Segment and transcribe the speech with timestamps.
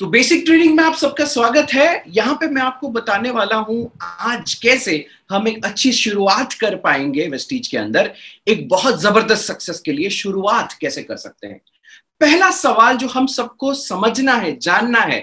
[0.00, 3.90] तो basic training में आप सबका स्वागत है। यहाँ पे मैं आपको बताने वाला हूँ
[4.02, 8.12] आज कैसे हम एक अच्छी शुरुआत कर पाएँगे वेस्टीज के अंदर।
[8.48, 11.60] एक बहुत ज़बरदस्त सक्सेस के लिए शुरुआत कैसे कर सकते हैं?
[12.20, 15.20] पहला सवाल जो हम सबको समझना है, जानना है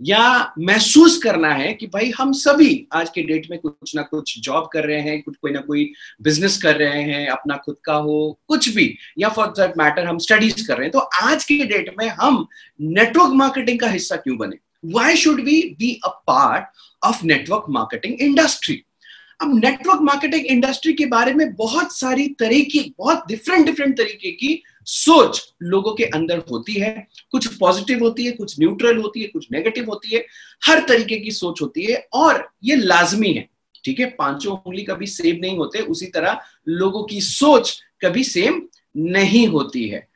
[0.00, 4.38] या महसूस करना है कि भाई हम सभी आज के डेट में कुछ ना कुछ
[4.40, 5.92] जॉब कर रहे हैं, कुछ कोई ना कोई
[6.22, 10.18] बिज़नेस कर रहे हैं, अपना खुद का हो, कुछ भी, या फॉर दैट मैटर हम
[10.18, 12.46] स्टडीज़ कर रहे हैं तो आज के डेट में हम
[12.80, 14.56] नेटवर्क मार्केटिंग का हिस्सा क्यों बने?
[14.84, 16.64] Why should we be a part
[17.04, 18.82] of network marketing industry
[19.40, 24.62] अब नेटवर्क मार्केटिंग इंडस्ट्री के बारे में बहुत सारी तरीके, बहुत डिफरेंट डिफरेंट तरीके की
[24.88, 29.46] सोच लोगों के अंदर होती है, कुछ पॉजिटिव होती है, कुछ न्यूट्रल होती है, कुछ
[29.52, 30.24] नेगेटिव होती है,
[30.62, 33.48] हर तरीके की सोच होती है और ये लाजमी है,
[33.84, 34.06] ठीक है?
[34.18, 38.62] पाँचों उंगली कभी सेम नहीं होते, उसी तरह लोगों की सोच कभी सेम
[38.96, 40.06] नहीं होती है।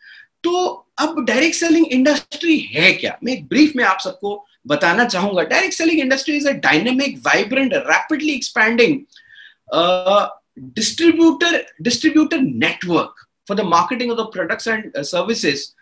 [0.45, 0.65] तो
[0.99, 3.19] अब डायरेक्ट सेलिंग इंडस्ट्री है क्या?
[3.25, 7.73] मैं एक ब्रीफ में आप सबको बताना चाहूँगा direct selling industry is a dynamic vibrant
[7.75, 8.99] rapidly expanding
[10.77, 15.75] distributor distributor network for the marketing of the products and uh, services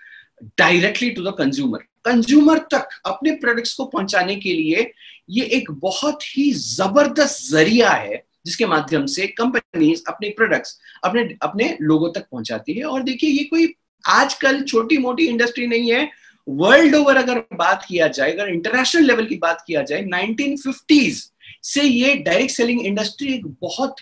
[0.57, 1.81] directly to the consumer.
[2.05, 4.91] Consumer तक अपने प्रोडक्ट्स को पहुँचाने के लिए
[5.31, 11.77] ये एक बहुत ही ज़बरदस्त ज़रिया है जिसके माध्यम से कंपनीज़ अपने प्रोडक्ट्स अपने अपने
[11.81, 16.09] लोगों तक पहुंचाती है। और देखिए ये कोई आजकल छोटी मोटी इंडस्ट्री नहीं है।
[16.49, 21.21] वर्ल्ड ओवर अगर बात किया जाए अगर इंटरनेशनल लेवल की बात किया जाए 1950s
[21.63, 23.97] से ये डायरेक्ट सेलिंग इंडस्ट्री एक बहुत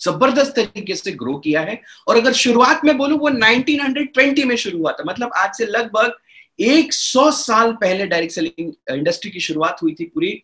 [0.00, 4.78] ज़बरदस्त तरीके से ग्रो किया है। और अगर शुरुआत में बोलूँ, वो 1920 में शुरू
[4.78, 6.12] हुआ था। मतलब आज से लगभग
[6.58, 10.40] 100 साल पहले डायरेक्ट सेलिंग इंडस्ट्री की शुरुआत हुई थी पूरी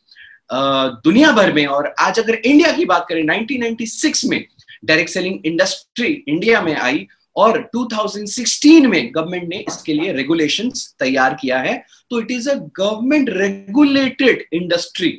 [0.53, 4.45] दुनिया भर में। और आज अगर इंडिया की बात करें 1996 में
[4.85, 11.37] डायरेक्ट सेलिंग इंडस्ट्री इंडिया में आई और 2016 में गवर्नमेंट ने इसके लिए रेगुलेशंस तैयार
[11.41, 11.75] किया है।
[12.11, 15.11] तो it is a government regulated industry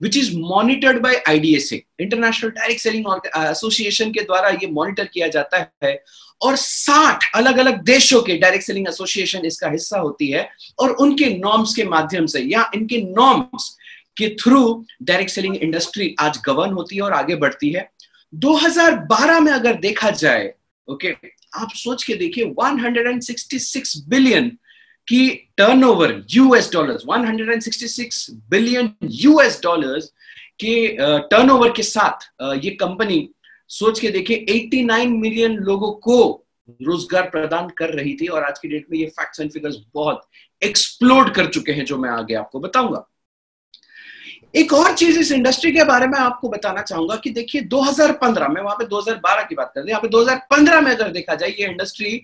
[0.00, 5.66] which is monitored by IDSA international direct selling association के द्वारा ये मॉनिटर किया जाता
[5.84, 6.02] है।
[6.42, 10.48] और 60 अलग अलग देशों के डायरेक्ट सेलिंग एसोसिएशन इसका हिस्सा होती है
[10.78, 13.76] और उनके नॉर्म्स के माध्यम से या इनके नॉर्म्स
[14.16, 14.60] के थ्रू
[15.02, 17.88] डायरेक्ट सेलिंग इंडस्ट्री आज गवर्न होती है और आगे बढ़ती है।
[18.32, 20.52] 2012 में अगर देखा जाए
[20.88, 21.08] ओके
[21.54, 24.50] आप सोच के देखिए 166 बिलियन
[25.08, 30.12] की turnover US dollars 166 billion US dollars
[30.60, 30.86] के
[31.30, 32.28] टर्नओवर के साथ
[32.64, 33.28] ये कंपनी
[33.70, 36.18] सोच के देखिए 89 मिलियन लोगों को
[36.82, 40.26] रोज़गार प्रदान कर रही थी और आज की डेट में ये फैक्ट्स एंड फिगर्स बहुत
[40.62, 43.04] एक्सप्लोड कर चुके हैं जो मैं आगे आपको बताऊँगा।
[44.56, 48.60] एक और चीज़ इस इंडस्ट्री के बारे में आपको बताना चाहूँगा कि देखिए 2015 में,
[48.62, 51.66] वहाँ पे 2012 की बात करते हैं, यहाँ पे 2015 में अगर देखा जाए, ये
[51.66, 52.20] इंडस्ट्री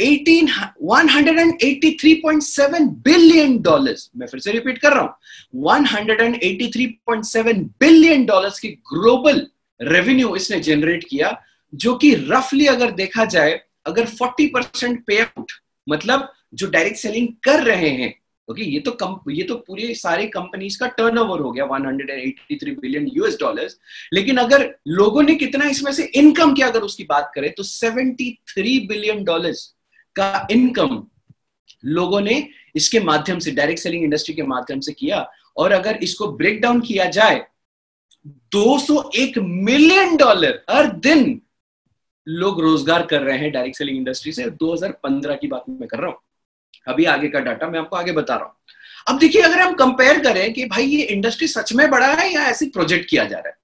[0.00, 5.14] 183.7 बिलियन डॉलर्स मैं फिर से रिपीट कर रहा हूँ.
[5.68, 9.46] 183.7 बिलियन डॉलर्स की ग्लोबल
[9.80, 11.36] रेवेन्यू इसने जनरेट किया,
[11.72, 15.52] जो कि रफली अगर देखा जाए, अगर 40 परसेंट पे आउट
[15.86, 18.14] मतलब जो डायरेक्ट सेलिंग कर रहे हैं
[18.48, 23.06] ओके ये तो कम ये तो पूरे सारे कंपनीज़ का टर्नओवर हो गया 183 बिलियन
[23.14, 23.78] यूएस डॉलर्स
[24.12, 28.88] लेकिन अगर लोगों ने कितना इसमें से इनकम किया, अगर उसकी बात करें तो 73
[28.88, 29.74] बिलियन डॉलर्स
[30.18, 31.02] का इनकम
[31.86, 32.46] लोगों ने
[32.76, 36.80] इसके माध्यम से डायरेक्ट सेलिंग इंडस्ट्री के माध्यम से किया। और अगर इसको ब्रेक डाउन
[36.80, 37.44] किया जाए
[38.52, 41.40] 201 मिलियन डॉलर हर दिन
[42.26, 46.08] लोग रोज़गार कर रहे हैं डायरेक्ट सेलिंग इंडस्ट्री से। 2015 की बात मैं कर रहा
[46.08, 46.18] हूँ।
[46.86, 48.54] अभी आगे का डाटा मैं आपको आगे बता रहा हूँ।
[49.08, 52.44] अब देखिए, अगर हम कंपेयर करें कि भाई ये इंडस्ट्री सच में बड़ा है या
[52.46, 53.56] ऐसे प्रोजेक्ट किया जा रहा है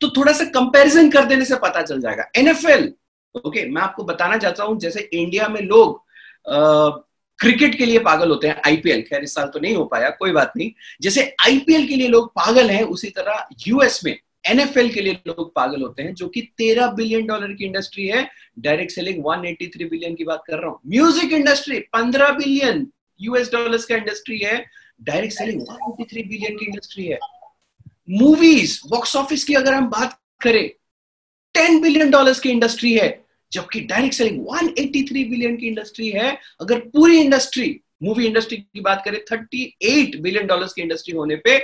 [0.00, 2.92] तो थोड़ा सा कंपैरिजन कर देने से पता चल जाएगा। एनएफएल
[3.34, 6.04] ओके मैं आपको बताना चाहता हूँ, जैसे इंडिया में लोग
[7.38, 10.32] क्रिकेट के लिए पागल होते हैं आईपीएल खैर इस साल तो नहीं हो पाया, कोई
[10.32, 10.70] बात नहीं।
[11.02, 15.52] जैसे आईपीएल के लिए लोग पागल हैं, उसी तरह यूएस में एनएफएल के लिए लोग
[15.54, 20.14] पागल होते हैं, जो कि 13 बिलियन डॉलर की इंडस्ट्री है। डायरेक्ट सेलिंग 183 बिलियन
[20.14, 22.86] की बात कर रहा हूँ। Music industry 15 billion
[23.20, 24.64] US dollars का इंडस्ट्री है।
[25.02, 27.18] डायरेक्ट सेलिंग 183 बिलियन की इंडस्ट्री है।
[28.10, 30.68] मूवीज़ बॉक्स ऑफ़िस की अगर हम बात करें
[31.54, 33.08] टेन बिलियन डॉलर्स की इंडस्ट्री है,
[33.52, 39.02] जबकि डायरेक्ट सेलिंग 183 बिलियन की इंडस्ट्री है। अगर पूरी इंडस्ट्री, मूवी इंडस्ट्री की बात
[39.04, 41.58] करें 38 बिलियन डॉलर्स की इंडस्ट्री होने पे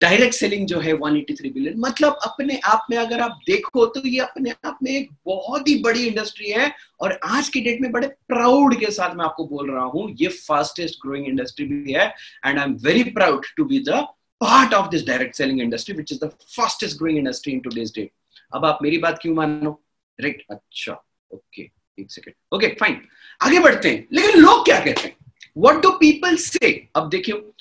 [0.00, 4.18] डायरेक्ट सेलिंग जो है 183 बिलियन। मतलब अपने आप में अगर आप देखो तो ये
[4.20, 6.70] अपने आप में एक बहुत ही बड़ी इंडस्ट्री है,
[7.00, 10.28] और आज की डेट में बड़े प्राउड के साथ मैं आपको बोल रहा हूँ, ये
[10.28, 12.06] फास्टेस्ट ग्रोइंग इंडस्ट्री भी है
[12.46, 14.02] and I am very proud to be the
[14.40, 18.10] part of this direct selling industry which is the fastest growing industry in today's date
[18.54, 19.80] अब आप मेरी बात क्यों मानो?
[20.18, 20.92] राइट अच्छा
[21.30, 21.62] ओके
[21.98, 23.00] एक सेकेंड ओके फाइन
[23.42, 25.16] आगे बढ़ते हैं। लेकिन लोग क्या कहते हैं?
[25.58, 27.54] वट डू पीपल से अब देखियो,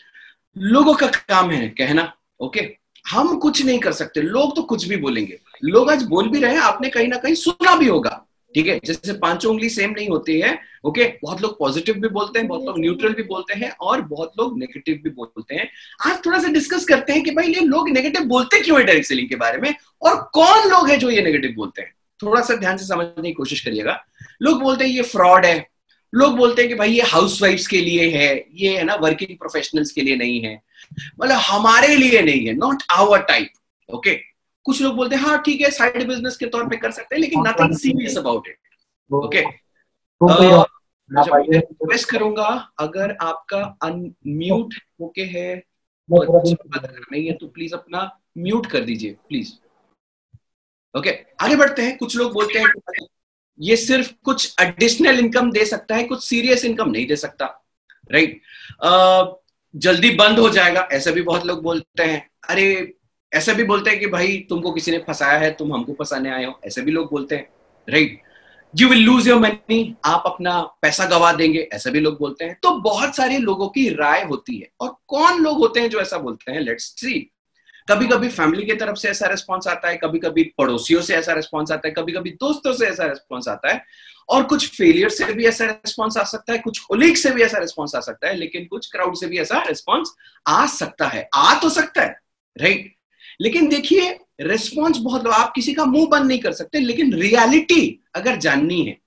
[0.57, 2.61] लोगों का काम है कहना ओके
[3.05, 6.53] हम कुछ नहीं कर सकते, लोग तो कुछ भी बोलेंगे। लोग आज बोल भी रहे
[6.53, 8.79] हैं, आपने कहीं ना कहीं सुना भी होगा। ठीक है?
[8.85, 12.63] जैसे पाँचों उंगली सेम नहीं होती है ओके बहुत लोग पॉजिटिव भी बोलते हैं, बहुत
[12.65, 15.69] लोग न्यूट्रल भी बोलते हैं और बहुत लोग नेगेटिव भी बोलते हैं।
[16.05, 19.07] आज थोड़ा सा डिस्कस करते हैं कि भाई ये लोग नेगेटिव बोलते क्यों है डायरेक्ट
[19.07, 19.73] सेलिंग के बारे में?
[20.01, 21.93] और कौन लोग है जो ये नेगेटिव बोलते हैं?
[22.23, 23.99] थोड़ा सा ध्यान से समझने की कोशिश करिएगा।
[24.41, 25.67] लोग बोलते हैं ये फ्रॉड है।
[26.13, 29.91] लोग बोलते हैं कि भाई ये हाउस के लिए है, ये है ना वर्किंग प्रोफेशनल्स
[29.91, 30.61] के लिए नहीं है।
[31.19, 34.30] मतलब हमारे लिए नहीं है नॉट आवर टाइप ओके
[34.65, 37.21] कुछ लोग बोलते हैं हाँ ठीक है साइड बिज़नेस के तौर पे कर सकते हैं
[37.21, 38.57] लेकिन nothing serious about it
[39.11, 39.41] okay
[41.11, 42.47] request करूँगा
[42.79, 45.63] अगर आपका अनम्यूट ओके है
[46.09, 49.53] नहीं है तो प्लीज़ अपना म्यूट कर दीजिए प्लीज़
[50.95, 53.07] ओके आगे बढ़ते हैं कुछ लोग बोलते हैं
[53.59, 57.45] ये सिर्फ़ कुछ एडिशनल इनकम दे सकता है कुछ सीरियस इनकम नहीं दे सकता
[58.11, 58.41] राइट right?
[58.87, 59.35] uh,
[59.75, 62.93] जल्दी बंद हो जाएगा ऐसे भी बहुत लोग बोलते हैं अरे
[63.33, 66.45] ऐसे भी बोलते हैं कि भाई, तुमको किसी ने फंसाया है, तुम हमको फंसाने आए
[66.45, 67.49] हो। ऐसे भी लोग बोलते हैं
[67.89, 68.21] right
[68.75, 72.57] you will lose your money आप अपना पैसा गवा देंगे, ऐसे भी लोग बोलते हैं।
[72.63, 76.17] तो बहुत सारे लोगों की राय होती है। और कौन लोग होते हैं जो ऐसा
[76.17, 76.59] बोलते हैं?
[76.59, 77.31] लेट्स सी
[77.89, 81.33] कभी कभी फैमिली की तरफ़ से ऐसा रिस्पॉन्स आता है कभी कभी पड़ोसियों से ऐसा
[81.33, 83.83] रिस्पॉन्स आता है कभी कभी दोस्तों से ऐसा रिस्पॉन्स आता है।
[84.29, 87.57] और कुछ फेलियर से भी ऐसा रिस्पॉन्स आ सकता है, कुछ कोलीग से भी ऐसा
[87.57, 90.13] रिस्पॉन्स आ सकता है, लेकिन कुछ क्राउड से भी ऐसा रिस्पॉन्स
[90.47, 92.19] आ सकता है। आ तो सकता है
[92.61, 92.95] राइट
[93.41, 94.09] लेकिन देखिए
[94.41, 98.97] रेस्पॉन्स बहुत आप किसी का मुँह बंद नहीं कर सकते, लेकिन रियलिटी अगर जाननी है,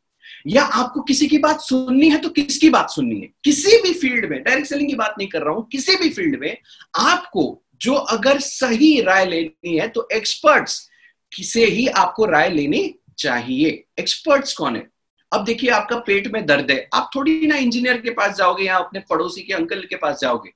[0.46, 3.28] या आपको किसी की बात सुननी है तो किसकी बात सुननी है?
[3.44, 6.38] किसी भी फ़ील्ड में डायरेक्ट सेलिंग की बात नहीं कर रहा हूँ, किसी भी फ़ील्ड
[6.40, 6.56] में
[7.00, 10.88] आपको जो अगर सही राय लेनी है तो एक्सपर्ट्स
[11.32, 13.68] से ही आपको राय लेनी चाहिए।
[13.98, 14.86] एक्सपर्ट्स कौन है?
[15.32, 18.76] अब देखिए, आपका पेट में दर्द है, आप थोड़ी ना इंजीनियर के पास जाओगे, या
[18.76, 20.50] अपने पड़ोसी के अंकल के पास जाओगे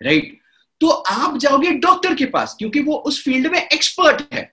[0.00, 0.40] राइट
[0.80, 4.50] तो आप जाओगे डॉक्टर के पास क्योंकि वो उस फ़ील्ड में एक्सपर्ट है।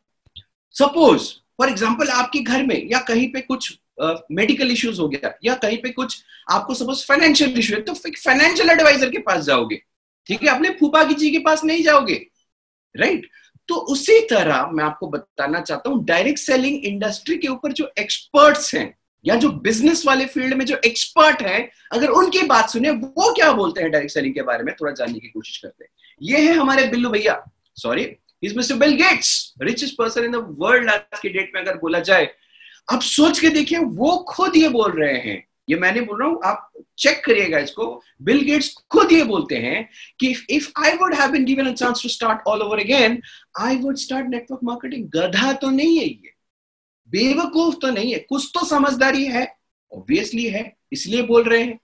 [0.75, 5.33] सपोज़ फॉर एग्ज़ाम्पल आपके घर में या कहीं पे कुछ मेडिकल uh, इश्यूज़ हो गया
[5.43, 9.81] या कहीं पे कुछ आपको सपोज़ फाइनेंशियल इश्यू है तो फाइनेंशियल एडवाइजर के पास जाओगे।
[10.27, 10.49] ठीक है?
[10.49, 12.13] अपने फूफा की जी के पास नहीं जाओगे।
[12.95, 13.29] Right right?
[13.69, 18.73] तो उसी तरह मैं आपको बताना चाहता हूँ डायरेक्ट सेलिंग इंडस्ट्री के ऊपर जो एक्सपर्ट्स
[18.75, 18.93] हैं
[19.25, 21.59] या जो बिज़नेस वाले फ़ील्ड में जो एक्सपर्ट है
[21.91, 24.73] अगर उनकी बात सुने वो क्या बोलते हैं डायरेक्ट सेलिंग के बारे में?
[24.81, 25.91] थोड़ा जानने की कोशिश करते हैं।
[26.21, 27.43] ये है हमारे बिल्लू भैया।
[27.75, 31.77] Sorry is mister Bill Gates richest person in the world आज के डेट में अगर
[31.77, 32.29] बोला जाए
[32.91, 36.39] अब सोच के देखिए, वो खुद ये बोल रहे हैं। ये मैंने बोल रहा हूँ,
[36.45, 39.89] आप चेक करिएगा इसको। बिल गेट्स खुद ये बोलते हैं
[40.19, 43.21] कि if I would have been given a chance to start all over again
[43.59, 46.33] I would start network marketing गधा तो नहीं है ये।
[47.09, 49.55] बेवकूफ़ तो नहीं है। कुछ तो समझदारी है।
[49.93, 51.79] ऑब्वियसली है। इसलिए बोल रहे हैं।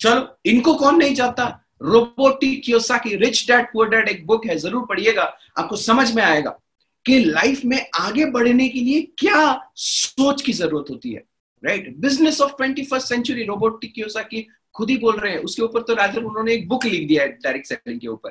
[0.00, 1.67] चलो, इनको कौन नहीं चाहता?
[1.80, 5.22] रोबोटी की रिच डैड पुअर डैड एक बुक है, ज़रूर पढ़िएगा,
[5.58, 6.58] आपको समझ में आएगा
[7.06, 11.24] कि लाइफ में आगे बढ़ने के लिए क्या सोच की ज़रूरत होती है
[11.62, 15.82] right business of twenty first century robotic की खुद ही बोल रहे हैं, उसके ऊपर
[15.82, 18.30] तो राजर उन्होंने एक बुक लिख दिया है डायरेक्ट सेलिंग के ऊपर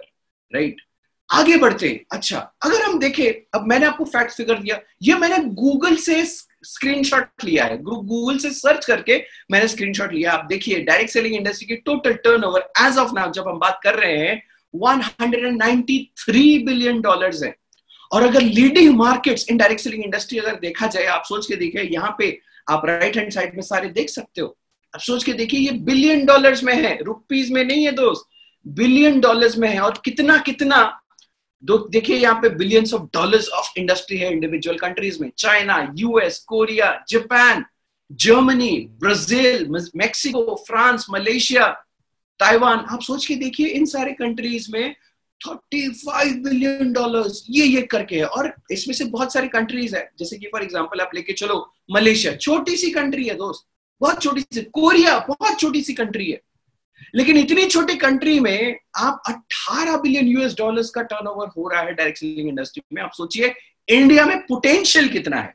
[0.53, 0.81] राइट
[1.29, 5.37] आगे बढ़ते हैं अच्छा अगर हम देखें, अब मैंने आपको फैक्ट फिगर दिया, ये मैंने
[5.55, 6.23] गूगल से
[6.67, 11.67] स्क्रीनशॉट लिया है। गूगल से सर्च करके मैंने स्क्रीनशॉट लिया। आप देखिए डायरेक्ट सेलिंग इंडस्ट्री
[11.67, 14.43] की total turnover as of now जब हम बात कर रहे हैं
[14.75, 17.55] 193 बिलियन डॉलर्स है।
[18.11, 21.81] और अगर leading markets in direct selling industry अगर देखा जाए, आप सोच के देखिए,
[21.81, 24.57] यहाँ पे आप राइट हैंड साइड में सारे देख सकते हो।
[24.95, 28.29] आप सोच के देखिए, ये बिलियन डॉलर्स में है। रुपीज़ में नहीं है दोस्त
[28.67, 31.01] बिलियन डॉलर्स में है। और कितना कितना
[31.63, 36.39] दो, देखिए यहाँ पे billions of dollars of industry है इंडिविजुअल कंट्रीज़ में। China US
[36.39, 37.65] Korea Japan
[38.11, 41.67] Germany Brazil Mexico France Malaysia
[42.39, 44.95] Taiwan आप सोच के देखिए इन सारे कंट्रीज़ में
[45.41, 50.37] 35 बिलियन डॉलर्स ये ये करके है। और इसमें से बहुत सारी कंट्रीज़ है। जैसे
[50.37, 53.67] कि फॉर एग्जांपल आप लेके चलो मलेशिया छोटी सी कंट्री है दोस्त।
[54.01, 56.41] बहुत छोटी सी कोरिया बहुत छोटी सी कंट्री है।
[57.15, 61.93] लेकिन इतनी छोटी कंट्री में आप 18 बिलियन यूएस डॉलर्स का टर्नओवर हो रहा है
[61.93, 63.53] डायरेक्ट सेलिंग इंडस्ट्री में। आप सोचिए
[63.87, 65.53] इंडिया में पोटेंशियल कितना है?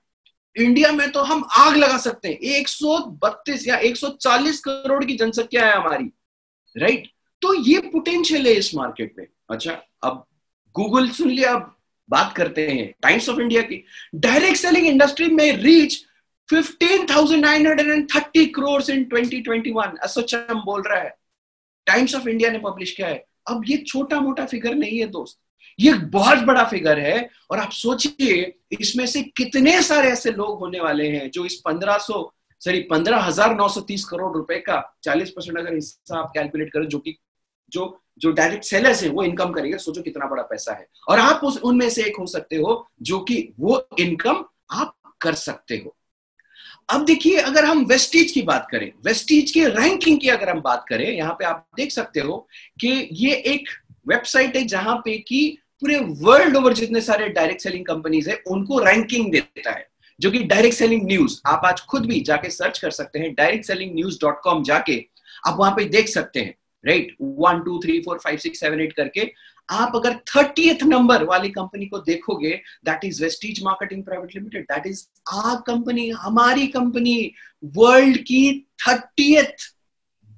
[0.57, 5.75] इंडिया में तो हम आग लगा सकते हैं। 132 या 140 करोड़ की जनसंख्या है
[5.77, 6.05] हमारी
[6.77, 7.09] राइट
[7.43, 9.73] तो ये पोटेंशियल है इस मार्केट में। अच्छा
[10.03, 10.25] अब
[10.75, 11.77] गूगल सुन लिया अब
[12.11, 13.85] बात करते हैं टाइम्स ऑफ़ इंडिया की।
[14.15, 15.95] डायरेक्ट सेलिंग इंडस्ट्री में रीच
[16.49, 21.22] 15,930 करोड़ इन 2021 एसोचम बोल रहा है।
[21.87, 25.39] टाइम्स ऑफ़ इंडिया ने पब्लिश किया है। अब ये छोटा मोटा फिगर नहीं है, दोस्त।
[25.81, 30.81] ये बहुत बड़ा फिगर है, और आप सोचिए, इसमें से कितने सारे ऐसे लोग होने
[30.81, 35.31] वाले हैं जो इस 1500 सॉरी, पंद्रह हज़ार नौ सौ तीस करोड़ रुपए का 40
[35.31, 37.19] परसेंट अगर हिस्सा आप कैलकुलेट करें, जो कि,
[37.73, 41.41] जो जो डायरेक्ट सेलर्स है, वो इनकम करेंगे, सोचो कितना बड़ा पैसा है। और आप
[41.45, 45.97] उस, उनमें से एक हो सकते हो, जो कि वो इनकम आप कर सकते हो।
[46.89, 50.85] अब देखिए, अगर हम वेस्टीज की बात करें, वेस्टीज के रैंकिंग की अगर हम बात
[50.89, 52.37] करें, यहाँ पे आप देख सकते हो
[52.81, 53.69] कि ये एक
[54.09, 58.79] वेबसाइट है जहाँ पे कि पूरे वर्ल्ड ओवर जितने सारे डायरेक्ट सेलिंग कंपनीज़ है, उनको
[58.79, 59.87] रैंकिंग देता है,
[60.21, 63.67] जो कि डायरेक्ट सेलिंग न्यूज़ आप आज खुद भी जाके सर्च कर सकते हैं direct
[63.67, 65.05] selling news dot com जाके
[65.47, 68.93] आप वहाँ पे देख सकते हैं right one two three four five six seven eight
[68.93, 69.33] करके
[69.71, 72.51] आप अगर थर्टीथ नंबर वाली कंपनी को देखोगे
[72.85, 77.33] that is Vestige marketing private limited that is a company हमारी कंपनी
[77.65, 79.71] वर्ल्ड की थर्टीथ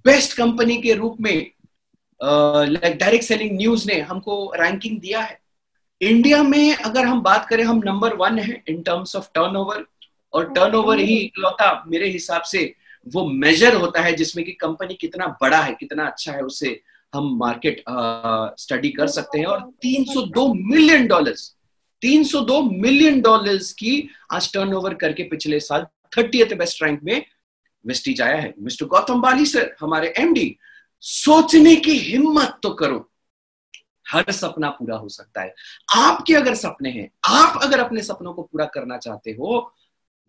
[0.05, 1.51] बेस्ट कंपनी के रूप में
[2.23, 5.39] लाइक डायरेक्ट सेलिंग न्यूज़ ने हमको रैंकिंग दिया है।
[6.01, 9.85] इंडिया में अगर हम बात करें हम नंबर वन है इन टर्म्स ऑफ़ टर्नओवर
[10.33, 12.75] और टर्नओवर ही इकलौता मेरे हिसाब से
[13.07, 16.81] वो मेजर होता है जिसमें कि कंपनी कितना बड़ा है कितना अच्छा है उससे
[17.15, 17.83] हम मार्केट
[18.61, 21.55] स्टडी कर सकते हैं और 302 मिलियन डॉलर्स
[22.03, 23.93] 302 मिलियन डॉलर्स की
[24.33, 27.25] आज टर्नओवर करके पिछले साल थर्टी बेस्ट रैंक में
[27.85, 30.57] वेस्टीज आया है। मिस्टर गौतम बाली सर हमारे एमडी
[31.03, 32.99] सोचने की हिम्मत तो करो,
[34.07, 35.55] हर सपना पूरा हो सकता है।
[35.97, 39.73] आपके अगर सपने हैं, आप अगर अपने सपनों को पूरा करना चाहते हो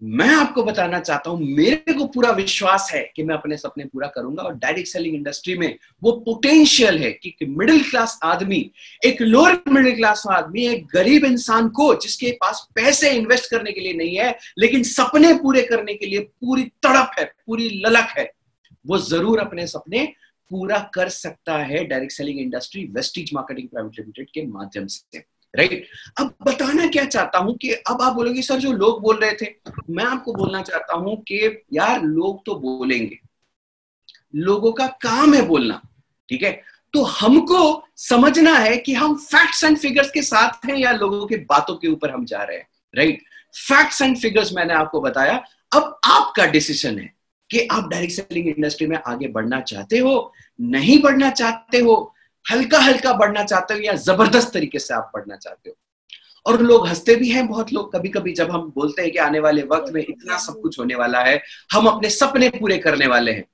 [0.02, 4.08] मैं आपको बताना चाहता हूँ, मेरे को पूरा विश्वास है कि मैं अपने सपने पूरा
[4.08, 8.60] करूँगा और डायरेक्ट सेलिंग इंडस्ट्री में वो पोटेंशियल है कि मिडिल क्लास आदमी,
[9.06, 13.82] एक लोअर मिडिल क्लास आदमी, एक गरीब इंसान को जिसके पास पैसे इन्वेस्ट करने के
[13.82, 18.32] लिए नहीं है, लेकिन सपने पूरे करने के लिए पूरी तड़प है, पूरी ललक है,
[18.86, 20.06] वो ज़रूर अपने सपने
[20.52, 25.24] पूरा कर सकता है direct selling industry Vestige marketing private limited के माध्यम से।
[25.56, 25.88] राइट
[26.20, 29.54] अब बताना क्या चाहता हूँ कि अब आप बोलोगे, सर, जो लोग बोल रहे थे,
[29.90, 33.20] मैं आपको बोलना चाहता हूँ कि यार, लोग तो बोलेंगे।
[34.36, 35.82] लोगों का काम है बोलना,
[36.30, 36.52] ठीक है?
[36.94, 41.38] तो हमको समझना है कि हम फैक्ट्स एंड फिगर्स के साथ हैं या लोगों के
[41.46, 43.24] बातों के ऊपर हम जा रहे हैं राइट
[43.58, 45.36] फैक्ट्स एंड फिगर्स मैंने आपको बताया।
[45.76, 47.14] अब आपका डिसीज़न है
[47.50, 52.15] कि आप डायरेक्ट सेलिंग इंडस्ट्री में आगे बढ़ना चाहते हो, नहीं बढ़ना चाहते हो
[52.46, 55.76] हल्का हल्का बढ़ना चाहते हो या ज़बरदस्त तरीके से आप बढ़ना चाहते हो?
[56.46, 59.40] और लोग हँसते भी हैं, बहुत लोग कभी कभी जब हम बोलते हैं कि आने
[59.40, 61.42] वाले वक्त में इतना सब कुछ होने वाला है,
[61.74, 63.46] हम अपने सपने पूरे करने वाले हैं।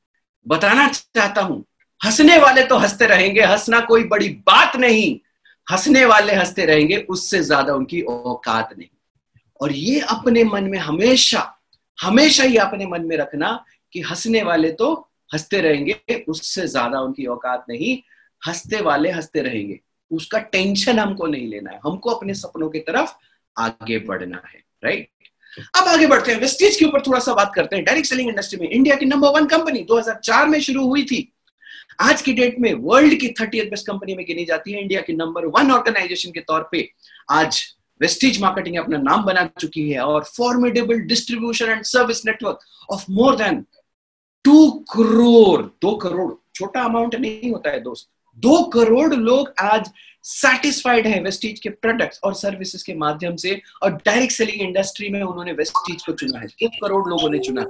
[0.45, 1.63] बताना चाहता हूँ,
[2.01, 5.19] हंसने वाले तो हँसते रहेंगे, हंसना कोई बड़ी बात नहीं।
[5.67, 8.87] हंसने वाले हँसते रहेंगे, उससे ज़्यादा उनकी औकात नहीं।
[9.61, 11.47] और ये अपने मन में हमेशा
[11.99, 14.93] हमेशा ही अपने मन में रखना कि हंसने वाले तो
[15.33, 18.01] हँसते रहेंगे, उससे ज़्यादा उनकी औकात नहीं।
[18.47, 19.79] हँसते वाले हँसते रहेंगे।
[20.11, 23.11] उसका टेंशन हमको नहीं लेना है। हमको अपने सपनों की तरफ़
[23.57, 25.09] आगे बढ़ना है राइट
[25.77, 28.59] अब आगे बढ़ते हैं। वेस्टेज के ऊपर थोड़ा सा बात करते हैं। डायरेक्ट सेलिंग इंडस्ट्री
[28.59, 31.33] में इंडिया की नंबर वन कंपनी 2004 में शुरू हुई थी।
[32.01, 35.13] आज की डेट में वर्ल्ड की थर्टी बेस्ट कंपनी में गिनी जाती है। इंडिया की
[35.13, 36.91] नंबर वन ऑर्गेनाइजेशन के तौर पे
[37.29, 43.05] आज वेस्टेज मार्केटिंग अपना नाम बना चुकी है और formidable distribution and service network of
[43.09, 43.65] more than
[44.43, 49.89] two crore दो करोड़ छोटा अमाउंट नहीं होता है दोस्त। दो करोड़ लोग आज
[50.25, 55.21] सेटिस्फाइड है वेस्टीज के प्रोडक्ट्स और सर्विसेज़ के माध्यम से और डायरेक्ट सेलिंग इंडस्ट्री में
[55.21, 57.65] उन्होंने वेस्टीज को चुना है। एक करोड़ लोगों ने चुना।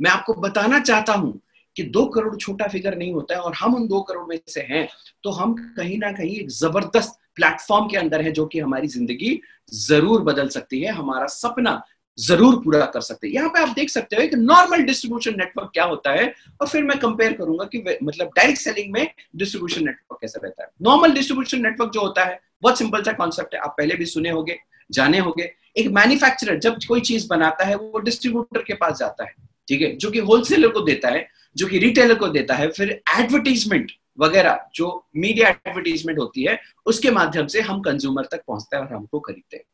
[0.00, 1.40] मैं आपको बताना चाहता हूँ
[1.76, 4.60] कि दो करोड़ छोटा फिगर नहीं होता है और हम उन दो करोड़ में से
[4.70, 4.88] हैं
[5.24, 9.40] तो हम कहीं ना कहीं एक ज़बरदस्त प्लेटफॉर्म के अंदर है जो कि हमारी ज़िंदगी
[9.74, 11.82] ज़रूर बदल सकती है। हमारा सपना
[12.18, 15.70] ज़रूर पूरा कर सकते हैं। यहाँ पे आप देख सकते हो कि नॉर्मल डिस्ट्रीब्यूशन नेटवर्क
[15.74, 20.20] क्या होता है, और फिर मैं कंपेयर करूँगा कि मतलब डायरेक्ट सेलिंग में डिस्ट्रीब्यूशन नेटवर्क
[20.20, 23.74] कैसा रहता है। नॉर्मल डिस्ट्रीब्यूशन नेटवर्क जो होता है, बहुत सिंपल सा कॉन्सेप्ट है। आप
[23.78, 24.58] पहले भी सुने होंगे,
[24.90, 29.34] जाने होंगे। एक मैन्युफैक्चरर जब कोई चीज़ बनाता है, वो डिस्ट्रीब्यूटर के पास जाता है,
[29.68, 29.94] ठीक है?
[29.96, 34.58] जो कि होलसेलर को देता है, जो कि रिटेलर को देता है, फिर एडवर्टीजमेंट वगैरह,
[34.74, 39.20] जो मीडिया एडवर्टीजमेंट होती है, उसके माध्यम से हम कंज्यूमर तक पहुँचते हैं और हमको
[39.20, 39.64] खरीदते हैं।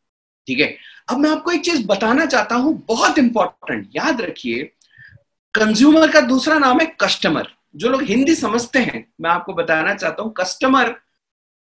[0.47, 0.77] ठीक है?
[1.09, 4.63] अब मैं आपको एक चीज़ बताना चाहता हूँ, बहुत इंपॉर्टेंट याद रखिए
[5.55, 10.23] कंज्यूमर का दूसरा नाम है कस्टमर जो लोग हिंदी समझते हैं। मैं आपको बताना चाहता
[10.23, 10.95] हूँ कस्टमर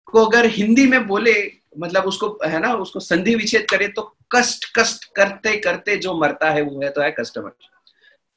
[0.07, 1.33] को अगर हिंदी में बोले
[1.79, 4.01] मतलब उसको, है ना, उसको संधि विच्छेद करे तो
[4.35, 7.51] कष्ट कष्ट करते करते जो मरता है वो है तो है कस्टमर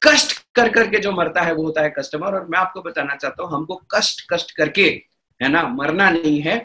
[0.01, 3.43] कष्ट कर, करके जो मरता है वो होता है कस्टमर और मैं आपको बताना चाहता
[3.43, 4.83] हूँ, हमको कष्ट कष्ट करके,
[5.41, 6.55] है ना, मरना नहीं है।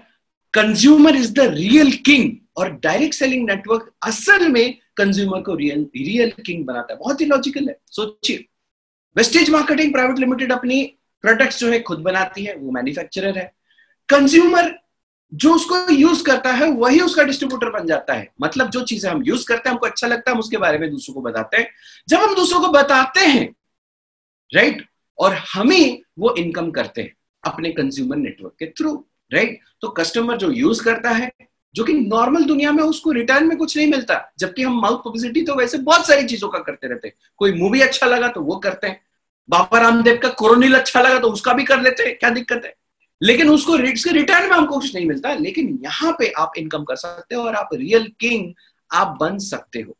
[0.52, 6.32] Consumer is the real king और डायरेक्ट सेलिंग नेटवर्क असल में कंज्यूमर को रियल रियल
[6.46, 8.44] किंग बनाता है। बहुत ही लॉजिकल है। सोचिए।
[9.16, 13.54] वेस्टेज मार्केटिंग प्राइवेट लिमिटेड अपनी प्रोडक्ट्स जो है खुद बनाती है, वो मैन्युफैक्चरर है।
[14.08, 14.78] कंज्यूमर
[15.34, 19.22] जो उसको यूज़ करता है, वही उसका डिस्ट्रीब्यूटर बन जाता है। मतलब जो चीज़ें हम
[19.22, 21.70] यूज़ करते हैं, हमको अच्छा लगता है, हम उसके बारे में दूसरों को बताते हैं।
[22.08, 23.54] जब हम दूसरों को बताते हैं
[24.54, 24.86] राइट
[25.18, 30.50] और हमें वो इनकम करते हैं अपने कंज्यूमर नेटवर्क के थ्रू राइट तो कस्टमर जो
[30.50, 31.30] यूज़ करता है,
[31.74, 35.42] जो कि नॉर्मल दुनिया में उसको रिटर्न में कुछ नहीं मिलता, जबकि हम माउथ पब्लिसिटी
[35.42, 38.56] तो वैसे बहुत सारी चीज़ों का करते रहते हैं। कोई मूवी अच्छा लगा तो वो
[38.56, 39.00] करते हैं।
[39.48, 42.74] बाबा रामदेव का कोरोनिल अच्छा लगा तो उसका भी कर लेते हैं। क्या दिक्कत है?
[43.22, 47.34] लेकिन उसको रिटर्न में हमको कुछ नहीं मिलता। लेकिन यहाँ पे आप इनकम कर सकते
[47.34, 48.52] हो और आप रियल किंग
[48.90, 49.96] आप बन सकते हो।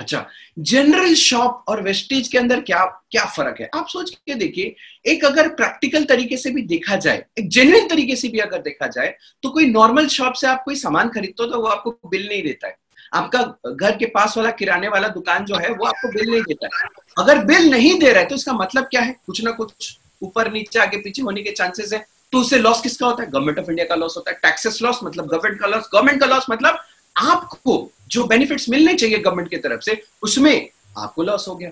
[0.00, 0.24] अच्छा
[0.58, 3.68] जनरल शॉप और वेस्टेज के अंदर क्या क्या फ़र्क है?
[3.74, 4.74] आप सोच के देखिए,
[5.06, 8.86] एक अगर प्रैक्टिकल तरीके से भी देखा जाए, एक जेन्युइन तरीके से भी अगर देखा
[8.88, 12.28] जाए तो कोई नॉर्मल शॉप से आप कोई सामान खरीदते हो तो वो आपको बिल
[12.28, 12.76] नहीं देता है।
[13.14, 16.68] आपका घर के पास वाला किराने वाला दुकान जो है, वो आपको बिल नहीं देता
[16.74, 16.88] है।
[17.18, 19.16] अगर बिल नहीं दे रहा है तो इसका मतलब क्या है?
[19.26, 23.06] कुछ ना कुछ ऊपर नीचे आगे पीछे होने के चांसेस है। तो उससे लॉस किसका
[23.06, 23.30] होता है?
[23.30, 26.26] गवर्नमेंट ऑफ़ इंडिया का लॉस होता है। टैक्सेस लॉस मतलब गवर्नमेंट का लॉस गवर्नमेंट का
[26.26, 26.78] लॉस मतलब
[27.16, 31.70] आपको जो बेनिफिट्स मिलने चाहिए गवर्नमेंट की तरफ़ से, उसमें आपको लॉस हो गया।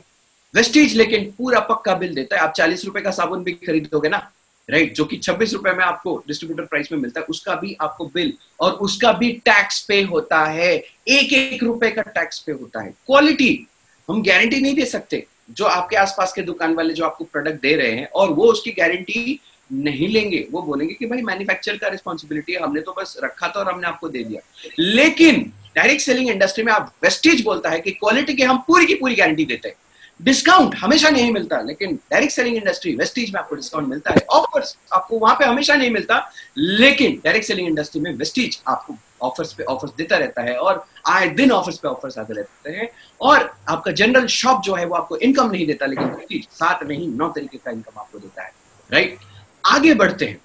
[0.55, 4.31] वेस्टेज लेकिन पूरा पक्का बिल देता है। आप चालीस रुपए का साबुन भी खरीदोगे ना
[4.71, 8.07] राइट जो कि छब्बीस रुपए में आपको डिस्ट्रीब्यूटर प्राइस में मिलता है, उसका भी आपको
[8.07, 10.77] बिल और उसका भी टैक्स पे होता है।
[11.09, 13.67] एक एक रुपए का टैक्स पे होता है। क्वालिटी
[14.11, 17.75] हम गारंटी नहीं दे सकते। जो आपके आसपास के दुकान वाले जो आपको प्रोडक्ट दे
[17.75, 19.41] रहे हैं और वो उसकी गारंटी
[19.73, 23.73] नहीं लेंगे, वो बोलेंगे कि भाई मैन्युफैक्चर का रिस्पॉन्सिबिलिटी हमने तो बस रखा था और
[23.73, 24.41] हमने आपको दे दिया।
[24.79, 28.95] लेकिन डायरेक्ट सेलिंग इंडस्ट्री में आप वेस्टेज बोलता है कि क्वालिटी की हम पूरी की
[28.95, 29.77] पूरी गारंटी देते हैं।
[30.23, 34.77] डिस्काउंट हमेशा नहीं मिलता, लेकिन डायरेक्ट सेलिंग इंडस्ट्री वेस्टेज में आपको डिस्काउंट मिलता है। ऑफर्स
[34.93, 36.17] आपको वहाँ पे हमेशा नहीं मिलता,
[36.59, 41.29] लेकिन डायरेक्ट सेलिंग इंडस्ट्री में वेस्टेज आपको ऑफर्स पे ऑफर्स देता रहता है और आए
[41.29, 42.89] दिन ऑफर्स पे ऑफर्स आते रहते हैं।
[43.21, 47.29] और आपका जनरल शॉप जो है वो आपको इनकम नहीं देता, लेकिन सात नहीं नौ
[47.29, 48.53] तरीके का इनकम आपको देता है।
[48.91, 49.19] राइट
[49.67, 50.41] आगे बढ़ते हैं।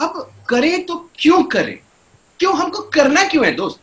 [0.00, 1.78] अब करें तो क्यों करें?
[2.40, 3.80] क्यों हमको करना क्यों है, दोस्त?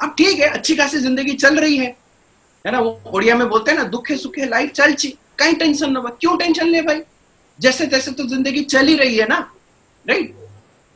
[0.00, 1.96] अब ठीक है, अच्छी खासी ज़िंदगी चल रही है।
[2.64, 5.92] है ना, वो ओडिया में बोलते हैं ना, दुखे सुखे लाइफ चल ची कहीं टेंशन
[5.92, 7.00] ना क्यों टेंशन ले भाई?
[7.58, 9.38] जैसे तैसे तो ज़िंदगी चल ही रही है ना
[10.06, 10.34] राइट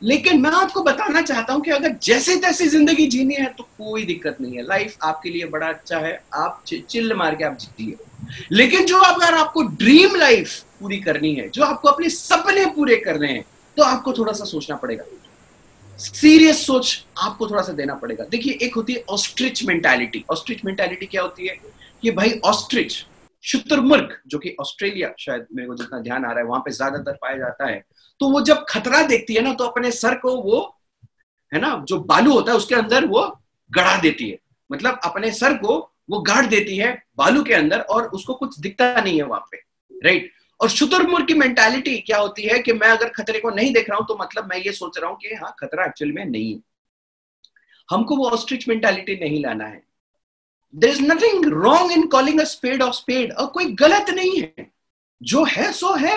[0.03, 4.03] लेकिन मैं आपको बताना चाहता हूँ कि अगर जैसे तैसे ज़िंदगी जीनी है तो कोई
[4.05, 7.97] दिक्कत नहीं है। लाइफ आपके लिए बड़ा अच्छा है, आप चिल्ल मार के आप जीतिए
[8.53, 13.29] लेकिन जो अगर आपको ड्रीम लाइफ पूरी करनी है, जो आपको अपने सपने पूरे करने
[13.29, 13.45] हैं
[13.77, 15.05] तो आपको थोड़ा सा सोचना पड़ेगा।
[15.99, 21.07] सीरियस सोच आपको थोड़ा सा देना पड़ेगा। देखिए, एक होती है ऑस्ट्रिच मेंटालिटी ऑस्ट्रिच मेंटालिटी
[21.07, 21.57] क्या होती है?
[22.03, 23.05] कि भाई ऑस्ट्रिच
[23.45, 27.13] शुतुरमुर्ग, जो कि ऑस्ट्रेलिया, शायद मेरे को जितना ध्यान आ रहा है, वहाँ पे ज़्यादातर
[27.13, 27.85] पाया जाता है।
[28.21, 30.77] तो वो जब खतरा देखती है ना तो अपने सर को वो,
[31.53, 34.39] है ना, जो बालू होता है, उसके अंदर वो गड़ा देती है।
[34.73, 39.01] मतलब अपने सर को वो गाड़ देती है बालू के अंदर और उसको कुछ दिखता
[39.01, 39.57] नहीं है वहाँ पे
[40.05, 43.89] राइट और शुतुरमुर्ग की मेंटालिटी क्या होती है कि मैं अगर खतरे को नहीं देख
[43.91, 46.53] रहा हूँ तो मतलब मैं ये सोच रहा हूँ कि हाँ खतरा एक्चुअल में नहीं
[46.53, 46.61] है।
[47.89, 49.83] हमको वो ऑस्ट्रिच मेंटालिटी नहीं लाना है।
[50.75, 54.71] There is nothing wrong in calling a spade of spade और कोई गलत नहीं है।
[55.23, 56.17] जो है, सो है।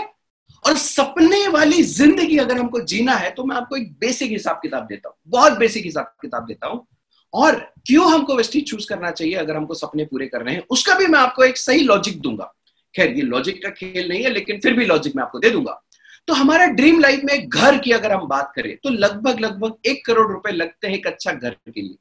[0.66, 4.86] और सपने वाली ज़िंदगी अगर हमको जीना है तो मैं आपको एक बेसिक हिसाब किताब
[4.86, 6.86] देता हूँ। बहुत बेसिक हिसाब किताब देता हूँ।
[7.34, 7.56] और
[7.88, 10.64] क्यों हमको वेस्टीज चूज़ करना चाहिए अगर हमको सपने पूरे करने हैं?
[10.70, 12.54] उसका भी मैं आपको एक सही लॉजिक दूँगा।
[12.98, 15.82] खैर, ये लॉजिक का खेल नहीं है, लेकिन फिर भी लॉजिक मैं आपको दे दूँगा।
[16.28, 20.06] तो हमारा ड्रीम लाइफ में घर की अगर हम बात करें तो लगभग लगभग एक
[20.06, 21.96] करोड़ रुपए लगते हैं एक अच्छा घर के लिए।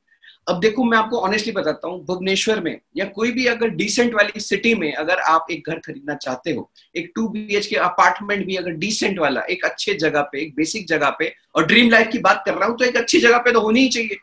[0.46, 4.40] अब देखो, मैं आपको ऑनेस्टली बताता हूँ, भुवनेश्वर में या कोई भी अगर डिसेंट वाली
[4.40, 8.56] सिटी में अगर आप एक घर खरीदना चाहते हो, एक टू बी के अपार्टमेंट भी
[8.56, 12.18] अगर डिसेंट वाला, एक अच्छे जगह पे, एक बेसिक जगह पे, और ड्रीम लाइफ की
[12.18, 14.16] बात कर रहा हूँ तो एक अच्छी जगह पे तो होनी ही चाहिए।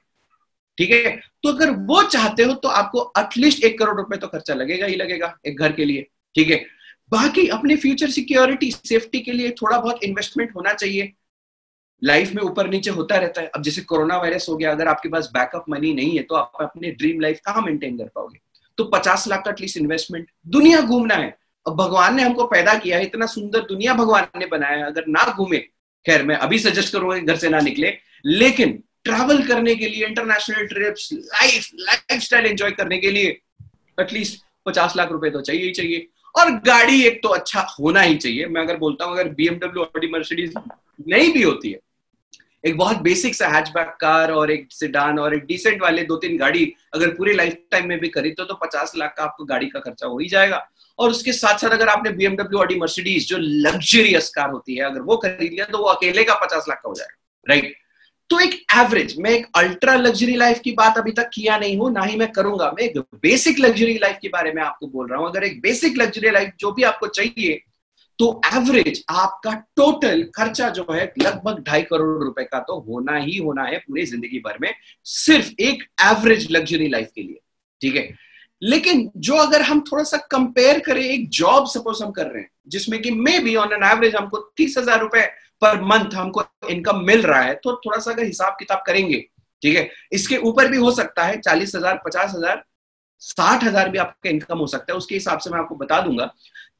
[0.77, 1.19] ठीक है?
[1.43, 4.95] तो अगर वो चाहते हो तो आपको एटलीस्ट एक करोड़ रुपए तो खर्चा लगेगा ही
[4.95, 6.65] लगेगा एक घर के लिए। ठीक है?
[7.11, 11.11] बाकी अपने फ्यूचर सिक्योरिटी सेफ्टी के लिए थोड़ा बहुत इन्वेस्टमेंट होना चाहिए।
[12.01, 15.09] लाइफ में ऊपर नीचे होता रहता है। अब जैसे कोरोना वायरस हो गया, अगर आपके
[15.09, 18.39] पास बैकअप मनी नहीं है तो आप अपने ड्रीम लाइफ कहाँ मेंटेन कर पाओगे?
[18.77, 22.97] तो पचास लाख का एटलीस्ट इन्वेस्टमेंट दुनिया घूमना है। अब भगवान ने हमको पैदा किया
[22.97, 25.57] है, इतना सुंदर दुनिया भगवान ने बनाया है। अगर ना घूमे,
[26.05, 30.65] खैर, मैं अभी सजेस्ट करूँगा घर से ना निकले। लेकिन ट्रैवल करने के लिए international
[30.67, 31.69] trips life
[32.21, 33.29] lifestyle enjoy करने के लिए
[33.97, 38.15] एटलीस्ट पचास लाख रुपए तो चाहिए ही चाहिए। और गाड़ी एक तो अच्छा होना ही
[38.17, 40.53] चाहिए। मैं अगर बोलता हूँ, अगर बीएमडब्ल्यू ऑडी मर्सिडीज
[41.07, 41.79] नहीं भी होती है,
[42.63, 46.37] एक बहुत बेसिक सा हैचबैक कार और एक सिडान और एक डिसेंट वाले दो तीन
[46.37, 49.67] गाड़ी अगर पूरे लाइफ टाइम में भी खरीदते हो तो पचास लाख का आपको गाड़ी
[49.67, 50.65] का खर्चा हो ही जाएगा।
[50.99, 55.01] और उसके साथ साथ अगर आपने बीएमडब्ल्यू ऑडी मर्सिडीज जो लग्जरियस कार होती है, अगर
[55.01, 57.75] वो खरीद लिया तो वो अकेले का पचास लाख का हो जाएगा राइट
[58.29, 61.91] तो एक एवरेज मैं एक अल्ट्रा लग्जरी लाइफ की बात अभी तक किया नहीं हूँ,
[61.91, 65.19] ना ही मैं करूँगा। मैं एक बेसिक लग्जरी लाइफ के बारे में आपको बोल रहा
[65.19, 67.61] हूँ। अगर एक बेसिक लग्जरी लाइफ जो भी आपको चाहिए
[68.19, 73.37] तो एवरेज आपका टोटल खर्चा जो है, लगभग ढाई करोड़ रुपए का तो होना ही
[73.37, 74.73] होना है पूरी ज़िंदगी भर में,
[75.05, 77.39] सिर्फ़ एक एवरेज लग्जरी लाइफ के लिए।
[77.81, 78.09] ठीक है?
[78.61, 82.49] लेकिन जो अगर हम थोड़ा सा कंपेयर करें, एक जॉब सपोज़ हम कर रहे हैं,
[82.67, 85.27] जिसमें कि maybe on an average हमको तीस हज़ार रुपए
[85.61, 89.19] पर मंथ हमको इनकम मिल रहा है तो थोड़ा सा अगर हिसाब किताब करेंगे,
[89.61, 89.89] ठीक है?
[90.11, 92.63] इसके ऊपर भी हो सकता है, चालीस हज़ार, पचास हज़ार,
[93.21, 96.25] साठ हज़ार भी आपका इनकम हो सकता है, उसके हिसाब से मैं आपको बता दूँगा।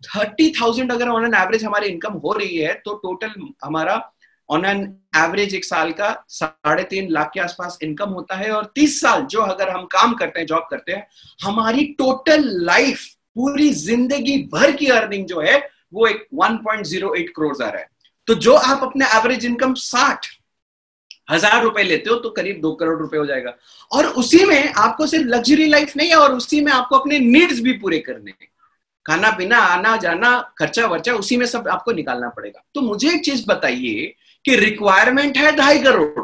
[0.05, 3.33] थर्टी थाउज़ेंड अगर ऑन एन एवरेज हमारी इनकम हो रही है तो टोटल
[3.63, 4.01] हमारा
[4.49, 4.81] ऑन एन
[5.15, 9.21] एवरेज एक साल का साढ़े तीन लाख के आसपास इनकम होता है, और तीस साल
[9.25, 11.07] जो अगर हम काम करते हैं जॉब करते हैं,
[11.43, 13.05] हमारी टोटल लाइफ
[13.35, 15.57] पूरी ज़िंदगी भर की अर्निंग जो है,
[15.93, 17.87] वो एक 1.08 करोड़ आ रहा है।
[18.27, 20.27] तो जो आप अपने एवरेज इनकम साठ
[21.31, 23.53] हज़ार रुपए लेते हो तो करीब दो करोड़ रुपए हो जाएगा।
[23.91, 27.59] और उसी में आपको सिर्फ़ लग्जरी लाइफ नहीं है, और उसी में आपको अपने नीड्स
[27.59, 28.47] भी पूरे करने हैं।
[29.05, 33.23] खाना पीना, आना जाना, खर्चा वर्चा, उसी में सब आपको निकालना पड़ेगा। तो मुझे एक
[33.25, 34.13] चीज़ बताइए
[34.45, 36.21] कि रिक्वायरमेंट है ढाई करोड़,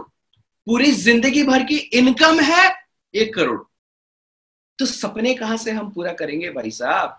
[0.67, 2.73] पूरी ज़िंदगी भर की इनकम है
[3.13, 3.59] एक करोड़।
[4.79, 7.17] तो सपने कहाँ से हम पूरा करेंगे भाई साहब?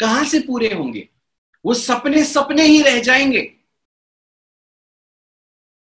[0.00, 1.08] कहाँ से पूरे होंगे?
[1.64, 3.40] वो सपने सपने ही रह जाएँगे।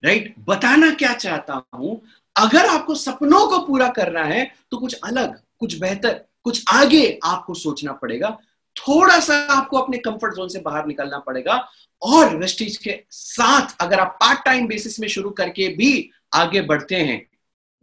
[0.04, 2.02] राइट बताना क्या चाहता हूँ?
[2.36, 7.54] अगर आपको सपनों को पूरा करना है तो कुछ अलग, कुछ बेहतर, कुछ आगे आपको
[7.54, 8.38] सोचना पड़ेगा।
[8.76, 11.56] थोड़ा सा आपको अपने कंफर्ट जोन से बाहर निकलना पड़ेगा।
[12.02, 16.96] और वेस्टीज के साथ अगर आप पार्ट टाइम बेसिस में शुरू करके भी आगे बढ़ते
[16.96, 17.26] हैं,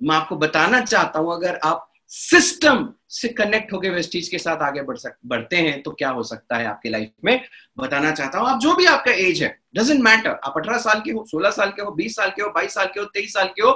[0.01, 4.83] मैं आपको बताना चाहता हूँ, अगर आप सिस्टम से कनेक्ट होकर वेस्टीज के साथ आगे
[4.83, 7.45] बढ़ सक, बढ़ते हैं तो क्या हो सकता है आपकी लाइफ में?
[7.79, 11.13] बताना चाहता हूँ, आप जो भी आपका एज है डजेंट मैटर आप अठारह साल के
[11.13, 13.47] हो, सोलह साल के हो, बीस साल के हो, बाईस साल के हो, तेईस साल
[13.47, 13.73] के हो,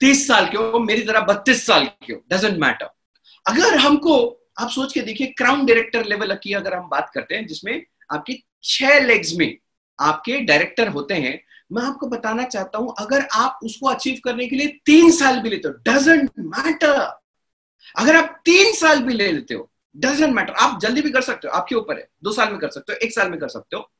[0.00, 2.90] तीस साल के हो, मेरी तरह बत्तीस साल के हो डजेंट मैटर
[3.46, 4.16] अगर हमको,
[4.58, 8.42] आप सोच के देखिए क्राउन डायरेक्टर लेवल की अगर हम बात करते हैं, जिसमें आपकी
[8.64, 9.56] छह लेग्स में
[9.98, 11.40] आपके डायरेक्टर होते हैं,
[11.72, 15.50] मैं आपको बताना चाहता हूँ, अगर आप उसको अचीव करने के लिए तीन साल भी
[15.50, 17.19] लेते हो डजेंट मैटर
[17.94, 21.48] अगर आप तीन साल भी ले लेते हो डजेंट मैटर आप जल्दी भी कर सकते
[21.48, 23.76] हो, आपके ऊपर है। दो साल में कर सकते हो, एक साल में कर सकते
[23.76, 23.90] हो।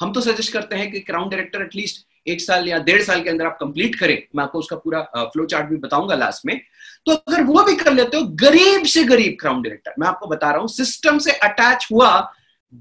[0.00, 3.30] हम तो सजेस्ट करते हैं कि क्राउन डायरेक्टर एटलीस्ट एक साल या डेढ़ साल के
[3.30, 5.00] अंदर आप कंप्लीट करें। मैं आपको उसका पूरा
[5.32, 6.60] फ्लो चार्ट भी बताऊँगा लास्ट में।
[7.06, 10.50] तो अगर वो भी कर लेते हो, गरीब से गरीब क्राउन डायरेक्टर मैं आपको बता
[10.50, 12.10] रहा हूँ सिस्टम से अटैच हुआ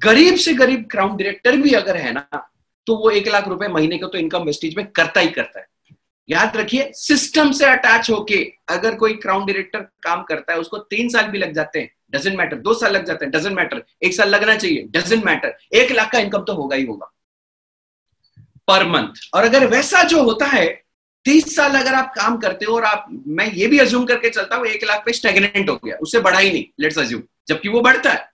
[0.02, 2.50] गरीब से गरीब क्राउन डायरेक्टर भी अगर है ना
[2.88, 5.68] तो वो एक लाख रुपए महीने का तो इनकम वेस्टेज में करता ही करता है।
[6.30, 8.38] याद रखिए सिस्टम से अटैच होके
[8.70, 12.38] अगर कोई क्राउन डायरेक्टर काम करता है, उसको तीन साल भी लग जाते हैं डजेंट
[12.38, 15.92] मैटर दो साल लग जाते हैं डजेंट मैटर एक साल लगना चाहिए डजेंट मैटर एक
[15.92, 17.12] लाख का इनकम तो होगा ही होगा।
[18.68, 20.66] पर मंथ और अगर वैसा जो होता है,
[21.26, 24.56] तीस साल अगर आप काम करते हो और आप, मैं ये भी अज्यूम करके चलता
[24.56, 27.82] हूँ, एक लाख पे स्टेगनेंट हो गया, उससे बढ़ा ही नहीं लेट्स अज्यूम जबकि वो
[27.82, 28.26] बढ़ता है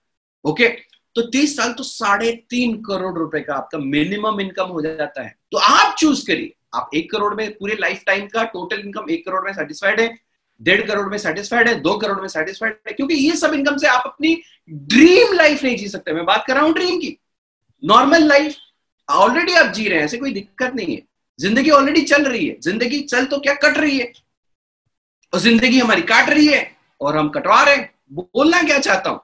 [0.44, 0.68] ओके
[1.16, 5.34] तो तीस साल तो साढ़े तीन करोड़ रुपए का आपका मिनिमम इनकम हो जाता है।
[5.52, 9.24] तो आप चूज़ करिए आप एक करोड़ में पूरे लाइफ टाइम का टोटल इनकम एक
[9.26, 10.08] करोड़ में सेटिस्फाइड है,
[10.60, 13.86] डेढ़ करोड़ में सेटिस्फाइड है, दो करोड़ में सेटिस्फाइड है, क्योंकि ये सब इनकम से
[13.86, 14.34] आप अपनी
[14.70, 17.16] ड्रीम लाइफ नहीं जी सकते। मैं बात कर रहा हूँ ड्रीम की।
[17.82, 18.56] नॉर्मल लाइफ
[19.08, 21.02] ऑलरेडी आप जी रहे हैं, ऐसे कोई दिक्कत नहीं है।
[21.38, 24.12] ज़िंदगी ऑलरेडी चल रही है। ज़िंदगी चल तो क्या कट रही है?
[25.32, 29.20] और ज़िंदगी हमारी काट रही है और हम कटवा रहे हैं। बोलना क्या चाहता हूँ?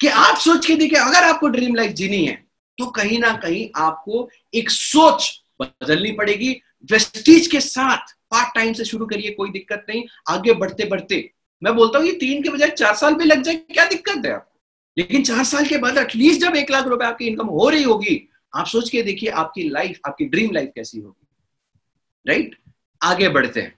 [0.00, 2.34] कि आप सोच के देखिए, अगर आपको ड्रीम लाइफ जीनी है
[2.78, 6.50] तो कहीं ना कहीं आपको एक सोच बदलनी पड़ेगी।
[6.90, 11.30] वेस्टीज के साथ पार्ट टाइम से शुरू करिए, कोई दिक्कत नहीं। आगे बढ़ते बढ़ते।
[11.62, 14.32] मैं बोलता हूँ, ये तीन के बजाय चार साल भी लग जाए, क्या दिक्कत है?
[14.32, 14.58] आपको
[14.96, 18.28] लेकिन चार साल के बाद एटलीस्ट जब एक लाख रुपए आपकी इनकम हो रही होगी,
[18.52, 21.26] आप सोच के देखिए आपकी लाइफ आपकी ड्रीम लाइफ कैसी होगी।
[22.26, 22.56] राइट
[23.00, 23.74] आगे बढ़ते हैं।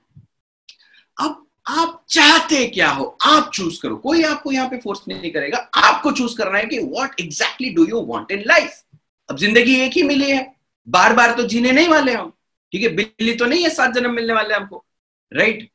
[1.19, 5.59] अब आप चाहते क्या हो, आप चूज़ करो। कोई आपको यहाँ पे फोर्स नहीं करेगा।
[5.77, 8.83] आपको चूज़ करना है कि what exactly do you want in life
[9.29, 10.43] अब ज़िंदगी एक ही मिली है।
[10.89, 12.33] बार बार तो जीने नहीं वाले हम।
[12.73, 14.85] ठीक है, बिल्ली तो नहीं है, सात जन्म मिलने वाले हमको।
[15.33, 15.69] राइट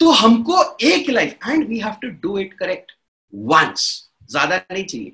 [0.00, 2.92] तो हमको एक life and we have to do it correct
[3.32, 3.86] once
[4.30, 5.12] ज़्यादा नहीं चाहिए।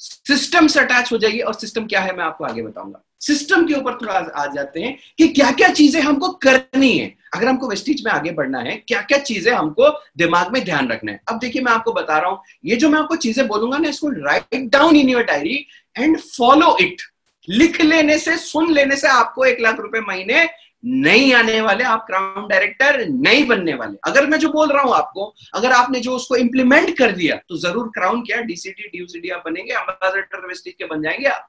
[0.00, 3.74] सिस्टम से अटैच हो जाइए, और सिस्टम क्या है मैं आपको आगे बताऊँगा। सिस्टम के
[3.74, 8.04] ऊपर थोड़ा आ जाते हैं कि क्या क्या चीज़ें हमको करनी है। अगर हमको वेस्टिज
[8.04, 11.62] में आगे बढ़ना है क्या क्या चीज़ें हमको दिमाग में ध्यान रखना है। अब देखिए
[11.62, 14.96] मैं आपको बता रहा हूँ, ये जो मैं आपको चीज़ें बोलूँगा ना, इसको write down
[14.96, 17.02] in your diary and follow it
[17.48, 20.48] लिख लेने से, सुन लेने से आपको एक लाख रुपए महीने
[20.84, 24.94] नहीं आने वाले, आप क्राउन डायरेक्टर नहीं बनने वाले। अगर मैं जो बोल रहा हूँ
[24.94, 29.42] आपको, अगर आपने जो उसको इंप्लीमेंट कर दिया तो ज़रूर क्राउन क्या डीसीटी ड्यूसीडी आप
[29.46, 31.48] बनेंगे अम्बासडर वेस्टिज के बन जाएँगे आप।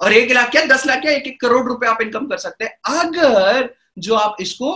[0.00, 2.64] और एक लाख क्या, दस लाख क्या, एक एक करोड़ रुपए आप इनकम कर सकते
[2.64, 3.68] हैं। अगर
[3.98, 4.70] जो आप इसको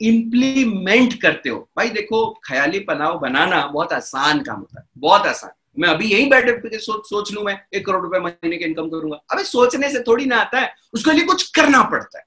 [0.00, 5.50] इंप्लीमेंट करते हो, भाई देखो ख्याली पनाव बनाना बहुत आसान काम होता है, बहुत आसान।
[5.76, 9.16] मैं अभी यही बैठे सोच सोच लू मैं, एक करोड़ रुपए महीने के इनकम करूँगा।
[9.30, 12.24] अभी सोचने से थोड़ी ना आता है, उसके लिए कुछ करना पड़ता है।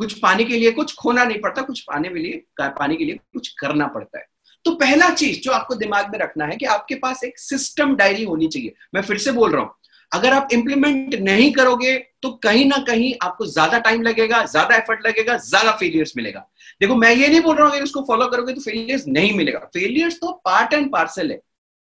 [0.00, 3.18] कुछ पाने के लिए कुछ खोना नहीं पड़ता, कुछ पाने के लिए पाने के लिए
[3.32, 4.26] कुछ करना पड़ता है।
[4.64, 8.24] तो पहला चीज़ जो आपको दिमाग में रखना है कि आपके पास एक सिस्टम डायरी
[8.24, 9.74] होनी चाहिए। मैं फिर से बोल रहा हूँ,
[10.12, 15.06] अगर आप इंप्लीमेंट नहीं करोगे तो कहीं ना कहीं आपको ज़्यादा टाइम लगेगा, ज़्यादा एफर्ट
[15.06, 16.46] लगेगा, ज़्यादा फेलियर्स मिलेगा।
[16.80, 19.58] देखो, मैं ये नहीं बोल रहा हूँ अगर उसको फॉलो करोगे तो फेलियर्स नहीं मिलेगा।
[19.74, 21.40] फेलियर्स तो पार्ट एंड पार्सल है।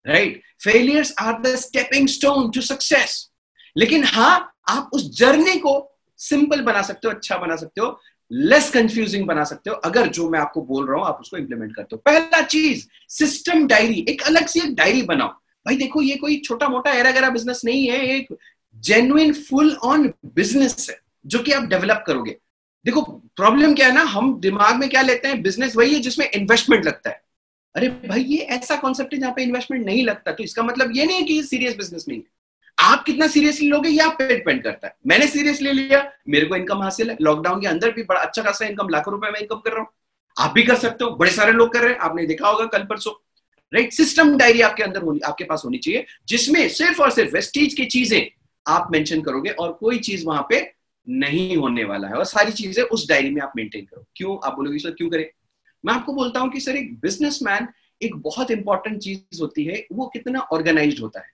[0.07, 3.31] Right failures are the stepping stone to success
[3.77, 8.01] लेकिन हाँ आप उस जर्नी को सिंपल बना सकते हो अच्छा बना सकते हो
[8.33, 11.75] लेस कंफ्यूजिंग बना सकते हो। अगर जो मैं आपको बोल रहा हूँ, आप उसको इंप्लीमेंट
[11.77, 16.17] करते हो। पहला चीज़ सिस्टम डायरी एक अलग सी एक डायरी बनाओ। भाई देखो, ये
[16.17, 18.39] कोई छोटा मोटा एरा गरा बिज़नेस नहीं है, एक
[18.77, 22.37] जेन्युन फुल ऑन बिज़नेस है, जो कि आप डेवलप करोगे।
[22.85, 23.03] देखो
[23.37, 25.43] प्रॉब्लम क्या है ना, हम दिमाग में क्या लेते हैं?
[25.43, 27.23] बिज़नेस वही है जिसमें इन्वेस्टमेंट लगता है।
[27.75, 31.07] अरे भाई, ये ऐसा कॉन्सेप्ट है जहाँ पे इन्वेस्टमेंट नहीं लगता। तो इसका मतलब ये
[31.07, 32.25] नहीं कि सीरियस बिज़नेस नहीं है।
[32.79, 36.57] आप कितना सीरियसली लोगे, ये आप पे डिपेंड करता है। मैंने सीरियसली लिया, मेरे को
[36.57, 39.57] इनकम हासिल है। लॉकडाउन के अंदर भी बड़ा अच्छा खासा इनकम लाखों रुपए में इनकम
[39.57, 39.89] कर रहा हूँ।
[40.37, 42.83] आप भी कर सकते हो, बड़े सारे लोग कर रहे हैं। आपने देखा होगा कल
[42.83, 43.13] परसों
[43.73, 47.75] राइट सिस्टम डायरी आपके अंदर होनी, आपके पास होनी चाहिए, जिसमें सिर्फ़ और सिर्फ़ वेस्टीज
[47.75, 48.31] की चीज़ें
[48.67, 50.73] आप मेंशन करोगे और कोई चीज़ वहाँ पे
[51.09, 54.39] नहीं होने वाला है। और सारी चीज़ें उस डायरी में आप मेंटेन करो। क्यों?
[54.45, 55.29] आप बोलोगे सर क्यों करें?
[55.85, 57.69] मैं आपको बोलता हूँ कि सर, एक बिजनेसमैन
[58.01, 61.31] एक बहुत इंपॉर्टेंट चीज़ होती है, वो कितना ऑर्गेनाइज होता है।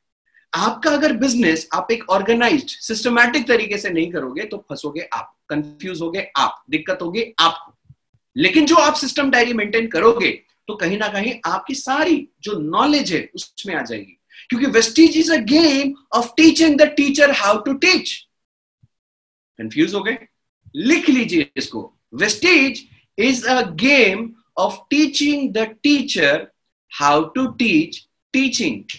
[0.53, 6.01] आपका अगर बिज़नेस आप एक ऑर्गेनाइज सिस्टमैटिक तरीके से नहीं करोगे तो फंसोगे आप कंफ्यूज
[6.01, 7.75] होगे आप, दिक्कत होगी आपको।
[8.37, 10.31] लेकिन जो आप सिस्टम डायरी मेंटेन करोगे
[10.69, 15.33] तो कहीं ना कहीं आपकी सारी जो नॉलेज है, उसमें आ जाएगी। क्योंकि Vestige is
[15.33, 18.13] a game of teaching the teacher how to teach
[19.59, 20.19] confuse हो गए?
[20.77, 22.85] लिख लीजिए इसको। Vestige
[23.19, 26.47] is a game of teaching the teacher
[26.93, 28.03] how to teach
[28.35, 28.99] teaching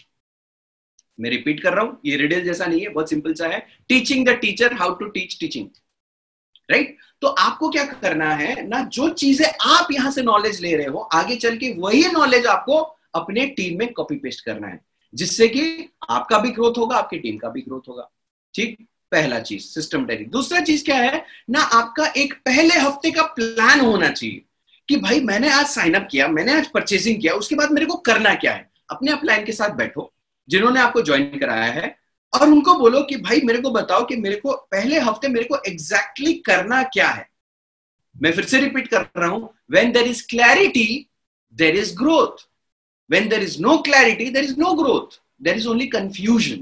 [1.19, 4.26] मैं रिपीट कर रहा हूँ, ये रिडल जैसा नहीं है, बहुत सिंपल सा है। Teaching
[4.28, 5.67] the teacher how to teach teaching
[6.69, 10.86] right तो आपको क्या करना है ना, जो चीज़ें आप यहाँ से नॉलेज ले रहे
[10.86, 12.78] हो, आगे चल के वही नॉलेज आपको
[13.15, 14.80] अपने टीम में कॉपी पेस्ट करना है।
[15.13, 18.10] जिससे कि आपका भी ग्रोथ होगा, आपकी टीम का भी ग्रोथ होगा।
[18.54, 18.78] ठीक?
[19.12, 23.80] पहला चीज़ सिस्टम डायरी दूसरा चीज़ क्या है ना, आपका एक पहले हफ़्ते का प्लान
[23.80, 24.41] होना चाहिए।
[24.89, 27.93] कि भाई मैंने आज साइन अप किया, मैंने आज परचेसिंग किया, उसके बाद मेरे को
[27.93, 28.71] करना क्या है?
[28.89, 30.13] अपने अपलाइन के साथ बैठो,
[30.49, 31.99] जिन्होंने आपको ज्वाइन कराया है,
[32.34, 35.58] और उनको बोलो कि भाई मेरे को बताओ कि मेरे को पहले हफ़्ते मेरे को
[35.67, 37.30] एग्जैक्टली exactly करना क्या है।
[38.21, 41.10] मैं फिर से रिपीट कर रहा हूँ when there is clarity
[41.54, 42.47] there is growth
[43.12, 46.62] when there is no clarity there is no growth there is only confusion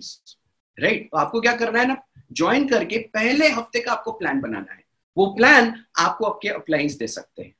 [0.79, 1.97] right आपको क्या करना है ना?
[2.33, 4.83] ज्वाइन करके पहले हफ़्ते का आपको प्लान बनाना है।
[5.17, 7.56] वो प्लान आपको आपके अप्लाइंस दे सकते हैं।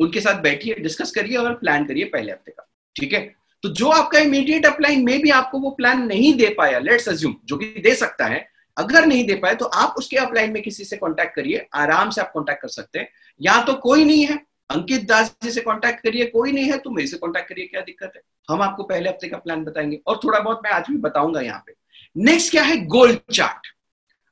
[0.00, 3.20] उनके साथ बैठिए डिस्कस करिए और प्लान करिए पहले हफ़्ते का। ठीक है?
[3.62, 7.34] तो जो आपका इमीडिएट अपलाइन में भी आपको वो प्लान नहीं दे पाया लेट्स अज्यूम
[7.44, 10.84] जो कि दे सकता है, अगर नहीं दे पाए तो आप उसके अपलाइन में किसी
[10.84, 13.08] से कांटेक्ट करिए, आराम से आप कांटेक्ट कर सकते हैं।
[13.40, 14.36] या तो कोई नहीं है,
[14.70, 17.80] अंकित दास जी से कांटेक्ट करिए, कोई नहीं है तो मेरे से कांटेक्ट करिए, क्या
[17.80, 18.22] दिक्कत है?
[18.48, 21.62] हम आपको पहले हफ़्ते का प्लान बताएँगे। और थोड़ा बहुत मैं आज भी बताऊँगा यहाँ
[21.66, 21.74] पे।
[22.16, 22.76] नेक्स्ट क्या है?
[22.86, 23.66] गोल चार्ट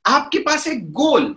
[0.05, 1.35] आपके पास एक गोल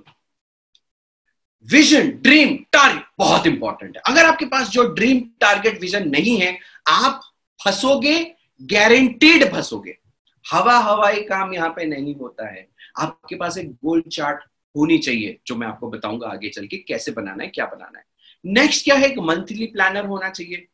[1.66, 6.59] विजन ड्रीम टारगेट बहुत इंपॉर्टेंट है। अगर आपके पास जो ड्रीम टारगेट विजन नहीं है
[6.88, 7.20] आप
[7.61, 8.18] फंसोगे
[8.61, 9.96] गारंटीड फंसोगे।
[10.44, 12.66] हवा हवाई काम यहाँ पे नहीं होता है।
[12.98, 14.44] आपके पास एक गोल चार्ट
[14.77, 18.05] होनी चाहिए जो मैं आपको बताऊँगा आगे चल के कैसे बनाना है क्या बनाना है।
[18.44, 19.07] नेक्स्ट क्या है?
[19.07, 20.66] एक मंथली प्लानर होना चाहिए।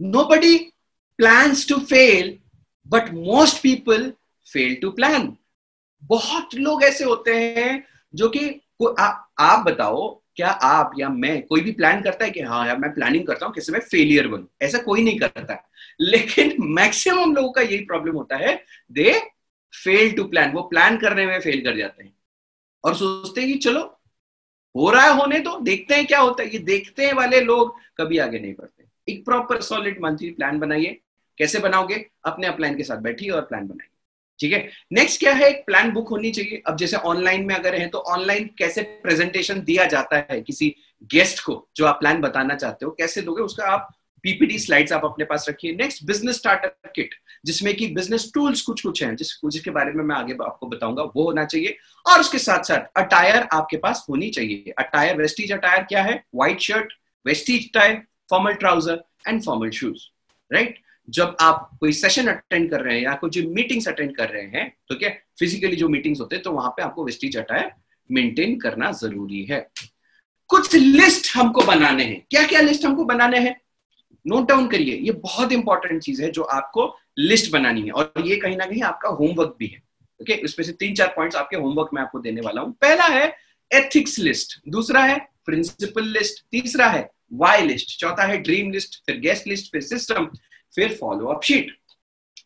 [0.24, 0.56] Nobody
[1.18, 2.38] plan to fail
[2.86, 4.12] but most people
[4.46, 5.36] fail to plan
[6.02, 8.60] बहुत लोग ऐसे होते हैं जो कि
[8.98, 9.06] आ,
[9.38, 12.94] आप बताओ क्या आप या मैं कोई भी प्लान करता है कि हाँ यार, मैं
[12.94, 15.70] प्लानिंग करता हूँ किसी में फेलियर बनू। ऐसा कोई नहीं करता।
[16.00, 19.20] लेकिन मैक्सिमम लोगों का यही प्रॉब्लम होता है दे
[19.84, 22.14] फेल टू प्लान वो प्लान करने में फेल कर जाते हैं।
[22.84, 24.00] और सोचते हैं कि चलो,
[24.76, 27.76] हो रहा है होने तो देखते हैं क्या होता है। ये देखते हैं वाले लोग
[27.98, 31.00] कभी आगे नहीं बढ़ते। एक प्रॉपर सॉलिड मंथली प्लान बनाइए।
[31.38, 32.10] कैसे बनाओगे?
[32.24, 33.93] अपने अपलाइन के साथ बैठिए और प्लान बनाइए।
[34.38, 34.68] ठीक है?
[34.92, 35.48] नेक्स्ट क्या है?
[35.48, 39.60] एक प्लान बुक होनी चाहिए। अब जैसे ऑनलाइन में अगर है तो ऑनलाइन कैसे प्रेजेंटेशन
[39.60, 40.74] दिया जाता है किसी
[41.12, 42.90] गेस्ट को, जो आप प्लान बताना चाहते हो?
[42.90, 43.88] कैसे दोगे उसका आप
[44.24, 47.14] पीपीटी स्लाइड्स आप अपने पास रखिए। नेक्स्ट बिज़नेस स्टार्टअप किट
[47.46, 51.02] जिसमें कि बिज़नेस टूल्स कुछ कुछ हैं, जिस, जिसके बारे में मैं आगे आपको बताऊँगा,
[51.02, 55.82] वो होना चाहिए। और उसके साथ साथ अटायर आपके पास होनी चाहिए। अटायर वेस्टीज अटायर
[55.82, 56.22] क्या है?
[56.34, 56.92] White shirt
[57.26, 57.94] Vestige tie
[58.30, 60.06] formal trouser and formal shoes
[60.50, 64.42] right जब आप कोई सेशन अटेंड कर रहे हैं या कुछ मीटिंग्स अटेंड कर रहे
[64.42, 67.70] हैं तो क्या फिजिकली जो मीटिंग्स होते हैं तो वहाँ पे आपको वेस्टीज अटायर
[68.10, 69.66] मेंटेन करना ज़रूरी है।
[70.50, 73.56] कुछ लिस्ट हमको बनाने हैं। क्या क्या लिस्ट हमको बनाने हैं?
[74.26, 76.86] नोट डाउन करिए। ये बहुत इंपॉर्टेंट चीज़ है जो आपको
[77.18, 79.82] लिस्ट बनानी है। और ये कहीं ना कहीं आपका होमवर्क भी है।
[80.20, 80.44] Okay okay?
[80.44, 83.26] इसमें से तीन चार पॉइंट्स आपके होमवर्क में आपको देने वाला हूँ। पहला है
[83.70, 89.18] एथिक्स लिस्ट दूसरा है प्रिंसिपल लिस्ट तीसरा है वाई लिस्ट चौथा है ड्रीम लिस्ट फिर
[89.20, 90.30] गेस्ट लिस्ट फिर सिस्टम
[90.74, 91.76] फिर फॉलो अप शीट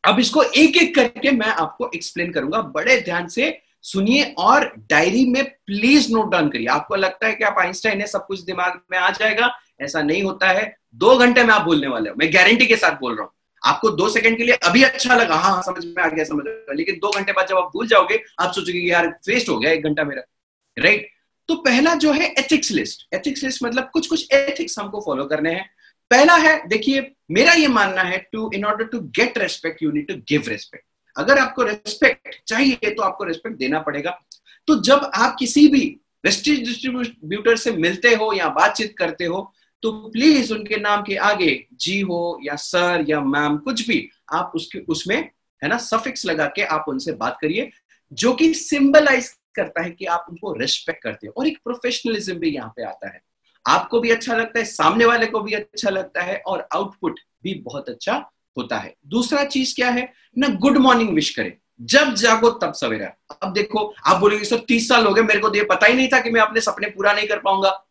[0.04, 5.24] अब इसको एक एक करके मैं आपको एक्सप्लेन करूँगा। बड़े ध्यान से सुनिए और डायरी
[5.26, 8.80] में प्लीज़ नोट डाउन करिए। आपको लगता है कि आप आइंस्टाइन है सब कुछ दिमाग
[8.90, 12.32] में आ जाएगा। ऐसा नहीं होता है। दो घंटे में आप बोलने वाले हो। मैं
[12.34, 15.52] गारंटी के साथ बोल रहा हूँ। आपको दो सेकंड के लिए अभी अच्छा लगा। हाँ,
[15.52, 18.22] हाँ समझ में आ गया समझ में लेकिन दो घंटे बाद जब आप भूल जाओगे
[18.40, 20.22] आप सोचोगे यार वेस्ट हो गया एक घंटा मेरा।
[20.76, 21.08] राइट
[21.48, 25.52] तो पहला जो है एथिक्स लिस्ट एथिक्स लिस्ट मतलब कुछ कुछ एथिक्स हमको फॉलो करने
[25.52, 25.70] हैं।
[26.11, 30.07] पहला है, देखिए, मेरा ये मानना है to in order to get respect you need
[30.09, 30.85] to give respect
[31.16, 34.11] अगर आपको रेस्पेक्ट चाहिए तो आपको रेस्पेक्ट देना पड़ेगा।
[34.68, 35.81] तो जब आप किसी भी
[36.25, 42.01] डिस्ट्रीब्यूटर से मिलते हो या बातचीत करते हो तो प्लीज़ उनके नाम के आगे, जी
[42.01, 45.16] हो या सर या मैम कुछ भी, आप उसके, उसमें,
[45.62, 47.71] है ना सफिक्स लगा के आप उनसे बात करिए,
[48.12, 52.51] जो कि सिंबलाइज करता है कि आप उनको रेस्पेक्ट करते हो। और एक प्रोफेशनलिज्म भी
[52.51, 53.21] यहाँ पे आता है।
[53.68, 57.54] आपको भी अच्छा लगता है, सामने वाले को भी अच्छा लगता है और आउटपुट भी
[57.54, 60.12] बहुत अच्छा होता है। दूसरा चीज़ क्या है?
[60.38, 61.52] ना गुड मॉर्निंग विश करें।
[61.83, 65.48] जब जागो तब सवेरा। अब देखो, आप बोलेंगे, सर, तीस साल हो गए, मेरे को
[65.48, 67.85] तो ये पता ही नहीं था कि मैं अपने सपने पूरा नहीं कर पाऊँगा।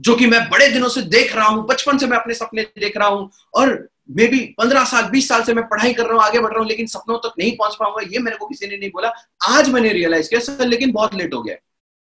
[0.00, 2.96] जो कि मैं बड़े दिनों से देख रहा हूँ, बचपन से मैं अपने सपने देख
[2.96, 6.22] रहा हूँ और मे बी पंद्रह साल, बीस साल से मैं पढ़ाई कर रहा हूँ,
[6.22, 8.66] आगे बढ़ रहा हूँ, लेकिन सपनों तक तो नहीं पहुँच पाऊँगा। ये मेरे को किसी
[8.66, 9.12] ने नहीं बोला।
[9.48, 11.56] आज मैंने रियलाइज़ किया, सर, लेकिन बहुत लेट हो गया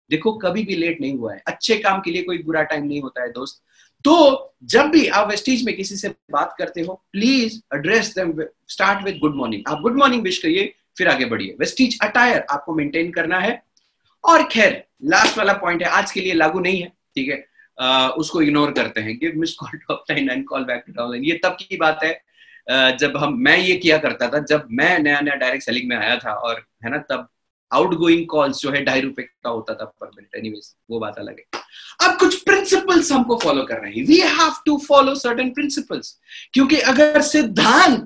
[0.09, 3.01] देखो, कभी भी लेट नहीं हुआ है। अच्छे काम के लिए कोई बुरा टाइम नहीं
[3.01, 3.61] होता है, दोस्त।
[4.05, 8.33] तो जब भी आप वेस्टीज में किसी से बात करते हो please address them
[8.67, 12.75] start with good morning आप गुड मॉर्निंग विश करिए, फिर आगे बढ़िए। वेस्टीज अटायर आपको
[12.75, 13.61] मेंटेन करना है।
[14.23, 17.45] और खैर लास्ट वाला पॉइंट है, आज के लिए लागू नहीं है, ठीक है?
[18.17, 21.39] उसको इग्नोर करते हैं। Give miss call to upline and call back to downline ये
[21.43, 22.19] तब की बात है
[22.97, 26.15] जब हम, मैं ये किया करता था, जब मैं नया नया डायरेक्ट सेलिंग में आया
[26.15, 27.27] था, और, है ना, तब
[27.71, 31.39] आउटगोइंग कॉल्स जो है, ढाई रुपए का होता था पर मिनट एनीवेज वो बात अलग
[31.39, 31.61] है।
[32.01, 36.17] अब कुछ प्रिंसिपल्स हमको फॉलो कर रहे हैं। We have to follow certain principles
[36.53, 38.05] क्योंकि अगर सिद्धांत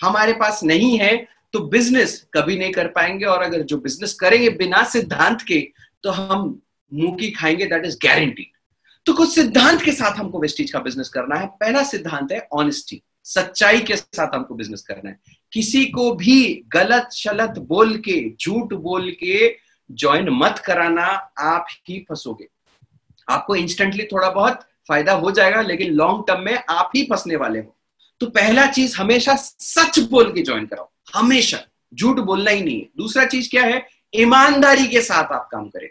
[0.00, 1.16] हमारे पास नहीं है
[1.52, 5.60] तो बिज़नेस कभी नहीं कर पाएँगे और अगर जो बिज़नेस करेंगे बिना सिद्धांत के
[6.02, 6.60] तो हम
[6.92, 8.50] मुँह की खाएँगे दैट इज़ गारंटी
[9.06, 13.00] तो कुछ सिद्धांत के साथ हमको वेस्टीज का बिज़नेस करना है। पहला सिद्धांत है ऑनेस्टी
[13.26, 15.18] सच्चाई के साथ हमको बिज़नेस करना है।
[15.54, 19.56] किसी को भी गलत शलत बोल के, झूठ बोल के
[19.90, 21.02] ज्वाइन मत कराना,
[21.38, 22.48] आप ही फंसोगे।
[23.28, 27.58] आपको इंस्टेंटली थोड़ा बहुत फ़ायदा हो जाएगा, लेकिन लॉन्ग टर्म में आप ही फंसने वाले
[27.58, 27.76] हो।
[28.20, 31.64] तो पहला चीज़, हमेशा सच बोल के ज्वाइन कराओ। हमेशा।
[31.94, 33.88] झूठ बोलना ही नहीं है। दूसरा चीज़ क्या है?
[34.14, 35.88] ईमानदारी के साथ आप काम करें।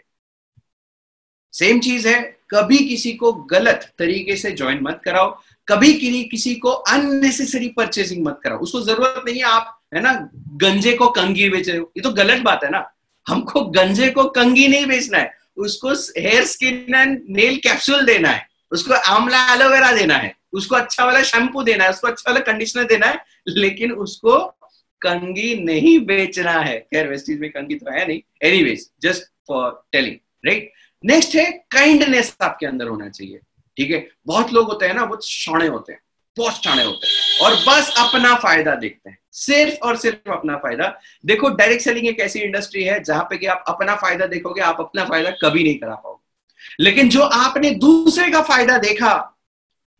[1.52, 6.54] सेम चीज़ है, कभी किसी को गलत तरीके से ज्वाइन मत कराओ। कभी किसी किसी
[6.54, 11.48] को अननेसेसरी परचेसिंग मत कराओ। उसको ज़रूरत नहीं है, आप, है ना, गंजे को कंगी
[11.50, 12.92] बेच रहे हो। ये तो गलत बात है ना।
[13.28, 18.46] हमको गंजे को कंगी नहीं बेचना है। उसको hair skin and nail capsule देना है।
[18.70, 22.84] उसको आमला एलोवेरा देना है। उसको अच्छा वाला शैम्पू देना है। उसको अच्छा वाला कंडीशनर
[22.84, 24.38] देना है। लेकिन उसको
[25.00, 30.16] कंगी नहीं बेचना है। खैर वेस्टीज में कंगी तो है नहीं। Anyways just for telling
[30.46, 30.72] right
[31.04, 33.40] next है काइंडनेस आपके अंदर होना चाहिए।
[33.76, 34.06] ठीक है?
[34.26, 36.00] बहुत लोग होते हैं ना वो शाणे होते हैं,
[36.36, 40.88] बहुत शाणे होते हैं। और बस अपना फ़ायदा देखते हैं। सिर्फ़ और सिर्फ़ अपना फ़ायदा।
[41.26, 44.80] देखो डायरेक्ट सेलिंग एक ऐसी इंडस्ट्री है जहाँ पे कि आप अपना फ़ायदा देखोगे, आप
[44.80, 46.22] अपना फ़ायदा कभी नहीं करा पाओगे।
[46.80, 49.12] लेकिन जो आपने दूसरे का फ़ायदा देखा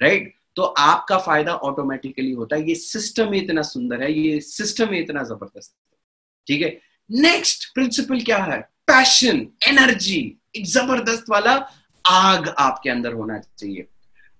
[0.01, 4.93] राइट तो आपका फ़ायदा ऑटोमेटिकली होता है। ये सिस्टम ही इतना सुंदर है, ये सिस्टम
[4.93, 5.99] ही इतना ज़बरदस्त है।
[6.47, 6.81] ठीक है?
[7.11, 8.61] नेक्स्ट प्रिंसिपल क्या है?
[8.87, 10.21] पैशन एनर्जी
[10.57, 11.57] एक ज़बरदस्त वाला
[12.05, 13.87] आग आपके अंदर होना चाहिए।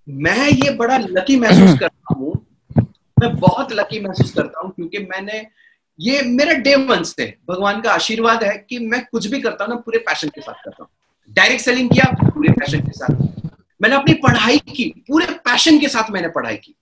[0.09, 2.33] मैं ये बड़ा लकी महसूस करता हूँ।
[3.21, 5.47] मैं बहुत लकी महसूस करता हूँ क्योंकि मैंने
[5.99, 9.75] ये मेरा डे वन से भगवान का आशीर्वाद है कि मैं कुछ भी करता हूँ
[9.75, 10.91] ना पूरे पैशन के साथ करता हूँ।
[11.31, 13.51] डायरेक्ट सेलिंग किया पूरे पैशन के साथ।
[13.81, 16.75] मैंने अपनी पढ़ाई की पूरे पैशन के साथ मैंने पढ़ाई की।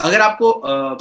[0.00, 0.96] अगर आपको आ,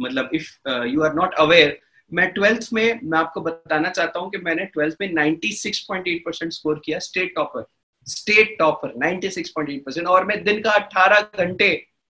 [0.00, 1.78] मतलब if you are not aware
[2.12, 6.82] मैं ट्वेल्थ में मैं आपको बताना चाहता हूँ कि मैंने ट्वेल्थ में 96.8 परसेंट स्कोर
[6.84, 7.66] किया state topper
[8.06, 11.68] state topper 96.8 percent और मैं दिन का 18 घंटे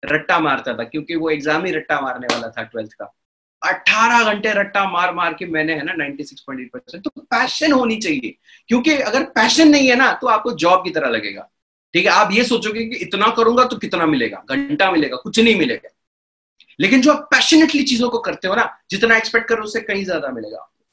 [0.02, 3.12] रट्टा मारता था, क्योंकि वो एग्ज़ाम ही रट्टा मारने वाला था ट्वेल्थ का।
[3.62, 8.36] 18 घंटे रट्टा मार मार के मैंने, है ना 96.8 परसेंट तो पैशन होनी चाहिए,
[8.68, 11.48] क्योंकि अगर पैशन नहीं है ना तो आपको जॉब की तरह लगेगा।
[11.94, 14.42] ठीक है, आप ये सोचोगे कि इतना करूँगा तो कितना मिलेगा?
[14.50, 15.88] घंटा मिलेगा, कुछ नहीं मिलेगा।
[16.78, 20.28] लेकिन जो आप पैशनेटली चीज़ों को करते हो ना, जितना एक्सपेक्ट करो, उससे कहीं ज़्यादा
[20.28, 20.84] मिलेगा आपको।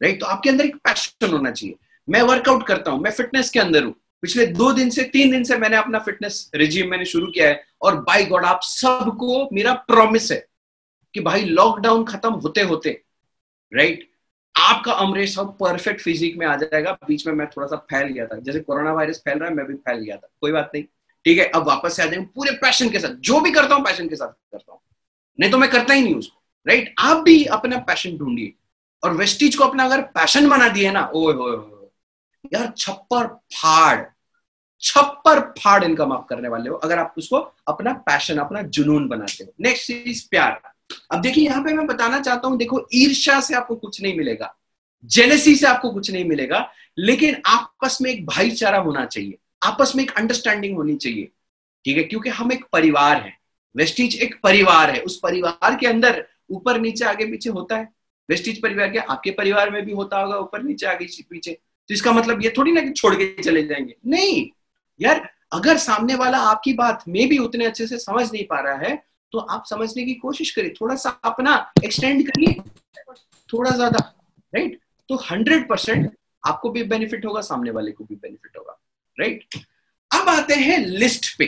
[0.00, 1.76] राइट तो आपके अंदर एक पैशन होना चाहिए।
[2.08, 5.44] मैं वर्कआउट करता हूँ, मैं फिटनेस के अंदर हूँ। पिछले दो दिन से, तीन दिन
[5.44, 9.72] से मैंने अपना फिटनेस रिजीम मैंने शुरू किया है और बाई गॉड आप सबको मेरा
[9.72, 10.46] प्रॉमिस है
[11.14, 13.02] कि भाई लॉकडाउन खत्म होते होते
[13.72, 14.08] राइट
[14.54, 18.26] आपका अमरेश सब परफेक्ट फिजिक में आ जाएगा। बीच में मैं थोड़ा सा फैल गया
[18.26, 20.84] था। जैसे कोरोना वायरस फैल रहा है, मैं भी फैल गया था। कोई बात नहीं।
[21.24, 23.84] ठीक है, अब वापस से आ जाएँगे पूरे पैशन के साथ। जो भी करता हूँ
[23.84, 24.80] पैशन के साथ करता हूँ।
[25.40, 28.52] नहीं तो मैं करता ही नहीं उसको राइट आप भी अपना पैशन ढूंढिए।
[29.02, 31.77] और वेस्टीज को अपना अगर पैशन बना दिए ना, ओए हो
[32.44, 34.04] यार छप्पर फाड़
[34.82, 37.36] छप्पर फाड़ इनकम आप करने वाले हो, अगर आप उसको
[37.68, 40.60] अपना पैशन अपना जुनून बनाते हो। नेक्स्ट चीज़ प्यार।
[41.12, 44.54] अब देखिए, यहाँ पे मैं बताना चाहता हूँ, देखो, ईर्ष्या से आपको कुछ नहीं मिलेगा
[45.04, 50.02] जेनेसी से आपको कुछ नहीं मिलेगा, लेकिन आपस में एक भाईचारा होना चाहिए, आपस में
[50.04, 51.28] एक अंडरस्टैंडिंग होनी चाहिए,
[51.84, 52.02] ठीक है?
[52.02, 53.36] क्योंकि हम एक परिवार है
[53.74, 57.88] वेस्टिज एक परिवार है, उस परिवार के अंदर ऊपर नीचे आगे पीछे होता है।
[58.28, 61.58] वेस्टिज परिवार के आपके परिवार में भी होता होगा, ऊपर नीचे, आगे पीछे।
[61.88, 64.48] तो इसका मतलब ये थोड़ी ना कि छोड़ के चले जाएँगे। नहीं,
[65.00, 68.76] यार, अगर सामने वाला आपकी बात में भी उतने अच्छे से समझ नहीं पा रहा
[68.78, 68.96] है
[69.32, 72.52] तो आप समझने की कोशिश करिए। थोड़ा सा अपना एक्सटेंड करिए,
[73.48, 73.98] थोड़ा ज़्यादा
[74.52, 74.78] राइट
[75.10, 76.10] तो हंड्रेड परसेंट
[76.42, 78.78] आपको भी बेनिफिट होगा, सामने वाले को भी बेनिफिट होगा
[79.18, 79.56] राइट
[80.10, 81.46] अब आते हैं लिस्ट पे।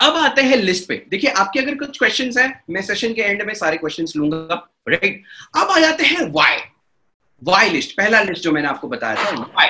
[0.00, 3.42] अब आते हैं लिस्ट पे। देखिए, आपके अगर कुछ क्वेश्चंस हैं, मैं सेशन के एंड
[3.42, 4.54] में सारे क्वेश्चंस लूँगा
[4.88, 5.22] राइट
[5.56, 6.56] अब आ जाते हैं वाई
[7.42, 9.68] वाई लिस्ट पहला लिस्ट जो मैंने आपको बताया था वाई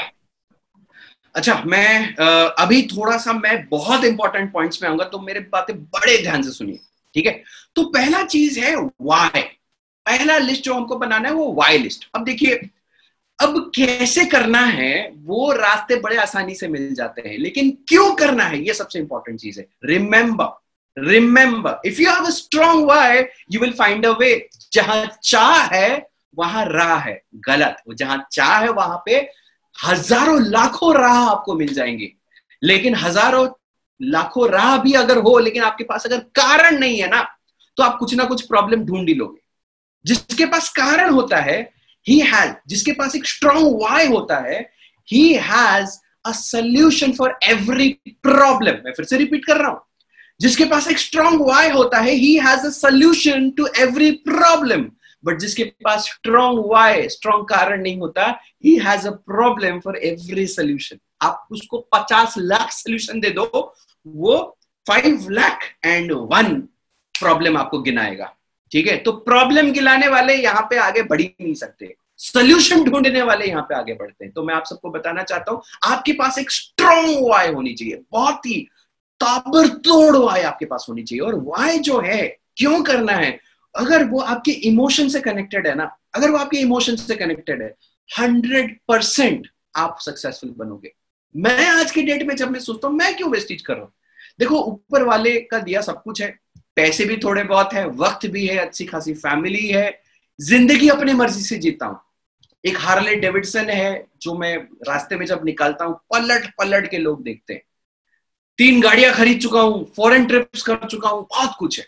[1.35, 6.17] अच्छा मैं अभी थोड़ा सा मैं बहुत इंपॉर्टेंट पॉइंट्स में आऊँगा तो मेरे बातें बड़े
[6.23, 6.79] ध्यान से सुनिए,
[7.15, 7.43] ठीक है?
[7.77, 9.43] तो पहला चीज़ है वाई
[10.07, 12.55] पहला लिस्ट जो हमको बनाना है वो वाई लिस्ट अब देखिए,
[13.39, 18.45] अब कैसे करना है, वो रास्ते बड़े आसानी से मिल जाते हैं, लेकिन क्यों करना
[18.45, 20.59] है, ये सबसे इंपॉर्टेंट चीज़ है। Remember
[20.97, 26.10] remember if you have a strong why you will find a way जहाँ चाह है
[26.37, 29.17] वहाँ राह है, गलत। जहाँ चाह है, वहाँ पे
[29.79, 32.13] हज़ारों लाखों राह आपको मिल जाएँगे।
[32.63, 33.47] लेकिन हज़ारों
[34.01, 37.27] लाखों राह भी अगर हो, लेकिन आपके पास अगर कारण नहीं है ना
[37.77, 39.41] तो आप कुछ ना कुछ प्रॉब्लम ढूंढ ही लोगे।
[40.05, 41.61] जिसके पास कारण होता है
[42.07, 44.61] ही हैज़ जिसके पास एक स्ट्रॉन्ग वाई होता है
[45.09, 47.89] he has a solution for every
[48.23, 49.81] problem मैं फिर से रिपीट कर रहा हूँ।
[50.41, 54.85] जिसके पास एक स्ट्रॉन्ग वाई होता है he has a solution to every problem
[55.25, 58.27] but जिसके पास स्ट्रॉन्ग वाई स्ट्रॉन्ग कारण नहीं होता
[58.65, 63.75] he has a problem for every solution आप उसको पचास लाख सोल्यूशन दे दो,
[64.07, 66.55] वो five lakh and one
[67.21, 68.35] problem आपको गिनाएगा।
[68.73, 68.97] ठीक है?
[68.97, 73.63] तो प्रॉब्लम गिलाने वाले यहाँ पे आगे बढ़ ही नहीं सकते। सोल्यूशन ढूँढने वाले यहाँ
[73.63, 77.29] पे आगे बढ़ते हैं। तो मैं आप सबको बताना चाहता हूँ, आपके पास एक स्ट्रॉन्ग
[77.31, 78.69] वाय होनी चाहिए। बहुत ही
[79.21, 83.41] ताबड़तोड़ वाई आपके पास होनी चाहिए। और वाई जो है, क्यों करना है?
[83.75, 87.75] अगर वो आपके इमोशन से कनेक्टेड है ना, अगर वो आपके इमोशन से कनेक्टेड है
[88.19, 90.93] हंड्रेड परसेंट आप सक्सेसफुल बनोगे।
[91.37, 93.93] मैं आज की डेट में जब मैं सोचता हूँ, मैं क्यों वेस्टेज कर रहा हूँ?
[94.41, 96.39] देखो, ऊपर वाले का दिया सब कुछ है।
[96.77, 100.01] पैसे भी थोड़े बहुत है, वक्त भी है, अच्छी खासी फैमिली है।
[100.41, 102.01] ज़िंदगी अपनी मर्ज़ी से जीता हूँ।
[102.65, 104.57] एक हार्ले डेविडसन है, जो मैं
[104.89, 107.63] रास्ते में जब निकालता हूँ, पलट पलट के लोग देखते हैं।
[108.59, 111.87] तीन गाड़ियाँ खरीद चुका हूँ फॉरेन ट्रिप्स कर चुका हूँ, बहुत कुछ है।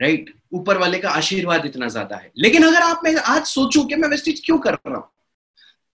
[0.00, 3.96] राइट ऊपर वाले का आशीर्वाद इतना ज़्यादा है। लेकिन अगर आप मैं आज सोचूं कि
[3.96, 5.08] मैं वेस्टेज क्यों कर रहा हूँ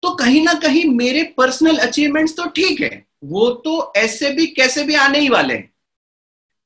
[0.04, 4.84] तो कहीं ना कहीं मेरे पर्सनल अचीवमेंट्स तो ठीक है। वो तो ऐसे भी, कैसे
[4.84, 5.72] भी आने ही वाले हैं।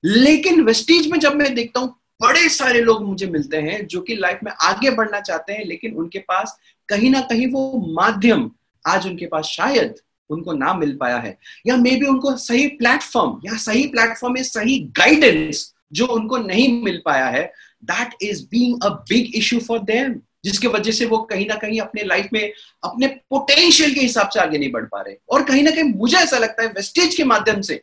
[0.04, 1.90] लेकिन वेस्टीज में जब मैं देखता हूँ,
[2.22, 5.94] बड़े सारे लोग मुझे मिलते हैं जो कि लाइफ में आगे बढ़ना चाहते हैं, लेकिन
[5.94, 6.58] उनके पास
[6.90, 8.50] कहीं ना कहीं वो माध्यम
[8.86, 9.96] आज उनके पास शायद
[10.30, 14.44] उनको ना मिल पाया है। या मे बी उनको सही प्लेटफॉर्म या सही प्लेटफॉर्म में
[14.44, 17.44] सही गाइडेंस जो उनको नहीं मिल पाया है
[17.84, 21.80] that is being a big issue for them जिसकी वजह से वो कहीं ना कहीं
[21.82, 22.52] अपने लाइफ में,
[22.84, 26.18] अपने पोटेंशियल के हिसाब से आगे नहीं बढ़ पा रहे। और कहीं ना कहीं मुझे
[26.18, 27.82] ऐसा लगता है वेस्टेज के माध्यम से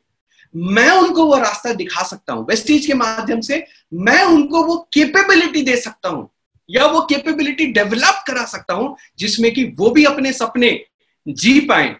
[0.55, 5.63] मैं उनको वो रास्ता दिखा सकता हूँ। वेस्टेज के माध्यम से मैं उनको वो केपेबिलिटी
[5.63, 6.29] दे सकता हूँ,
[6.71, 10.79] या वो केपेबिलिटी डेवलप करा सकता हूँ, जिसमें कि वो भी अपने सपने
[11.27, 11.95] जी पाए,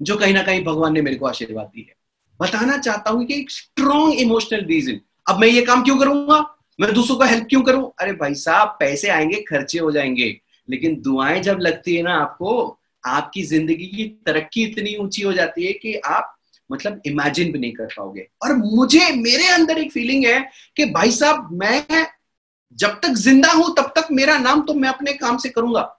[0.00, 1.94] जो कहीं ना कहीं भगवान ने मेरे को आशीर्वाद दी है।
[2.40, 6.56] बताना चाहता हूँ कि एक स्ट्रॉन्ग इमोशनल रीजन अब मैं ये काम क्यों करूँगा?
[6.80, 7.92] मैं दूसरों का हेल्प क्यों करूँ?
[8.00, 12.78] अरे भाई साहब, पैसे आएँगे, खर्चे हो जाएँगे। लेकिन दुआएँ जब लगती है ना आपको,
[13.06, 16.32] आपकी ज़िंदगी की तरक्की इतनी ऊँची हो जाती है कि आप
[16.72, 21.10] मतलब इमेजिन भी नहीं कर पाओगे। और मुझे, मेरे अंदर एक फीलिंग है कि भाई
[21.10, 22.06] साहब, मैं
[22.74, 25.92] जब तक ज़िंदा हूँ, तब तक मेरा नाम तो मैं अपने काम से करूँगा।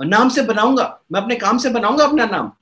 [0.00, 2.52] नाम से बनाऊँगा। मैं अपने काम से बनाऊँगा अपना नाम।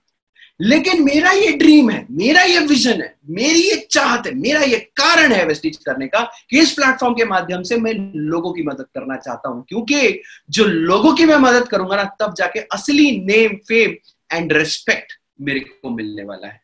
[0.63, 4.79] लेकिन मेरा ये ड्रीम है, मेरा ये विजन है, मेरी ये चाहत है, मेरा ये
[4.97, 8.87] कारण है वेस्टिज करने का कि इस प्लेटफॉर्म के माध्यम से मैं लोगों की मदद
[8.95, 13.57] करना चाहता हूँ। क्योंकि जो लोगों की मैं मदद करूँगा ना, तब जाके असली नेम
[13.69, 13.97] फेम
[14.37, 16.61] एंड रिस्पेक्ट मेरे को मिलने वाला है।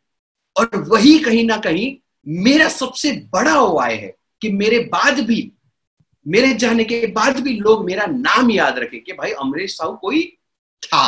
[0.55, 1.95] और वही कहीं ना कहीं
[2.27, 5.51] मेरा सबसे बड़ा उपाय है कि मेरे बाद भी,
[6.27, 10.23] मेरे जाने के बाद भी लोग मेरा नाम याद रखें कि भाई अमरीश साहू कोई
[10.83, 11.07] था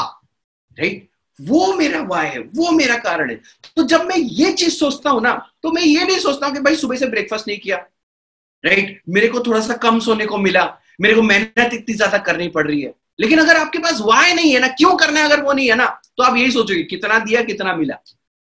[0.80, 3.36] राइट वो मेरा वाय है, वो मेरा कारण है।
[3.78, 6.62] तो जब मैं ये चीज़ सोचता हूँ ना तो मैं ये नहीं सोचता हूँ कि
[6.62, 7.78] भाई सुबह से ब्रेकफास्ट नहीं किया।
[8.64, 10.66] राइट मेरे को थोड़ा सा कम सोने को मिला।
[11.02, 14.54] मेरे को मेहनत इतनी ज़्यादा करनी पड़ रही है। लेकिन अगर आपके पास वाय नहीं
[14.54, 15.86] है ना, क्यों करना है अगर वो नहीं है ना
[16.18, 17.96] तो आप यही सोचोगे, कितना दिया, कितना मिला।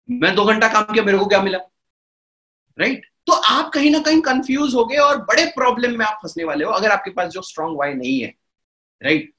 [0.10, 1.58] मैं दो घंटा काम किया, मेरे को क्या मिला?
[2.78, 6.44] राइट तो आप कहीं ना कहीं कंफ्यूज हो गए और बड़े प्रॉब्लम में आप फंसने
[6.44, 8.34] वाले हो, अगर आपके पास जो स्ट्रॉन्ग वाय नहीं है।
[9.02, 9.34] राइट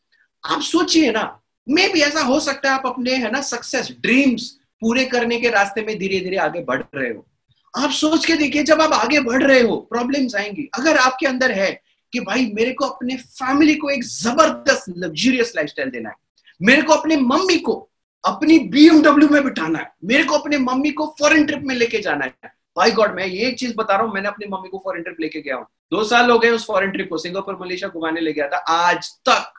[0.45, 1.38] आप सोचिए ना
[1.71, 5.49] मे भी ऐसा हो सकता है आप अपने, है ना सक्सेस ड्रीम्स पूरे करने के
[5.49, 7.27] रास्ते में धीरे धीरे आगे बढ़ रहे हो।
[7.75, 11.51] आप सोच के देखिए, जब आप आगे बढ़ रहे हो प्रॉब्लम्स आएँगी। अगर आपके अंदर
[11.51, 16.15] है कि भाई, मेरे को अपने फैमिली को एक ज़बरदस्त लग्जूरियस लाइफस्टाइल देना है।
[16.63, 17.91] मेरे को अपने मम्मी को
[18.25, 22.25] अपनी बीएमडब्ल्यू में बिठाना है। मेरे को अपने मम्मी को फॉरेन ट्रिप में लेके जाना
[22.25, 25.17] है। भाई गॉड मैं ये चीज़ बता रहा हूँ, मैंने अपनी मम्मी को फॉरेन ट्रिप
[25.21, 28.33] लेके गया हूँ। दो साल हो गए उस फॉरेन ट्रिप को, सिंगापुर, मलेशिया घुमाने ले
[28.33, 29.53] गया था। आज तक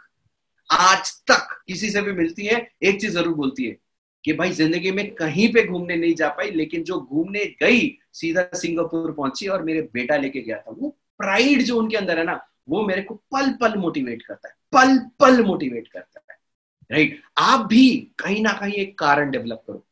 [0.70, 3.78] आज तक किसी से भी मिलती है, एक चीज़ ज़रूर बोलती है
[4.24, 8.50] कि भाई, ज़िंदगी में कहीं पे घूमने नहीं जा पाई, लेकिन जो घूमने गई, सीधा
[8.56, 10.90] सिंगापुर पहुँची और मेरे बेटा लेके गया था, वो
[11.20, 12.40] प्राइड जो उनके अंदर है ना,
[12.70, 16.38] वो मेरे को पल पल मोटिवेट करता है पल पल मोटिवेट करता है।
[16.92, 17.90] राइट आप भी
[18.20, 19.86] कहीं ना कहीं एक कारण डेवलप करो।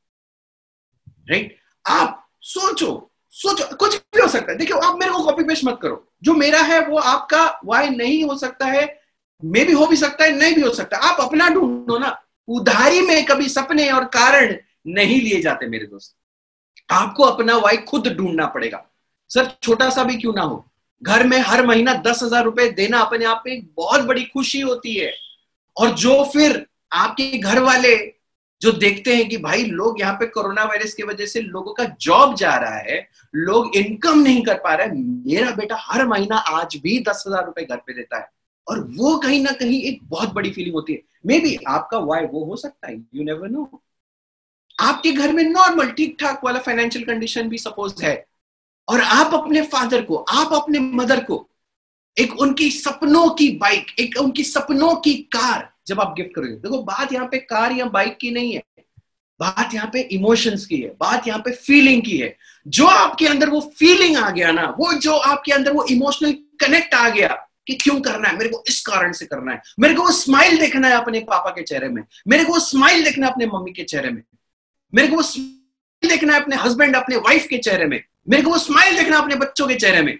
[1.30, 5.66] राइट आप सोचो सोचो, कुछ भी हो सकता है। देखियो, आप मेरे को कॉपी पेस्ट
[5.66, 8.86] मत करो। जो मेरा है, वो आपका वाई नहीं हो सकता है
[9.44, 12.18] मे भी हो भी सकता है, नहीं भी हो सकता। आप अपना ढूंढो ना।
[12.48, 14.56] उधारी में कभी सपने और कारण
[14.88, 16.16] नहीं लिए जाते मेरे दोस्त।
[16.90, 18.84] आपको अपना वाई खुद ढूंढना पड़ेगा।
[19.30, 20.66] सर, छोटा सा भी क्यों ना हो?
[21.02, 24.62] घर में हर महीना दस हज़ार रुपए देना अपने आप में एक बहुत बड़ी खुशी
[24.62, 25.12] होती है।
[25.78, 27.96] और जो फिर आपके घर वाले
[28.62, 31.84] जो देखते हैं कि भाई, लोग यहाँ पे कोरोना वायरस की वजह से लोगों का
[32.02, 36.80] जॉब जा रहा है, लोग इनकम नहीं कर पा रहे मेरा बेटा हर महीना आज
[36.84, 38.30] भी दस हज़ार रुपए घर पे देता है।
[38.68, 42.26] और वो कहीं ना कहीं एक बहुत बड़ी फीलिंग होती है। मे बी आपका वाई
[42.26, 43.82] वो हो सकता है यू नेवर नो
[44.78, 48.26] आपके घर में नॉर्मल ठीक ठाक वाला फाइनेंशियल कंडीशन भी सपोज़ है।
[48.88, 51.48] और आप अपने फादर को, आप अपने मदर को,
[52.18, 56.82] एक उनकी सपनों की बाइक एक उनकी सपनों की कार जब आप गिफ्ट करोगे, देखो
[56.84, 58.64] बात यहाँ पे कार या बाइक की नहीं है।
[59.40, 62.36] बात यहाँ पे इमोशंस की है, बात यहाँ पे फीलिंग की है।
[62.68, 66.94] जो आपके अंदर वो फीलिंग आ गया ना, वो जो आपके अंदर वो इमोशनल कनेक्ट
[66.94, 68.38] आ गया कि क्यों करना है?
[68.38, 71.50] मेरे को इस कारण से करना है। मेरे को वो स्माइल देखना है अपने पापा
[71.50, 74.24] के चेहरे में। मेरे को वो स्माइल देखना है अपने मम्मी के चेहरे में।
[74.96, 78.50] मेरे को वो स्माइल देखना है अपने हस्बैंड अपने वाइफ के चेहरे में। मेरे को
[78.50, 80.20] वो स्माइल देखना अपने बच्चों के चेहरे में।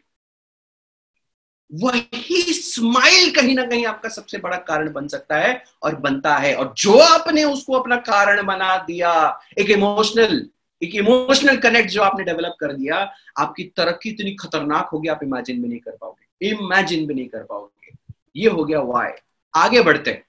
[1.74, 6.56] वही स्माइल कहीं ना कहीं आपका सबसे बड़ा कारण बन सकता है और बनता है।
[6.56, 10.50] और जो आपने उसको अपना कारण बना दिया, एक इमोशनल
[10.84, 15.62] एक इमोशनल कनेक्ट जो आपने डेवलप कर दिया, आपकी तरक्की इतनी खतरनाक होगी, आप इमेजिन
[15.62, 17.96] भी नहीं कर पाओगे। इमेजिन भी नहीं कर पाओगे।
[18.36, 19.12] ये हो गया वाई
[19.56, 20.24] आगे बढ़ते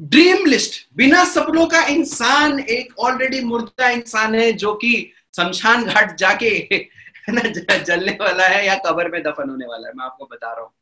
[0.00, 6.16] ड्रीम लिस्ट बिना सपनों का इंसान एक ऑलरेडी मुर्दा इंसान है जो कि शमशान घाट
[6.16, 6.48] जाके
[7.30, 10.60] है जलने वाला है या कबर में दफन होने वाला है। मैं आपको बता रहा
[10.60, 10.72] हूँ।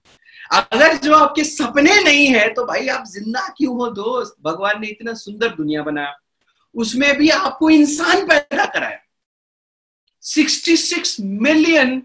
[0.52, 4.36] अगर जो आपके सपने नहीं है तो भाई आप ज़िंदा क्यों हो दोस्त?
[4.42, 6.18] भगवान ने इतना सुंदर दुनिया बनाया।
[6.74, 8.98] उसमें भी आपको इंसान पैदा कराया।
[10.22, 12.02] 66 million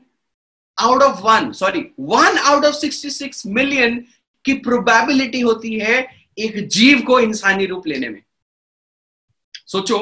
[0.77, 3.99] out of one sorry one out of 66 million
[4.45, 5.99] की प्रोबेबिलिटी होती है
[6.39, 8.21] एक जीव को इंसानी रूप लेने में।
[9.67, 9.97] सोचो,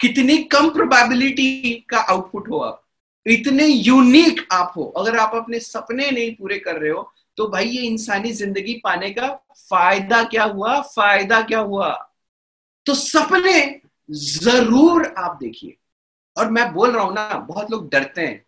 [0.00, 2.84] कितनी कम प्रोबेबिलिटी का आउटपुट हो आप।
[3.26, 7.68] इतने यूनिक आप हो। अगर आप अपने सपने नहीं पूरे कर रहे हो तो भाई
[7.68, 9.28] ये इंसानी ज़िंदगी पाने का
[9.70, 10.80] फ़ायदा क्या हुआ?
[10.80, 11.90] फ़ायदा क्या हुआ?
[12.86, 15.76] तो सपने ज़रूर आप देखिए।
[16.36, 18.44] और मैं बोल रहा हूँ ना, बहुत लोग डरते हैं।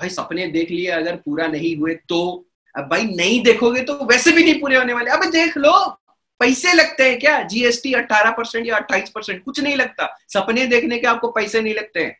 [0.00, 4.32] भाई सपने देख लिए, अगर पूरा नहीं हुए तो। अब भाई नहीं देखोगे तो वैसे
[4.32, 5.72] भी नहीं पूरे होने वाले। अब देख लो,
[6.40, 7.42] पैसे लगते हैं क्या?
[7.42, 11.74] जीएसटी 18 परसेंट या 28 परसेंट, कुछ नहीं लगता। सपने देखने के आपको पैसे नहीं
[11.74, 12.18] लगते हैं।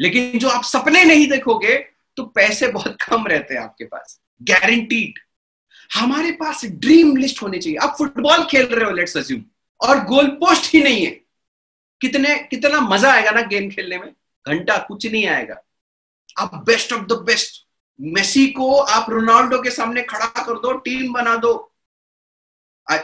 [0.00, 1.76] लेकिन जो आप सपने नहीं देखोगे
[2.16, 5.18] तो पैसे बहुत कम रहते हैं आपके पास। गारंटीड
[5.94, 9.42] हमारे पास ड्रीम लिस्ट होनी चाहिए। आप फुटबॉल खेल रहे हो लेट्स अज्यूम
[9.80, 11.10] और गोल पोस्ट ही नहीं है।
[12.00, 14.12] कितने, कितना मज़ा आएगा ना गेम खेलने में?
[14.46, 15.62] घंटा कुछ नहीं आएगा।
[16.36, 17.64] आप best of the best
[18.00, 21.52] Messi को आप रोनाल्डो के सामने खड़ा कर दो टीम बना दो।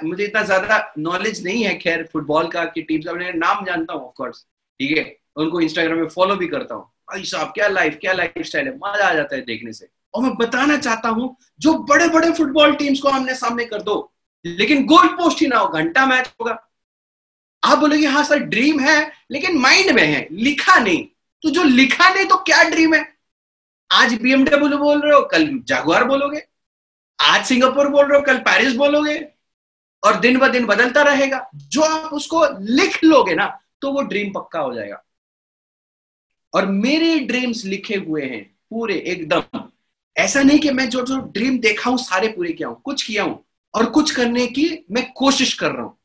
[0.05, 4.03] मुझे इतना ज़्यादा नॉलेज नहीं है खैर फुटबॉल का कि टीम का नाम जानता हूँ
[4.03, 4.45] ऑफकोर्स
[4.81, 5.05] ठीक है?
[5.37, 8.75] उनको इंस्टाग्राम में फॉलो भी करता हूँ। भाई साहब, क्या लाइफ क्या लाइफ स्टाइल है?
[8.77, 12.75] मज़ा आ जाता है देखने से। और मैं बताना चाहता हूँ, जो बड़े बड़े फुटबॉल
[12.77, 14.13] टीम्स को आमने सामने कर दो,
[14.45, 16.53] लेकिन गोल पोस्ट ही ना हो, घंटा मैच होगा।
[17.63, 21.05] आप बोलोगे हाँ सर ड्रीम है, लेकिन माइंड में है, लिखा नहीं।
[21.45, 23.03] तो जो लिखा नहीं तो क्या ड्रीम है?
[23.93, 26.43] आज बीएमडब्ल्यू बोल रहे हो, कल जागुआर बोलोगे।
[27.21, 29.29] आज सिंगापुर बोल रहे हो, कल पेरिस बोलोगे।
[30.05, 34.33] और दिन ब दिन बदलता रहेगा। जो आप उसको लिख लोगे ना तो वो ड्रीम
[34.33, 35.05] पक्का हो जाएगा।
[36.55, 39.69] और मेरे ड्रीम्स लिखे हुए हैं, पूरे, एकदम।
[40.17, 43.23] ऐसा नहीं कि मैं जो जो ड्रीम देखा हूँ, सारे पूरे किया हूँ। कुछ किया
[43.23, 45.99] हूँ। और कुछ करने की मैं कोशिश कर रहा हूँ।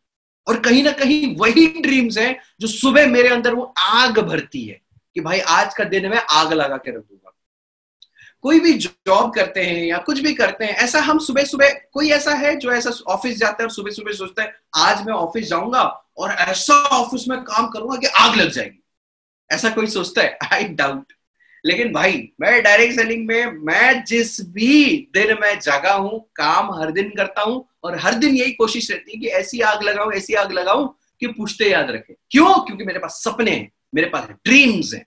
[0.47, 4.81] और कहीं ना कहीं वही ड्रीम्स हैं, जो सुबह मेरे अंदर वो आग भरती है,
[5.15, 7.33] कि भाई आज का दिन मैं आग लगा के रख दूँगा
[8.47, 12.09] कोई भी जॉब करते हैं या कुछ भी करते हैं, ऐसा हम सुबह सुबह कोई
[12.09, 15.47] ऐसा है जो ऐसा ऑफ़िस जाता है और सुबह सुबह सोचता है, आज मैं ऑफ़िस
[15.47, 15.81] जाऊँगा
[16.17, 18.83] और ऐसा ऑफ़िस में काम करूँगा कि आग लग जाएगी।
[19.51, 20.37] ऐसा कोई सोचता है?
[20.53, 21.13] आई डाउट
[21.65, 26.91] लेकिन भाई, मैं डायरेक्ट सेलिंग में, मैं जिस भी दिन में जगा हूँ, काम हर
[26.91, 30.33] दिन करता हूँ और हर दिन यही कोशिश रहती है कि ऐसी आग लगाऊँ, ऐसी
[30.33, 32.65] आग लगाऊँ कि पुछते याद रखे। क्यों?
[32.65, 35.05] क्योंकि मेरे पास सपने हैं, मेरे पास ड्रीम्स हैं।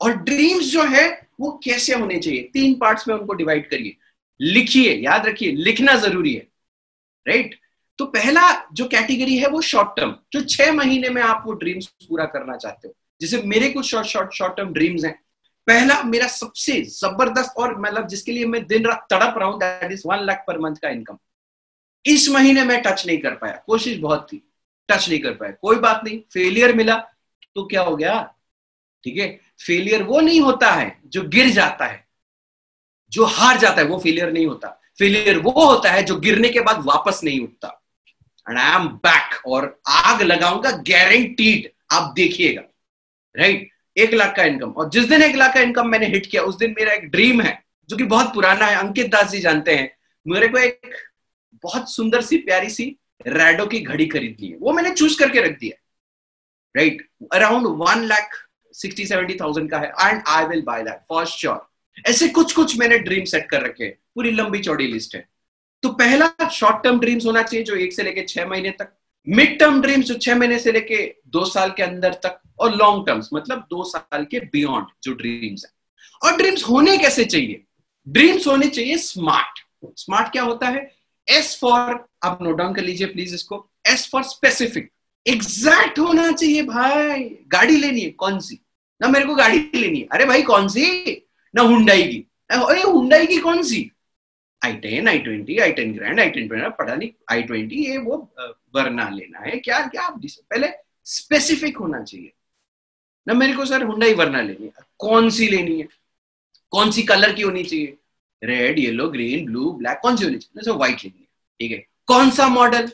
[0.00, 2.42] और ड्रीम्स जो है वो कैसे होने चाहिए?
[2.52, 3.96] तीन पार्ट्स में उनको डिवाइड करिए।
[4.40, 6.46] लिखिए, याद रखिए, लिखना ज़रूरी है।
[7.26, 7.58] राइट
[7.98, 11.86] तो पहला जो कैटेगरी है वो शॉर्ट टर्म जो छह महीने में आप वो ड्रीम्स
[12.08, 15.14] पूरा करना चाहते हो। जैसे मेरे कुछ short short short term dreams हैं।
[15.66, 19.92] पहला मेरा सबसे ज़बरदस्त और मतलब जिसके लिए मैं दिन रात तड़प रहा हूँ that
[19.92, 21.18] is one lakh per month का इनकम
[22.04, 24.42] इस महीने में टच नहीं कर पाया। कोशिश बहुत थी
[24.88, 26.96] टच नहीं कर पाया। कोई बात नहीं फेलियर मिला
[27.54, 28.34] तो क्या हो गया?
[29.04, 29.40] ठीक है?
[29.66, 32.06] फेलियर वो नहीं होता है जो गिर जाता है।
[33.10, 36.60] जो हार जाता है, वो फेलियर नहीं होता। फेलियर वो होता है जो गिरने के
[36.60, 37.82] बाद वापस नहीं उठता।
[38.48, 42.62] एंड आई एम बैक और आग लगाऊँगा गारंटीड आप देखिएगा।
[43.36, 46.42] राइट एक लाख का इनकम और जिस दिन एक लाख का इनकम मैंने हिट किया,
[46.42, 49.74] उस दिन मेरा एक ड्रीम है, जो कि बहुत पुराना है। अंकित दास जी जानते
[49.74, 49.96] हैं।
[50.26, 50.96] मेरे को एक
[51.62, 52.96] बहुत सुंदर सी, प्यारी सी
[53.26, 55.82] रेडो की घड़ी खरीदनी है। वो मैंने चूज़ करके रख दिया।
[56.76, 61.26] Right around one lakh sixty, seventy thousand का है। And I will buy that for
[61.26, 61.68] sure
[62.08, 65.26] ऐसे कुछ कुछ मैंने ड्रीम सेट कर रखे हैं। पूरी लंबी चौड़ी लिस्ट है।
[65.82, 68.92] तो पहला शॉर्ट टर्म ड्रीम्स होना चाहिए जो एक से लेके छह महीने तक
[69.26, 73.06] मिड टर्म ड्रीम्स जो छह महीने से लेके दो साल के अंदर तक, और लॉन्ग
[73.06, 75.70] टर्म्स मतलब दो साल के बियॉन्ड जो ड्रीम्स है।
[76.22, 77.62] और ड्रीम्स होने कैसे चाहिए?
[78.06, 79.60] ड्रीम्स होने चाहिए स्मार्ट
[79.98, 80.90] स्मार्ट क्या होता है?
[81.28, 84.90] एस फॉर आप नोट डाउन कर लीजिए प्लीज़ इसको। एस फॉर स्पेसिफिक
[85.26, 88.58] एग्जैक्ट होना चाहिए भाई। गाड़ी लेनी है, कौन सी?
[89.02, 91.12] ना मेरे को गाड़ी लेनी है। अरे भाई, कौन सी?
[91.54, 92.18] ना हुंडाई की।
[92.50, 93.90] अरे हुंडाई की कौन सी?
[94.62, 98.16] I ten i twenty i ten grand i ten पता नहीं आई ट्वेंटी ये वो
[98.74, 100.68] वरना लेना है। क्या क्या आप पहले
[101.06, 102.32] स्पेसिफिक होना चाहिए।
[103.26, 105.88] ना मेरे को सर हुंडाई वरना लेनी है। कौन सी लेनी है?
[106.72, 107.96] कौन सी कलर की होनी चाहिए?
[108.42, 110.72] Red yellow green blue black कौन सी होनी चाहिए?
[110.72, 111.28] व्हाइट लेनी है।
[111.60, 112.90] ठीक है। कौन सा model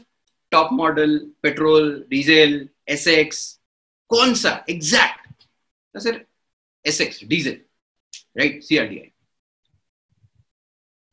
[0.52, 3.38] top model petrol diesel S X
[4.10, 4.64] कौन सा?
[4.70, 5.17] Exact
[5.98, 6.24] sir
[6.84, 7.56] S X diesel
[8.38, 9.10] right CRDI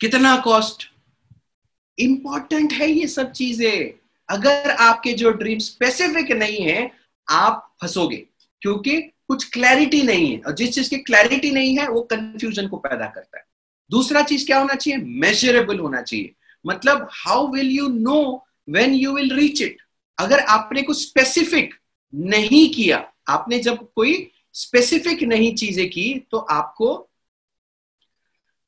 [0.02, 0.90] कितना कॉस्ट
[1.98, 3.94] इंपॉर्टेंट है ये सब चीज़ें।
[4.30, 6.92] अगर आपके जो ड्रीम स्पेसिफिक नहीं है,
[7.30, 8.18] आप फंसोगे,
[8.62, 12.78] क्योंकि कुछ क्लैरिटी नहीं है। और जिस चीज़ की क्लैरिटी नहीं है, वो कंफ्यूजन को
[12.78, 13.46] पैदा करता है।
[13.90, 15.00] दूसरा चीज़ क्या होना चाहिए?
[15.00, 16.34] मेजरेबल होना चाहिए।
[16.66, 19.78] मतलब how will you know when you will reach it
[20.18, 21.74] अगर आपने कुछ स्पेसिफिक
[22.14, 27.10] नहीं किया, आपने जब कोई स्पेसिफिक नहीं चीज़ें की तो आपको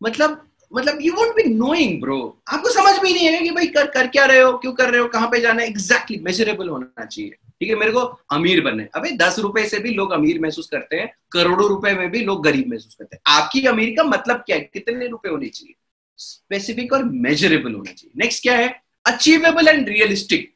[0.04, 3.88] मतलब मतलब you won't be knowing bro आपको समझ भी नहीं है कि भाई कर
[3.88, 5.68] कर क्या रहे हो, क्यों कर रहे हो, कहाँ पे जाना है?
[5.68, 8.00] एग्जैक्टली मेजरेबल होना चाहिए। ठीक है, मेरे को
[8.32, 11.94] अमीर बनना है। अबे, दस रुपए से भी लोग अमीर महसूस करते हैं, करोड़ों रुपए
[11.94, 14.70] में भी लोग गरीब महसूस करते हैं। आपकी अमीर का मतलब क्या है?
[14.74, 15.76] कितने रुपए होने चाहिए?
[16.18, 18.82] स्पेसिफिक और मेजरेबल होना चाहिए। नेक्स्ट क्या है?
[19.06, 20.54] अचीवेबल एंड रियलिस्टिक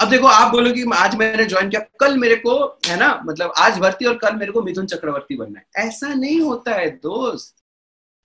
[0.00, 3.52] अब देखो, आप बोलो कि आज मैंने ज्वाइन किया, कल मेरे को, है ना मतलब
[3.58, 7.54] आज भर्ती और कल मेरे को मिथुन चक्रवर्ती बनना है। ऐसा नहीं होता है, दोस्त।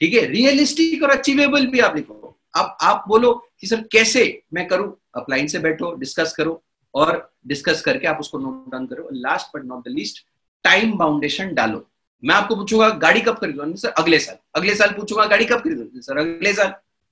[0.02, 4.68] ठीक है रियलिस्टिक और अचीवेबल भी आप लिखो अब आप बोलो कि सर, कैसे मैं
[4.68, 4.96] करूँ?
[5.16, 6.62] अपलाइन से बैठो डिस्कस करो
[6.94, 10.26] और डिस्कस करके आप उसको नोट डाउन करो। Last but not the least
[10.64, 11.86] time boundation डालो।
[12.24, 13.76] मैं आपको पूछूँगा, गाड़ी कब खरीदो?
[13.76, 16.02] सर अगले साल अगले साल पूछूँगा, गाड़ी कब खरीदो?
[16.02, 16.70] सर, अगले साल।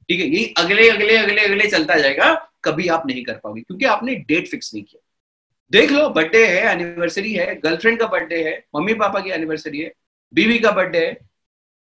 [0.10, 2.34] ठीक है, यही अगले अगले अगले अगले चलता जाएगा।
[2.64, 5.02] कभी आप नहीं कर पाओगे, क्योंकि आपने डेट फिक्स नहीं किया।
[5.72, 9.92] देख लो बर्थडे है एनिवर्सरी है गर्लफ्रेंड का बर्थडे है, मम्मी पापा की एनिवर्सरी है,
[10.34, 11.18] बीवी का बर्थडे है,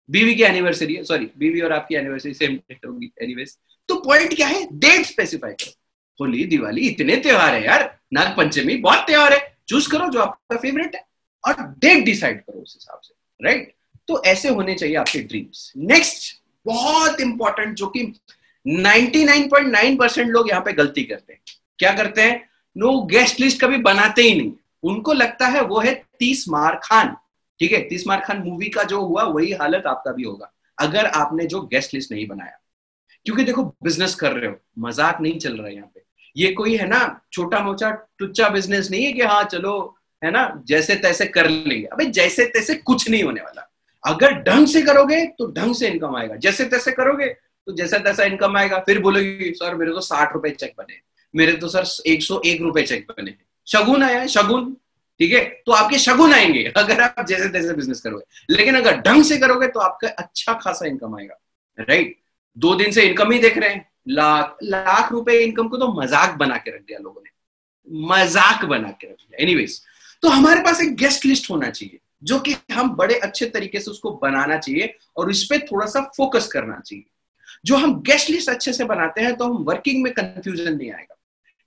[0.08, 3.56] बीवी की एनिवर्सरी है सॉरी बीवी और आपकी एनिवर्सरी सेम डेट होगी एनीवेज
[3.88, 4.66] तो पॉइंट क्या है?
[4.72, 5.72] डेट स्पेसिफाई करो।
[6.20, 10.56] होली, दिवाली, इतने त्योहार है यार। नाग पंचमी बहुत त्योहार है। चूज़ करो जो आपका
[10.56, 11.04] फेवरेट है
[11.44, 13.74] और डेट डिसाइड करो उस हिसाब से राइट
[14.08, 16.32] तो ऐसे होने चाहिए आपके ड्रीम्स नेक्स्ट
[16.66, 18.02] बहुत इंपॉर्टेंट जो कि
[18.66, 21.40] 99.9 परसेंट लोग यहाँ पे गलती करते हैं।
[21.78, 22.48] क्या करते हैं?
[22.76, 24.52] नो गेस्ट लिस्ट कभी बनाते ही नहीं।
[24.82, 27.14] उनको लगता है वो है तीस मार खान।
[27.60, 27.80] ठीक है?
[27.80, 31.60] तीस मार खान मूवी का जो हुआ, वही हालत आपका भी होगा। अगर आपने जो
[31.62, 32.58] गेस्ट लिस्ट नहीं बनाया,
[33.26, 36.02] क्योंकि देखो बिज़नेस कर रहे हो, मज़ाक नहीं चल रहा है यहाँ पे।
[36.36, 40.62] ये कोई है ना, छोटा मोटा, टुच्चा बिज़नेस नहीं है कि हाँ चलो, है ना,
[40.66, 43.70] जैसे तैसे कर लेंगे। अबे, जैसे तैसे कुछ नहीं होने वाला।
[44.04, 47.26] अगर ढंग से करोगे तो ढंग से इनकम आएगा। जैसे तैसे करोगे
[47.66, 51.00] तो जैसा तैसा इनकम आएगा, फिर बोलोगी, सर, मेरे तो साठ रुपए चेक बने
[51.34, 53.34] मेरे तो सर, एक सौ एक रुपए चेक बने
[53.66, 54.72] शगुन आया है शगुन,
[55.20, 55.44] ठीक है?
[55.66, 59.68] तो आपके शगुन आएँगे, अगर आप जैसे तैसे बिज़नेस करोगे। लेकिन अगर ढंग से करोगे
[59.68, 61.40] तो आपका अच्छा खासा इनकम आएगा
[61.78, 62.16] राइट
[62.56, 66.36] दो दिन से इनकम ही देख रहे हैं। लाख लाख रुपए इनकम को तो मज़ाक
[66.38, 67.30] बना के रख दिया लोगों ने।
[68.08, 69.80] मज़ाक बना के रख दिया। एनीवेज
[70.22, 73.90] तो हमारे पास एक गेस्ट लिस्ट होना चाहिए, जो कि हम बड़े अच्छे तरीके से
[73.90, 77.04] उसको बनाना चाहिए और इस पर थोड़ा सा फोकस करना चाहिए।
[77.64, 81.16] जो हम गेस्ट लिस्ट अच्छे से बनाते हैं तो हम वर्किंग में कंफ्यूजन नहीं आएगा।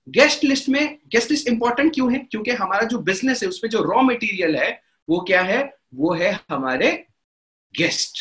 [0.08, 2.18] गेस्ट लिस्ट में गेस्ट लिस्ट इंपॉर्टेंट क्यों है?
[2.20, 4.70] क्योंकि हमारा जो बिज़नेस है, उसमें जो रॉ मटेरियल है,
[5.08, 5.62] वो क्या है?
[5.94, 6.90] वो है हमारे
[7.74, 8.18] गेस्ट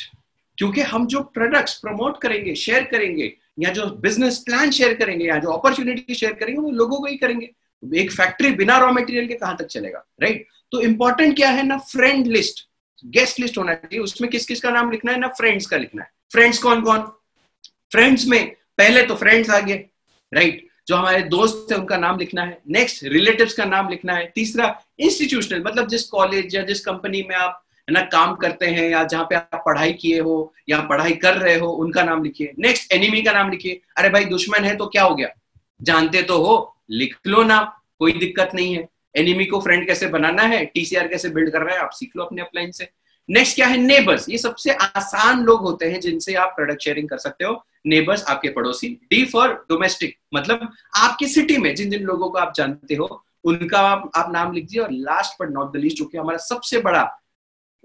[0.57, 5.37] क्योंकि हम जो प्रोडक्ट्स प्रमोट करेंगे शेयर करेंगे, या जो बिज़नेस प्लान शेयर करेंगे, या
[5.37, 7.49] जो अपॉर्चुनिटी शेयर करेंगे, वो लोगों को ही करेंगे।
[7.83, 11.65] एक फैक्ट्री बिना रॉ मटेरियल के कहाँ तक चलेगा राइट तो इंपॉर्टेंट क्या है?
[11.65, 12.67] ना फ्रेंड लिस्ट
[13.05, 15.19] गेस्ट लिस्ट होना चाहिए। उसमें किस किस का नाम लिखना है?
[15.19, 16.99] ना फ्रेंड्स का लिखना है। फ्रेंड्स कौन कौन
[17.91, 19.85] फ्रेंड्स में, पहले तो फ्रेंड्स आ गए
[20.33, 24.31] राइट जो हमारे दोस्त है, उनका नाम लिखना है। नेक्स्ट रिलेटिव्स का नाम लिखना है।
[24.35, 28.89] तीसरा इंस्टीट्यूशनल मतलब जिस कॉलेज या जिस कंपनी में आप, है ना, काम करते हैं
[28.89, 32.53] या जहाँ पे आप पढ़ाई किए हो या पढ़ाई कर रहे हो, उनका नाम लिखिए।
[32.59, 35.27] नेक्स्ट एनिमी का नाम लिखिए। अरे भाई, दुश्मन है तो क्या हो गया?
[35.81, 40.41] जानते तो हो, लिख लो ना कोई दिक्कत नहीं है। एनिमी को फ्रेंड कैसे बनाना
[40.41, 40.65] है?
[40.65, 41.81] टीसीआर कैसे बिल्ड कर रहा है?
[41.81, 42.89] आप सीख लो अपने अपलाइन से।
[43.29, 43.77] नेक्स्ट क्या है?
[43.77, 48.23] नेबर्स ये सबसे आसान लोग होते हैं जिनसे आप प्रोडक्ट शेयरिंग कर सकते हो। नेबर्स
[48.23, 52.95] आपके पड़ोसी। डी फॉर डोमेस्टिक मतलब आपकी सिटी में जिन जिन लोगों को आप जानते
[52.95, 56.37] हो उनका आप, नाम लिख दिए और last but not the least जो कि हमारा
[56.37, 57.01] सबसे बड़ा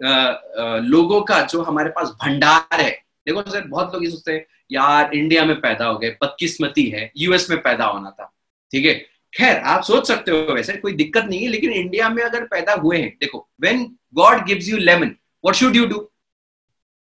[0.04, 2.90] आ, आ, लोगों का जो हमारे पास भंडार है।
[3.26, 7.12] देखो सर बहुत लोग ये सोचते हैं यार इंडिया में पैदा हो गए बदकिस्मती है
[7.16, 8.32] यूएस में पैदा होना था।
[8.72, 8.94] ठीक है?
[9.34, 12.72] खैर आप सोच सकते हो वैसे कोई दिक्कत नहीं है लेकिन इंडिया में अगर पैदा
[12.74, 16.10] हुए हैं देखो when God gives you lemon what should you do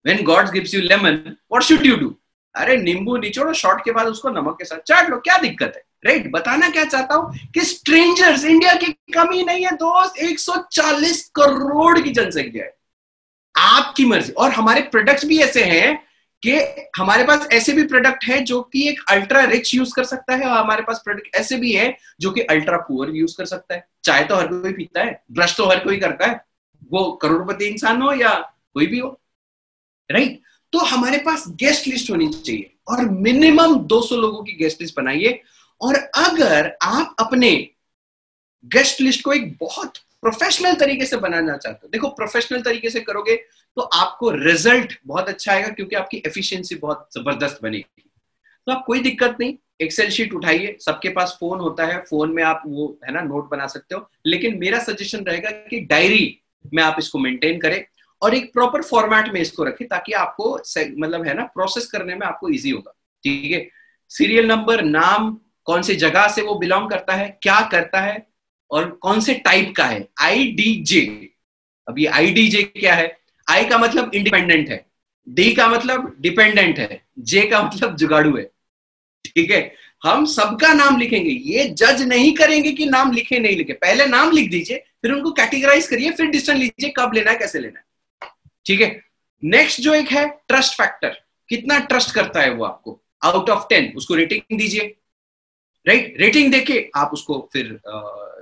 [0.07, 2.17] when God gives you lemon what should you do
[2.55, 5.83] अरे नींबू निचोड़ो शॉर्ट के बाद उसको नमक के साथ चाट लो, क्या दिक्कत है?
[6.07, 6.35] Right right?
[6.35, 12.11] बताना क्या चाहता हूँ कि स्ट्रेंजर्स इंडिया की कमी नहीं है दोस्त 140 करोड़ की
[12.11, 12.77] जनसंख्या है।
[13.59, 15.97] आपकी मर्ज़ी। और हमारे प्रोडक्ट्स भी ऐसे हैं
[16.43, 16.59] कि
[16.97, 20.45] हमारे पास ऐसे भी प्रोडक्ट है जो कि एक अल्ट्रा रिच यूज़ कर सकता है,
[20.45, 23.89] और हमारे पास प्रोडक्ट ऐसे भी है जो कि अल्ट्रा पुअर यूज़ कर सकता है।
[24.05, 26.41] चाय तो हर कोई पीता है ब्रश तो हर कोई करता है।
[26.91, 28.35] वो करोड़पति इंसान हो या
[28.75, 29.09] कोई भी हो
[30.11, 30.41] राइट
[30.73, 35.41] तो हमारे पास गेस्ट लिस्ट होनी चाहिए और मिनिमम 200 लोगों की गेस्ट लिस्ट बनाइए।
[35.81, 37.51] और अगर आप अपने
[38.65, 43.01] गेस्ट लिस्ट को एक बहुत प्रोफेशनल तरीके से बनाना चाहते हो, देखो प्रोफेशनल तरीके से
[43.01, 48.11] करोगे तो आपको रिज़ल्ट बहुत अच्छा आएगा क्योंकि आपकी एफिशिएंसी बहुत ज़बरदस्त बनेगी।
[48.67, 52.43] तो आप कोई दिक्कत नहीं एक्सेल शीट उठाइए, सबके पास फ़ोन होता है फ़ोन में
[52.43, 56.39] आप वो, है ना नोट बना सकते हो। लेकिन मेरा सजेशन रहेगा कि डायरी
[56.75, 57.85] में आप इसको मेंटेन करें
[58.23, 60.55] और एक प्रॉपर फॉर्मेट में इसको रखें ताकि आपको
[60.99, 62.93] मतलब है ना प्रोसेस करने में आपको इजी होगा।
[63.25, 63.69] ठीक है?
[64.11, 68.27] सीरियल नंबर नाम, कौन सी जगह से वो बिलोंग करता है, क्या करता है
[68.71, 70.09] और कौन से टाइप का है?
[70.21, 71.31] आई डी जे
[71.89, 73.17] अब ये आई डी जे क्या है?
[73.51, 74.85] आई का मतलब इंडिपेंडेंट है।
[75.29, 78.45] डी का मतलब डिपेंडेंट है। जे का मतलब जुगाड़ू है।
[79.25, 79.75] ठीक है?
[80.05, 84.31] हम सबका नाम लिखेंगे। ये जज नहीं करेंगे कि नाम लिखे नहीं लिखे। पहले नाम
[84.31, 87.85] लिख दीजिए फिर उनको कैटेगराइज करिए, फिर डिसीज़न लीजिए कब लेना है, कैसे लेना है।
[88.67, 88.89] ठीक है?
[89.43, 93.01] नेक्स्ट जो एक है ट्रस्ट फैक्टर कितना ट्रस्ट करता है वो आपको?
[93.25, 94.97] आउट ऑफ़ टेन उसको रेटिंग दीजिए।
[95.87, 97.79] राइट रेटिंग देके आप उसको फिर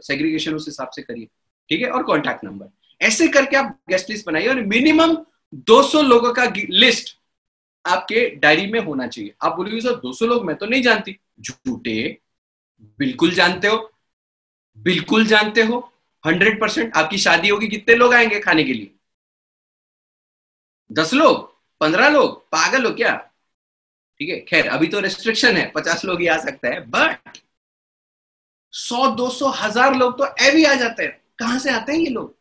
[0.05, 1.27] सेग्रीगेशन उस हिसाब से करिए।
[1.71, 1.91] ठीक है?
[1.91, 5.17] और कॉन्टैक्ट नंबर ऐसे करके आप गेस्ट लिस्ट बनाइए और मिनिमम
[5.69, 7.17] 200 लोगों का लिस्ट
[7.85, 12.19] आपके डायरी में होना चाहिए। आप बोलोगे, सर 200 लोग मैं तो नहीं जानती। झूठे।
[12.99, 13.91] बिल्कुल जानते हो।
[14.79, 15.91] बिल्कुल जानते हो।
[16.25, 18.95] हंड्रेड परसेंट आपकी शादी होगी, कितने लोग आएँगे खाने के लिए?
[20.91, 21.53] दस लोग?
[21.81, 22.43] पंद्रह लोग?
[22.53, 23.14] पागल हो क्या?
[24.20, 27.39] ठीक है, खैर, अभी तो रेस्ट्रिक्शन है, पचास लोग ही आ सकते हैं बट
[28.72, 31.99] सौ, दो सौ, हज़ार लोग तो ए भी आ जाते हैं। कहाँ से आते हैं
[31.99, 32.37] ये लोग?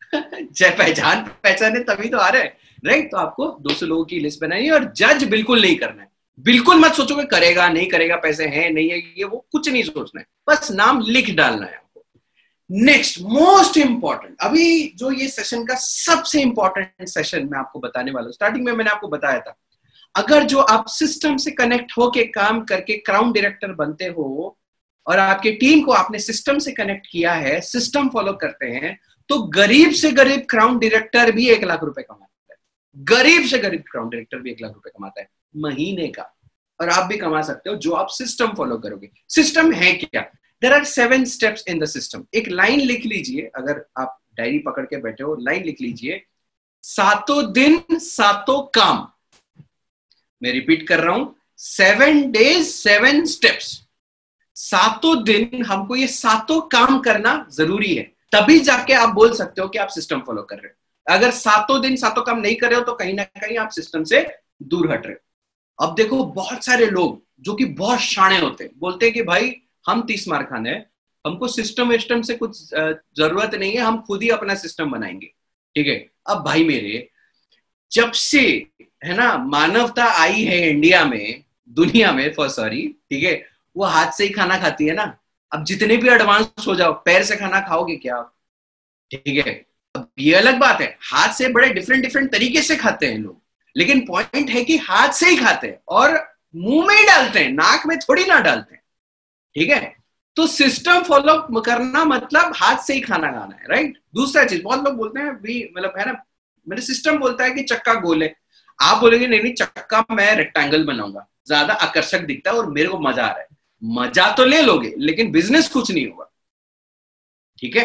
[0.52, 4.40] जय पहचान, पहचाने तभी तो आ रहे हैं। राइट तो आपको 200 लोगों की लिस्ट
[4.40, 8.46] बनाइए और जज बिल्कुल नहीं करना है। बिल्कुल मत सोचो कि करेगा, नहीं करेगा, पैसे
[8.46, 11.85] हैं, नहीं है, ये वो कुछ नहीं सोचना है। बस नाम लिख डालना है।
[12.70, 18.24] नेक्स्ट मोस्ट इंपॉर्टेंट अभी जो ये सेशन का सबसे इंपॉर्टेंट सेशन मैं आपको बताने वाला
[18.24, 19.56] हूँ। स्टार्टिंग में मैंने आपको बताया था।
[20.14, 24.56] अगर जो आप सिस्टम से कनेक्ट होके काम करके क्राउन डायरेक्टर बनते हो
[25.06, 28.98] और आपके टीम को आपने सिस्टम से कनेक्ट किया है सिस्टम फॉलो करते हैं
[29.30, 32.56] तो गरीब से गरीब क्राउन डायरेक्टर भी एक लाख रुपए कमाता है।
[32.96, 36.32] गरीब से गरीब क्राउन डायरेक्टर भी एक लाख रुपए कमाता है, महीने का।
[36.80, 40.24] और आप भी कमा सकते हो जो आप सिस्टम फॉलो करोगे। सिस्टम है क्या?
[40.62, 44.84] There are seven steps in the system एक लाइन लिख लीजिए, अगर आप डायरी पकड़
[44.84, 46.22] के बैठे हो लाइन लिख लीजिए,
[46.84, 49.06] सातों दिन, सातों काम।
[50.42, 53.80] मैं रिपीट कर रहा हूँ। सेवन डेज़ सेवन स्टेप्स
[54.56, 58.02] सातों दिन हमको ये सातों काम करना ज़रूरी है।
[58.32, 61.80] तभी जाके आप बोल सकते हो कि आप सिस्टम फॉलो कर रहे हो। अगर सातों
[61.82, 64.26] दिन सातों काम नहीं कर रहे हो तो कहीं ना कहीं आप सिस्टम से
[64.62, 68.72] दूर हट रहे हो। अब देखो, बहुत सारे लोग जो कि बहुत शाणे होते हैं,
[68.78, 69.48] बोलते हैं कि भाई
[69.86, 70.84] हम तीस मार खाने हैं,
[71.24, 75.26] हमको सिस्टम विस्टम से कुछ ज़रूरत नहीं है, हम खुद ही अपना सिस्टम बनाएँगे।
[75.76, 75.96] ठीक है?
[76.26, 77.08] अब भाई मेरे,
[77.92, 78.40] जब से,
[79.04, 83.34] है ना, मानवता आई है इंडिया में, दुनिया में फॉर सॉरी ठीक है,
[83.76, 85.16] वो हाथ से ही खाना खाती है ना।
[85.52, 88.22] अब जितने भी एडवांस हो जाओ, पैर से खाना खाओगे क्या
[89.10, 89.52] ठीक है?
[89.94, 93.40] अब ये अलग बात है, हाथ से बड़े डिफरेंट डिफरेंट तरीके से खाते हैं लोग।
[93.76, 96.18] लेकिन पॉइंट है कि हाथ से ही खाते हैं, और
[96.56, 98.82] मुँह में ही डालते हैं, नाक में थोड़ी ना डालते हैं।
[99.56, 99.94] ठीक है?
[100.36, 104.84] तो सिस्टम फॉलो करना मतलब हाथ से ही खाना खाना है राइट दूसरा चीज़, बहुत
[104.84, 106.22] लोग बोलते हैं भी मतलब है ना
[106.66, 108.34] मेरे सिस्टम बोलता है कि चक्का गोल है।
[108.78, 112.98] आप बोलेंगे, नहीं नहीं, चक्का मैं रेक्टेंगल बनाऊँगा। ज़्यादा आकर्षक दिखता है और मेरे को
[112.98, 113.48] मज़ा आ रहा है।
[113.82, 116.30] मज़ा तो ले लोगे, लेकिन बिज़नेस कुछ नहीं होगा।
[117.58, 117.84] ठीक है?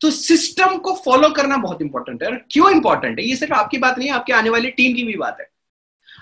[0.00, 3.24] तो सिस्टम को फॉलो करना बहुत इंपॉर्टेंट है। और क्यों इंपॉर्टेंट है?
[3.24, 5.49] ये सिर्फ़ आपकी बात नहीं है, आपके आने वाली टीम की भी बात है।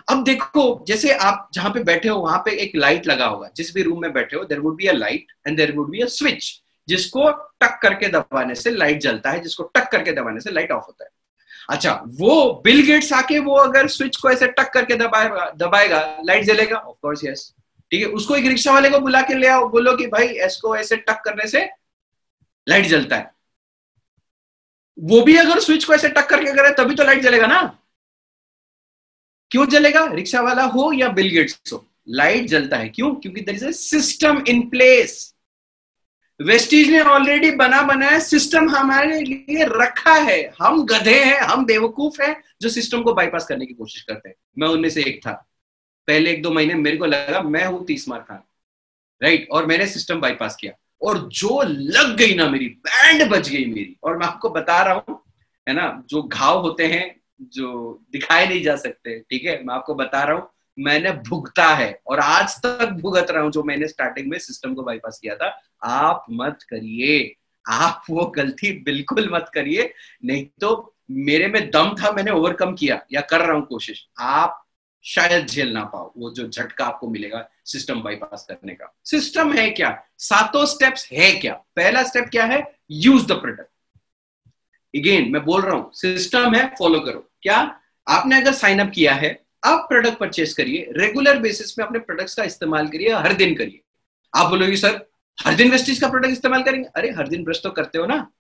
[0.09, 3.75] अब देखो, जैसे आप जहाँ पे बैठे हो, वहाँ पे एक लाइट लगा होगा। जिस
[3.75, 6.07] भी रूम में बैठे हो there would be a light and there would be a
[6.07, 6.51] switch
[6.89, 7.31] जिसको
[7.61, 11.05] टक करके दबाने से लाइट जलता है, जिसको टक करके दबाने से लाइट ऑफ़ होता
[11.05, 11.11] है।
[11.71, 16.45] अच्छा वो बिल गेट्स आके वो अगर स्विच को ऐसे टक करके दबाएगा दबाएगा लाइट
[16.45, 16.77] जलेगा?
[16.77, 17.53] ऑफ़ कोर्स यस
[17.91, 20.77] ठीक है, उसको एक रिक्शा वाले को बुला के ले आओ, बोलो कि भाई, इसको
[20.77, 21.69] ऐसे टक करने से
[22.67, 23.31] लाइट जलता है।
[24.99, 27.61] वो भी अगर स्विच को ऐसे टक करके करे, तभी तो लाइट जलेगा ना।
[29.51, 30.07] क्यों जलेगा?
[30.07, 31.89] रिक्शा वाला हो या बिल गेट्स हो?
[32.09, 33.15] लाइट जलता है। क्यों?
[33.15, 35.35] क्योंकि there is a system in place
[36.43, 42.23] Vestige ने ऑलरेडी बना बनाया सिस्टम हमारे लिए रखा है। हम गधे हैं, हम बेवकूफ़
[42.23, 45.51] हैं जो सिस्टम को बाईपास करने की कोशिश करते हैं। मैं उनमें से एक था।
[46.07, 48.41] पहले एक दो महीने मेरे को लगा, मैं हूँ तीस मार खान।
[49.23, 50.73] राइट और मैंने सिस्टम बाईपास किया।
[51.03, 55.05] और जो लग गई ना मेरी बैंड बच गई मेरी। और मैं आपको बता रहा
[55.09, 55.23] हूँ,
[55.69, 56.05] है ना?
[56.07, 59.63] जो घाव होते हैं जो दिखाए नहीं जा सकते, ठीक है?
[59.65, 63.63] मैं आपको बता रहा हूँ, मैंने भुगता है और आज तक भुगत रहा हूँ, जो
[63.63, 67.35] मैंने स्टार्टिंग में सिस्टम को बाईपास किया था। आप मत करिए।
[67.67, 69.93] आप वो गलती बिल्कुल मत करिए।
[70.25, 74.65] नहीं तो मेरे में दम था, मैंने ओवरकम किया या कर रहा हूँ कोशिश। आप
[75.05, 79.71] शायद झेल ना पाओ वो जो झटका आपको मिलेगा सिस्टम बाईपास करने का। सिस्टम है
[79.71, 80.05] क्या?
[80.19, 81.55] सातों स्टेप्स है क्या?
[81.77, 82.63] पहला स्टेप क्या है?
[82.91, 83.71] यूज़ द प्रोडक्ट
[84.95, 89.15] अगेन मैं बोल रहा हूँ सिस्टम है फॉलो करो। क्या आपने अगर साइन अप किया
[89.15, 89.31] है,
[89.65, 93.81] आप प्रोडक्ट परचेस करिए रेगुलर बेसिस पे अपने प्रोडक्ट्स का इस्तेमाल करिए, हर दिन करिए।
[94.37, 95.01] आप बोलोगे, सर,
[95.39, 96.89] हर दिन वेस्टिज का प्रोडक्ट इस्तेमाल करेंगे?
[96.97, 98.31] अरे, हर दिन ब्रश तो करते हो ना।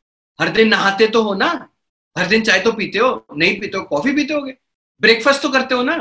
[0.40, 1.68] हर दिन नहाते तो हो ना।
[2.16, 4.40] हर दिन चाय तो पीते हो, नहीं पीते हो कॉफ़ी पीते हो
[5.00, 5.94] ब्रेकफास्ट तो करते हो ना।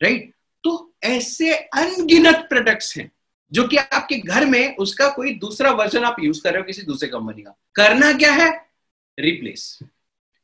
[0.00, 0.32] राइट
[0.64, 3.10] तो ऐसे अनगिनत प्रोडक्ट्स हैं,
[3.52, 6.82] जो कि आपके घर में उसका कोई दूसरा वर्जन आप यूज़ कर रहे हो किसी
[6.82, 8.50] दूसरे कंपनी का। करना क्या है?
[9.18, 9.78] रिप्लेस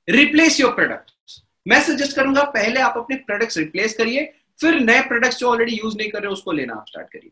[0.09, 1.11] रिप्लेस योर प्रोडक्ट
[1.67, 5.97] मैं सजेस्ट करूँगा, पहले आप अपने प्रोडक्ट्स रिप्लेस करिए, फिर नए प्रोडक्ट्स जो ऑलरेडी यूज़
[5.97, 7.31] नहीं कर रहे उसको लेना आप स्टार्ट करिए।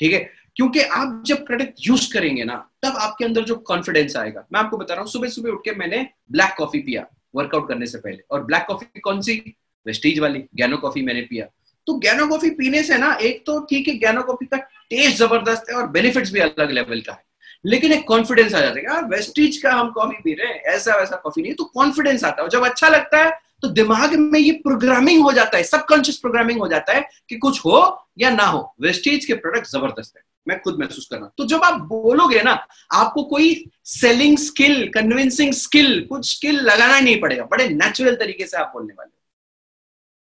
[0.00, 0.30] ठीक है?
[0.56, 4.76] क्योंकि आप जब प्रोडक्ट यूज़ करेंगे ना, तब आपके अंदर जो कॉन्फिडेंस आएगा। मैं आपको
[4.76, 8.18] बता रहा हूँ, सुबह सुबह उठ के मैंने ब्लैक कॉफ़ी पिया वर्कआउट करने से पहले।
[8.30, 9.56] और ब्लैक कॉफ़ी कौन सी?
[9.86, 11.46] वेस्टीज वाली गैनो कॉफ़ी मैंने पिया।
[11.86, 14.56] तो गैनो कॉफ़ी पीने से ना, एक तो ठीक है गैनो कॉफ़ी का
[14.90, 17.24] टेस्ट ज़बरदस्त है और बेनिफिट्स भी अलग लेवल का है।
[17.66, 21.16] लेकिन एक कॉन्फिडेंस आ जाता है वेस्टीज का हम कॉफ़ी पी रहे हैं ऐसा वैसा
[21.16, 23.30] कॉफ़ी नहीं तो कॉन्फिडेंस आता है। जब अच्छा लगता है
[23.64, 27.60] तो दिमाग में ये प्रोग्रामिंग हो जाता है सबकॉन्शियस प्रोग्रामिंग हो जाता है कि कुछ
[27.60, 27.78] हो
[28.18, 31.44] या ना हो। वेस्टेज के प्रोडक्ट ज़बरदस्त है। मैं खुद महसूस कर रहा हूँ। तो
[31.44, 32.52] जब आप बोलोगे ना,
[32.94, 38.46] आपको कोई सेलिंग स्किल कन्विंसिंग स्किल कुछ स्किल लगाना ही नहीं पड़ेगा। बड़े नेचुरल तरीके
[38.46, 39.12] से आप बोलने वाले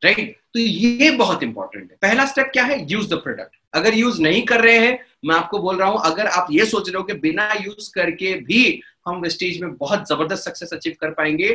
[0.03, 0.33] राइट right?
[0.55, 2.93] तो ये बहुत इंपॉर्टेंट है। पहला स्टेप क्या है?
[2.93, 6.27] यूज़ द प्रोडक्ट अगर यूज़ नहीं कर रहे हैं, मैं आपको बोल रहा हूँ, अगर
[6.27, 10.45] आप ये सोच रहे हो कि बिना यूज़ करके भी हम वेस्टेज में बहुत ज़बरदस्त
[10.45, 11.53] सक्सेस अचीव कर पाएँगे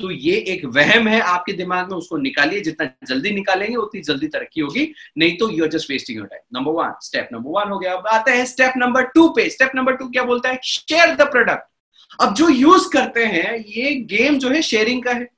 [0.00, 4.26] तो ये एक वहम है आपके दिमाग में, उसको निकालिए, जितना जल्दी निकालेंगे, उतनी जल्दी
[4.26, 7.70] तरक्की होगी, नहीं तो you are just wasting your time number one step number one
[7.72, 10.58] हो गया। अब आते हैं स्टेप नंबर टू पे। स्टेप नंबर टू क्या बोलता है?
[10.64, 11.68] शेयर द प्रोडक्ट
[12.20, 15.28] अब जो यूज़ करते हैं, ये गेम जो है शेयरिंग का है।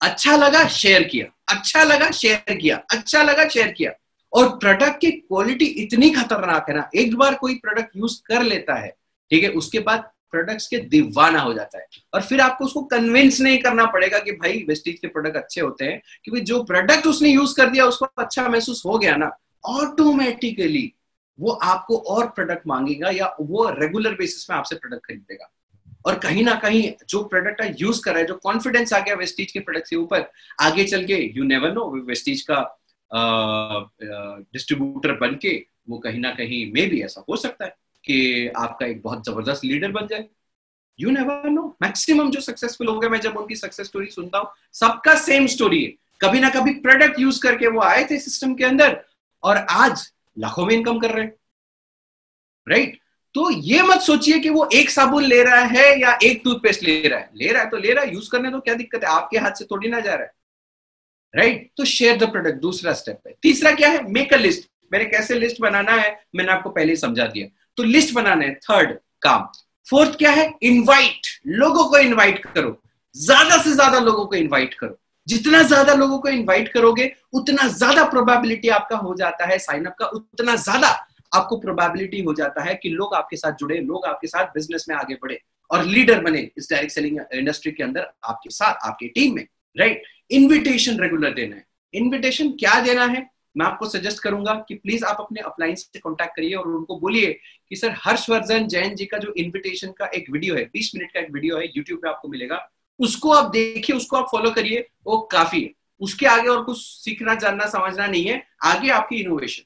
[0.00, 3.92] अच्छा लगा शेयर किया। अच्छा लगा शेयर किया। अच्छा लगा शेयर किया।
[4.32, 8.74] और प्रोडक्ट की क्वालिटी इतनी खतरनाक है ना, एक बार कोई प्रोडक्ट यूज़ कर लेता
[8.74, 8.88] है,
[9.30, 13.40] ठीक है, उसके बाद प्रोडक्ट्स के दीवाना हो जाता है। और फिर आपको उसको कन्विंस
[13.40, 17.30] नहीं करना पड़ेगा कि भाई वेस्टीज के प्रोडक्ट अच्छे होते हैं क्योंकि जो प्रोडक्ट उसने
[17.30, 19.30] यूज़ कर दिया, उसको अच्छा महसूस हो गया ना
[19.64, 20.92] ऑटोमेटिकली
[21.38, 25.52] वो आपको और प्रोडक्ट मांगेगा या वो रेगुलर बेसिस में आपसे प्रोडक्ट खरीदेगा।
[26.06, 29.52] और कहीं ना कहीं जो प्रोडक्ट यूज़ कर रहा है, जो कॉन्फिडेंस आ गया वेस्टीज
[29.52, 30.30] के प्रोडक्ट के ऊपर,
[30.60, 32.60] आगे चल के यू नेवर नो वेस्टीज का
[34.52, 35.56] डिस्ट्रीब्यूटर बन के
[35.88, 37.74] वो कहीं ना कहीं मे भी ऐसा हो सकता है।
[38.06, 40.28] कि आपका एक बहुत ज़बरदस्त लीडर बन जाए।
[41.00, 44.48] यू नेवर नो मैक्सिमम जो सक्सेसफुल हो गए, मैं जब उनकी सक्सेस स्टोरी सुनता हूँ,
[44.72, 48.64] सबका सेम स्टोरी है। कभी ना कभी प्रोडक्ट यूज़ करके वो आए थे सिस्टम के
[48.64, 49.04] अंदर
[49.42, 51.32] और आज लाखों में इनकम कर रहे हैं।
[52.68, 53.00] Right right?
[53.34, 57.08] तो ये मत सोचिए कि वो एक साबुन ले रहा है या एक टूथपेस्ट ले
[57.08, 59.10] रहा है। ले रहा है तो ले रहा है यूज़ करने तो क्या दिक्कत है?
[59.10, 60.32] आपके हाथ से थोड़ी ना जा रहा है।
[61.34, 61.76] Right right?
[61.76, 64.12] तो शेयर द प्रोडक्ट दूसरा स्टेप है। तीसरा क्या है?
[64.12, 66.26] मेक अ लिस्ट मैंने कैसे लिस्ट बनाना है?
[66.34, 69.48] मैंने आपको पहले ही समझा दिया। तो लिस्ट बनाना है थर्ड काम।
[69.86, 70.52] फोर्थ क्या है?
[70.62, 72.80] इनवाइट लोगों को इनवाइट करो।
[73.14, 78.04] ज़्यादा से ज़्यादा लोगों को इनवाइट करो। जितना ज़्यादा लोगों को इनवाइट करोगे, उतना ज़्यादा
[78.04, 80.88] प्रोबेबिलिटी आपका हो जाता है साइन अप का। उतना ज़्यादा
[81.32, 84.96] आपको प्रोबेबिलिटी हो जाता है कि लोग आपके साथ जुड़े, लोग आपके साथ बिज़नेस में
[84.96, 85.38] आगे बढ़े
[85.70, 89.46] और लीडर बने इस डायरेक्ट सेलिंग इंडस्ट्री के अंदर आपके साथ, आपकी टीम में।
[89.76, 91.64] राइट इनविटेशन रेगुलर देना है।
[91.94, 93.28] इनविटेशन क्या देना है?
[93.56, 97.32] मैं आपको सजेस्ट करूँगा कि प्लीज़ आप अपने अपलाइंस से कॉन्टेक्ट करिए और उनको बोलिए
[97.70, 101.20] कि सर हर्षवर्धन जैन जी का जो इनविटेशन का एक वीडियो है, बीस मिनट का
[101.20, 102.58] एक वीडियो है यूट्यूब पे आपको मिलेगा।
[103.00, 107.34] उसको आप देखिए, उसको आप फॉलो करिए, वो काफ़ी है। उसके आगे और कुछ सीखना,
[107.34, 109.62] जानना, समझना नहीं है, आगे आपकी इनोवेशन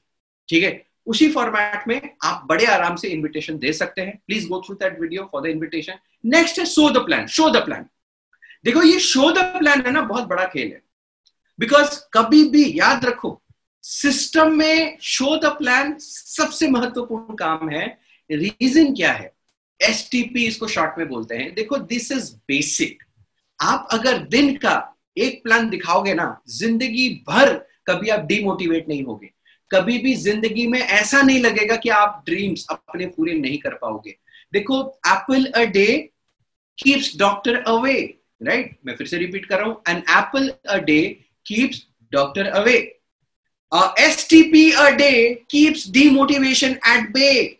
[0.49, 0.85] ठीक है?
[1.07, 4.99] उसी फॉर्मेट में आप बड़े आराम से इनविटेशन दे सकते हैं। Please go through that
[5.01, 7.85] video for the invitation next है show the plan show the plan
[8.65, 10.81] देखो, ये शो द प्लान है ना, बहुत बड़ा खेल है।
[11.59, 13.41] बिकॉज़ कभी भी याद रखो
[13.83, 17.85] सिस्टम में शो द प्लान सबसे महत्वपूर्ण काम है।
[18.29, 19.31] रीजन क्या है?
[19.79, 23.03] एसटीपी इसको शॉर्ट में बोलते हैं। देखो दिस इज़ बेसिक
[23.59, 24.75] आप अगर दिन का
[25.17, 27.53] एक प्लान दिखाओगे ना, ज़िंदगी भर
[27.89, 29.29] कभी आप डिमोटिवेट नहीं होगे।
[29.71, 34.15] कभी भी ज़िंदगी में ऐसा नहीं लगेगा कि आप ड्रीम्स अपने पूरे नहीं कर पाओगे।
[34.53, 35.85] देखो apple a day
[36.77, 37.99] keeps doctor away
[38.43, 41.01] right मैं फिर से रिपीट कर रहा हूँ। An apple a day
[41.45, 42.77] keeps doctor away
[44.29, 47.57] T P a day keeps demotivation at bay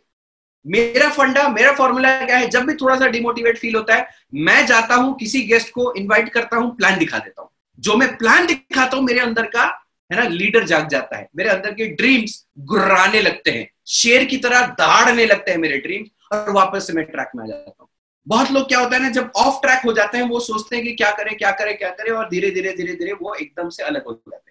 [0.65, 2.49] मेरा फंडा, मेरा फॉर्मूला क्या है?
[2.49, 6.29] जब भी थोड़ा सा डिमोटिवेट फील होता है, मैं जाता हूँ, किसी गेस्ट को इनवाइट
[6.29, 7.49] करता हूँ प्लान दिखा देता हूँ।
[7.79, 9.63] जो मैं प्लान दिखाता हूँ, मेरे अंदर का,
[10.11, 14.37] है ना लीडर जाग जाता है। मेरे अंदर के ड्रीम्स गुर्राने लगते हैं। शेर की
[14.37, 17.89] तरह दहाड़ने लगते हैं मेरे ड्रीम्स और वापस से मैं ट्रैक में आ जाता हूँ।
[18.27, 20.85] बहुत लोग क्या होता है ना, जब ऑफ़ ट्रैक हो जाते हैं, वो सोचते हैं
[20.85, 23.83] कि क्या करें क्या करें क्या करें और धीरे धीरे धीरे धीरे वो एकदम से
[23.83, 24.50] अलग हो जाते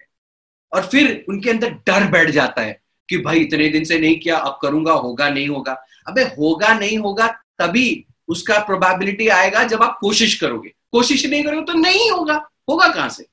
[0.73, 4.37] और फिर उनके अंदर डर बैठ जाता है कि भाई इतने दिन से नहीं किया,
[4.37, 9.97] अब करूँगा, होगा, नहीं होगा। अबे, होगा, नहीं होगा, तभी उसका प्रोबेबिलिटी आएगा जब आप
[10.01, 13.25] कोशिश करोगे। कोशिश नहीं करोगे तो नहीं होगा। होगा कहाँ से?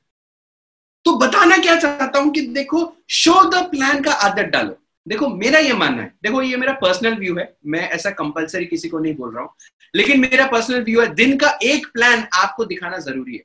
[1.05, 4.76] तो बताना क्या चाहता हूँ कि देखो शो द प्लान का आदत डालो।
[5.09, 8.89] देखो, मेरा ये मानना है। देखो, ये मेरा पर्सनल व्यू है। मैं ऐसा कंपलसरी किसी
[8.89, 9.51] को नहीं बोल रहा हूँ।
[9.97, 13.43] लेकिन मेरा पर्सनल व्यू है, दिन का एक प्लान आपको दिखाना ज़रूरी है।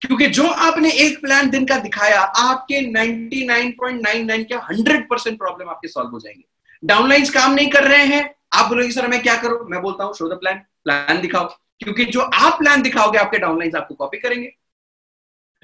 [0.00, 5.88] क्योंकि जो आपने एक प्लान दिन का दिखाया, आपके 99.99 के 100 परसेंट प्रॉब्लम आपके
[5.88, 6.44] सॉल्व हो जाएँगे।
[6.84, 9.68] डाउनलाइंस काम नहीं कर रहे हैं। आप बोलोगे, सर, मैं क्या करूँ?
[9.68, 11.44] मैं बोलता हूँ शो द प्लान प्लान दिखाओ।
[11.84, 14.56] क्योंकि जो आप प्लान दिखाओगे, आपके डाउनलाइंस आपको कॉपी करेंगे।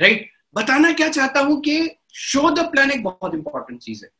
[0.00, 0.62] Right right?
[0.62, 4.10] बताना क्या चाहता हूँ कि शो द प्लान एक बहुत इंपॉर्टेंट चीज़ है।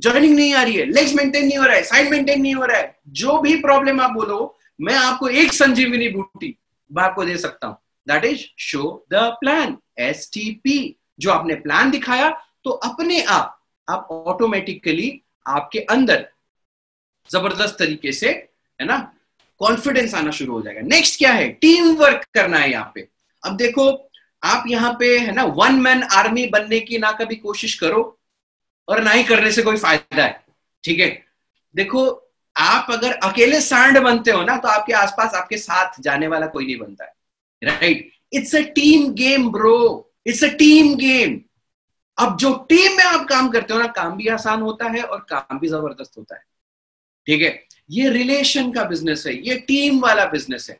[0.00, 2.64] ज्वाइनिंग नहीं आ रही है लेग्स मेंटेन नहीं हो रहा है साइड मेंटेन नहीं हो
[2.64, 6.58] रहा है। जो भी प्रॉब्लम आप बोलो, मैं आपको एक संजीवनी बूटी,
[6.92, 10.30] मैं आपको दे सकता हूँ। That is show the plan as
[11.20, 12.30] जो आपने प्लान दिखाया
[12.64, 15.10] तो अपने आप आप ऑटोमेटिकली
[15.46, 16.26] आपके अंदर
[17.30, 18.96] ज़बरदस्त तरीके से, है ना
[19.60, 21.48] कॉन्फिडेंस आना शुरू हो जाएगा। नेक्स्ट क्या है?
[21.48, 23.08] टीम वर्क करना है यहाँ पे।
[23.42, 23.86] अब देखो,
[24.42, 28.18] आप यहाँ पे, है ना वन मैन आर्मी बनने की ना कभी कोशिश करो,
[28.88, 30.44] और ना ही करने से कोई फ़ायदा है।
[30.84, 31.08] ठीक है?
[31.74, 32.04] देखो,
[32.56, 36.66] आप अगर अकेले सांड बनते हो ना तो आपके आसपास आपके साथ जाने वाला कोई
[36.66, 37.14] नहीं बनता है।
[37.62, 39.78] Right it's a team game bro
[40.26, 41.40] it's a team game
[42.18, 45.26] अब जो टीम में आप काम करते हो ना, काम भी आसान होता है और
[45.28, 46.42] काम भी ज़बरदस्त होता है।
[47.26, 47.66] ठीक है?
[47.90, 50.78] ये रिलेशन का बिज़नेस है, ये टीम वाला बिज़नेस है।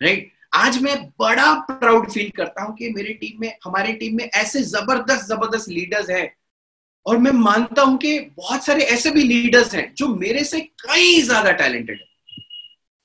[0.00, 4.24] राइट आज मैं बड़ा प्राउड फील करता हूँ कि मेरी टीम में, हमारी टीम में
[4.24, 6.34] ऐसे ज़बरदस्त ज़बरदस्त लीडर्स हैं।
[7.06, 11.20] और मैं मानता हूँ कि बहुत सारे ऐसे भी लीडर्स हैं जो मेरे से कई
[11.22, 12.06] ज़्यादा टैलेंटेड है।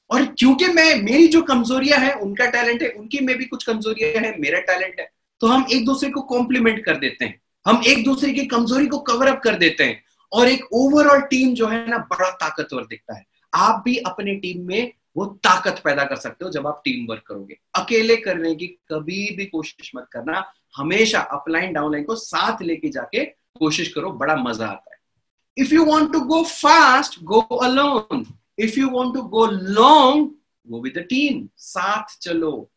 [0.10, 4.22] और क्योंकि मैं, मेरी जो कमजोरियाँ हैं, उनका टैलेंट है, उनकी में भी कुछ कमजोरियाँ
[4.24, 5.10] हैं, मेरा टैलेंट है
[5.42, 8.98] तो हम एक दूसरे को कॉम्प्लीमेंट कर देते हैं। हम एक दूसरे की कमज़ोरी को
[9.00, 10.02] कवर अप कर देते हैं।
[10.32, 14.66] और एक ओवरऑल टीम जो है ना, बड़ा ताकतवर दिखता है। आप भी अपने टीम
[14.68, 18.68] में वो ताकत पैदा कर सकते हो जब आप टीम वर्क करोगे। अकेले करने की
[18.68, 20.44] कभी भी कोशिश मत करना।
[20.76, 23.24] हमेशा अपलाइन डाउनलाइन को साथ लेके जाके
[23.60, 25.00] कोशिश करो, बड़ा मज़ा आता है।
[25.58, 28.26] If you want to go fast go alone
[28.60, 30.32] if you want to go long
[30.68, 32.72] go with team साथ चलो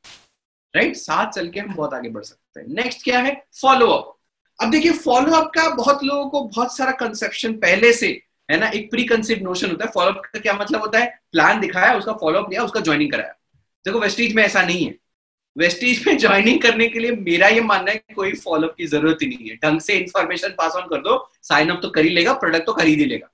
[0.75, 1.05] राइट right?
[1.05, 3.47] साथ चल के हम बहुत आगे बढ़ सकते हैं। नेक्स्ट क्या है?
[3.61, 4.19] फॉलो अप
[4.61, 8.69] अब देखिए फॉलो अप का बहुत लोगों को बहुत सारा कंसेप्शन पहले से, है ना?
[8.69, 11.21] एक प्री कंसिप्ट नोशन होता है। फॉलोअप का क्या मतलब होता है?
[11.33, 13.35] प्लान दिखाया, उसका फॉलोअप लिया, उसका ज्वाइनिंग कराया।
[13.85, 14.95] देखो वेस्टीज में ऐसा नहीं है।
[15.59, 19.19] वेस्टीज में ज्वाइनिंग करने के लिए मेरा ये मानना है कि कोई फॉलोअप की ज़रूरत
[19.23, 22.11] ही नहीं है। ढंग से इन्फॉर्मेशन पास ऑन कर दो साइन अप तो कर ही
[22.11, 23.31] लेगा प्रोडक्ट तो खरीद ही लेगा।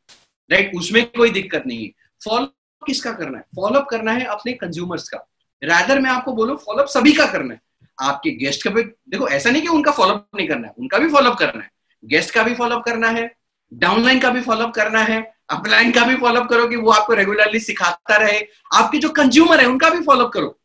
[0.51, 1.93] राइट उसमें कोई दिक्कत नहीं है।
[2.25, 3.45] फॉलोअप किसका करना है?
[3.57, 5.19] फॉलोअप करना है अपने कंज्यूमर्स का।
[5.65, 7.61] रादर मैं आपको बोलूँ फॉलोअप सभी का करना है।
[8.03, 11.09] आपके गेस्ट का भी, देखो, ऐसा नहीं कि उनका फॉलोअप नहीं करना है, उनका भी
[11.09, 11.71] फॉलोअप करना है।
[12.05, 13.35] गेस्ट का भी फॉलोअप करना है
[13.73, 17.61] डाउनलाइन का भी फॉलोअप करना है अपलाइन का भी फॉलोअप करो कि वो आपको रेगुलरली
[17.61, 18.41] सिखाता रहे।
[18.75, 20.61] आपके जो कंज्यूमर है, उनका भी फॉलोअप करो।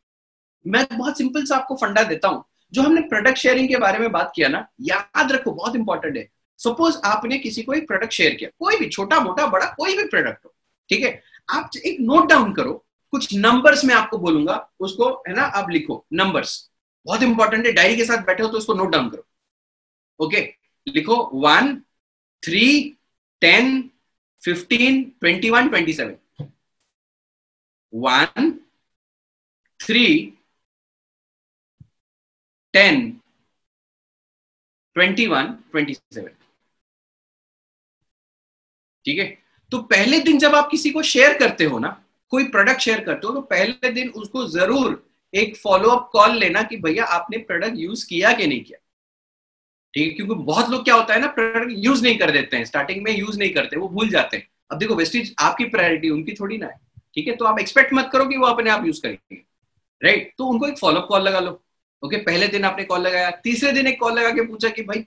[0.68, 2.44] मैं बहुत सिंपल सा आपको फंडा देता हूँ।
[2.74, 6.30] जो हमने प्रोडक्ट शेयरिंग के बारे में बात किया ना, याद रखो, बहुत इंपॉर्टेंट है।
[6.58, 10.04] सपोज़ आपने किसी को एक प्रोडक्ट शेयर किया, कोई भी छोटा, मोटा, बड़ा, कोई भी
[10.04, 10.54] प्रोडक्ट हो,
[10.90, 11.22] ठीक है?
[11.50, 12.74] आप एक नोट डाउन करो।
[13.14, 16.70] कुछ नंबर्स में आपको बोलूँगा, उसको, है ना, आप लिखो नंबर्स
[17.06, 19.26] बहुत इंपॉर्टेंट है डायरी के साथ बैठे हो तो उसको नोट डाउन करो।
[20.20, 20.42] ओके
[20.88, 21.76] लिखो one
[22.44, 22.66] three
[23.42, 23.90] ten
[24.42, 26.48] fifteen twenty one twenty seven
[27.94, 28.52] one
[29.80, 30.06] three
[32.74, 33.10] ten
[34.96, 36.30] twenty one twenty seven
[39.06, 39.43] ठीक है?
[39.74, 41.90] तो पहले दिन जब आप किसी को शेयर करते हो ना,
[42.32, 45.04] कोई प्रोडक्ट शेयर करते हो तो पहले दिन उसको ज़रूर
[45.34, 48.78] एक फॉलोअप कॉल लेना कि भैया आपने प्रोडक्ट यूज़ किया कि नहीं किया?
[49.94, 52.66] ठीक है, क्योंकि बहुत लोग क्या होता है ना प्रोडक्ट यूज़ नहीं कर देते हैं
[52.66, 56.34] स्टार्टिंग में यूज़ नहीं करते, वो भूल जाते हैं। अब देखो वेस्टेज आपकी प्रायोरिटी उनकी
[56.34, 56.80] थोड़ी ना है,
[57.16, 57.36] ठीक है?
[57.36, 59.42] तो आप एक्सपेक्ट मत करो कि वो अपने आप यूज़ करेंगे
[60.02, 61.60] राइट तो उनको एक फॉलोअप कॉल लगा लो।
[62.04, 65.06] ओके पहले दिन आपने कॉल लगाया, तीसरे दिन एक कॉल लगा के पूछा कि भाई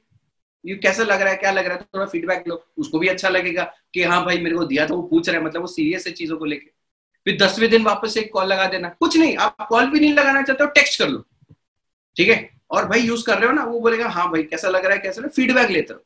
[0.66, 1.82] ये कैसा लग रहा है, क्या लग रहा है?
[1.94, 3.64] थोड़ा फीडबैक लो। उसको भी अच्छा लगेगा
[3.94, 6.12] कि हाँ भाई, मेरे को दिया था, वो पूछ रहा है मतलब वो सीरियस है
[6.12, 6.70] चीज़ों को लेके।
[7.24, 10.42] फिर दसवें दिन वापस एक कॉल लगा देना। कुछ नहीं, आप कॉल भी नहीं लगाना
[10.42, 11.24] चाहते हो टेक्स्ट कर लो।
[12.16, 12.50] ठीक है?
[12.70, 14.98] और भाई यूज़ कर रहे हो ना, वो बोलेगा हाँ भाई, कैसा लग रहा है,
[14.98, 16.00] कैसा फीडबैक लेते हो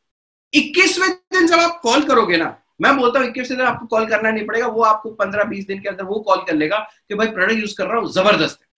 [0.54, 4.30] इक्कीसवें दिन जब आप कॉल करोगे ना, मैं बोलता हूँ, इक्कीसवें दिन आपको कॉल करना
[4.30, 7.26] नहीं पड़ेगा, वो आपको पंद्रह बीस दिन के अंदर वो कॉल कर लेगा कि भाई
[7.26, 8.68] प्रोडक्ट यूज़ कर रहा हूँ, ज़बरदस्त है।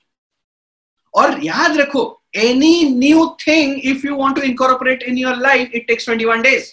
[1.15, 5.87] और याद रखो any new thing if you want to incorporate in your life it
[5.87, 6.73] takes 21 days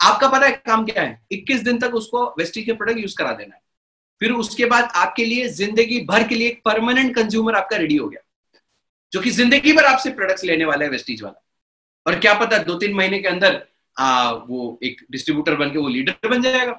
[0.00, 1.20] आपका पता है काम क्या है?
[1.32, 3.62] 21 दिन तक उसको वेस्टी के प्रोडक्ट यूज़ करा देना है।
[4.20, 8.08] फिर उसके बाद आपके लिए ज़िंदगी भर के लिए एक परमानेंट कंज्यूमर आपका रेडी हो
[8.08, 8.20] गया।
[9.12, 11.42] जो कि ज़िंदगी भर आपसे प्रोडक्ट्स लेने वाला है वेस्टीज वाला।
[12.06, 13.62] और क्या पता दो तीन महीने के अंदर
[13.96, 16.72] आ, वो एक डिस्ट्रीब्यूटर बन के वो लीडर बन जाएगा।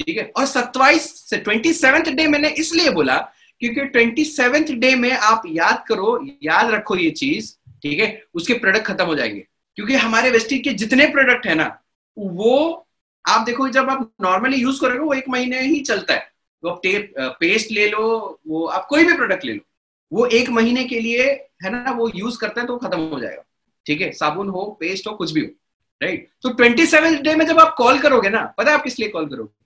[0.00, 0.32] ठीक है?
[0.36, 3.16] और सत्ताईस से ट्वेंटी सेवेंथ डे मैंने इसलिए बोला
[3.62, 8.24] क्योंकि ट्वेंटी सेवेंथ डे में आप याद करो, याद रखो ये चीज़, ठीक है?
[8.34, 9.46] उसके प्रोडक्ट खत्म हो जाएँगे।
[9.76, 11.78] क्योंकि हमारे वेस्टिज के जितने प्रोडक्ट है ना,
[12.18, 12.88] वो
[13.28, 16.32] आप देखो, जब आप नॉर्मली यूज़ करोगे, वो एक महीने ही चलता है।
[16.64, 19.60] वो आप टेप पेस्ट ले लो, वो आप कोई भी प्रोडक्ट ले लो।
[20.12, 21.22] वो एक महीने के लिए
[21.64, 23.42] है ना, वो यूज़ करते हैं तो खत्म हो जाएगा।
[23.86, 24.12] ठीक है?
[24.12, 25.46] साबुन हो पेस्ट हो, कुछ भी हो
[26.02, 28.98] राइट तो ट्वेंटी सेवन डे में जब आप कॉल करोगे ना, पता है आप किस
[28.98, 29.61] लिए कॉल करोगे?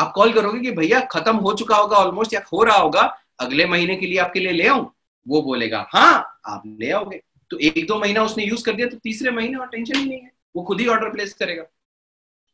[0.00, 3.02] आप कॉल करोगे कि भैया खत्म हो चुका होगा ऑलमोस्ट या हो रहा होगा,
[3.40, 4.90] अगले महीने के लिए आपके लिए ले आऊँ?
[5.26, 7.20] वो बोलेगा हाँ आप ले आओगे।
[7.50, 10.20] तो एक दो महीना उसने यूज़ कर दिया तो तीसरे महीने और टेंशन ही नहीं
[10.20, 11.62] है, वो खुद ही ऑर्डर प्लेस करेगा।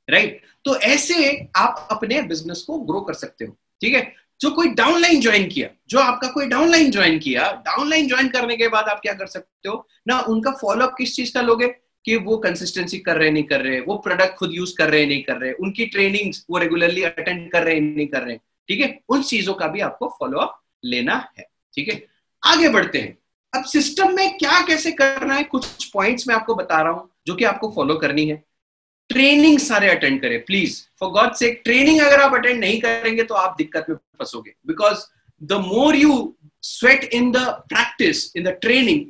[0.08, 0.44] Right right?
[0.64, 4.12] तो ऐसे आप अपने बिज़नेस को ग्रो कर सकते हो, ठीक है?
[4.40, 8.68] जो कोई डाउनलाइन ज्वाइन किया, जो आपका कोई डाउनलाइन ज्वाइन किया डाउनलाइन ज्वाइन करने के
[8.68, 9.86] बाद आप क्या कर सकते हो?
[10.08, 11.66] ना उनका फॉलोअप किस चीज़ का लोगे?
[12.06, 15.22] कि वो कंसिस्टेंसी कर रहे, नहीं कर रहे, वो प्रोडक्ट खुद यूज़ कर रहे, नहीं
[15.22, 18.36] कर रहे, उनकी ट्रेनिंग वो रेगुलरली अटेंड कर रहे, नहीं कर रहे,
[18.68, 18.98] ठीक है?
[19.08, 22.02] उन चीज़ों का भी आपको फॉलोअप लेना है, ठीक है?
[22.46, 23.18] आगे बढ़ते हैं।
[23.52, 25.44] अब सिस्टम में क्या कैसे करना है?
[25.44, 28.44] कुछ पॉइंट्स मैं आपको बता रहा हूँ, जो कि आपको फॉलो करनी है।
[29.10, 33.34] ट्रेनिंग सारे अटेंड करें प्लीज़ फॉर गॉड से ट्रेनिंग अगर आप अटेंड नहीं करेंगे तो
[33.34, 35.04] आप दिक्कत में फंसोगे। Because
[35.42, 37.36] the more you sweat in the
[37.68, 39.04] practice in the training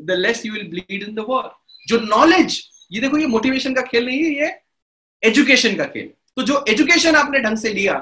[0.00, 1.50] the less you will bleed in the war
[1.88, 2.62] जो नॉलेज
[2.92, 4.50] ये देखो, ये मोटिवेशन का खेल नहीं है, ये
[5.22, 7.98] एजुकेशन का खेल। तो जो एजुकेशन आपने ढंग से लिया,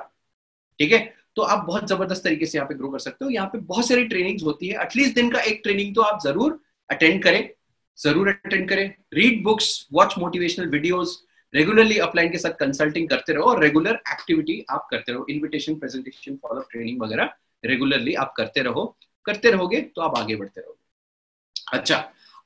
[0.80, 0.98] ठीक है
[1.36, 3.88] तो आप बहुत ज़बरदस्त तरीके से यहाँ पे ग्रो कर सकते हो। यहाँ पे बहुत
[3.88, 6.58] सारी ट्रेनिंग होती है। एटलीस्ट दिन का एक ट्रेनिंग तो आप ज़रूर
[6.90, 7.48] अटेंड करें,
[7.98, 11.22] ज़रूर अटेंड करें। Read books watch motivational videos
[11.54, 16.36] regularly upline के साथ कंसल्टिंग करते रहो और रेगुलर एक्टिविटी आप करते रहो। इन्विटेशन प्रेजेंटेशन
[16.42, 17.32] फॉलो ट्रेनिंग वगैरह
[17.64, 18.84] रेगुलरली आप करते रहो।
[19.26, 21.96] करते रहोगे तो आप आगे बढ़ते रहोगे। अच्छा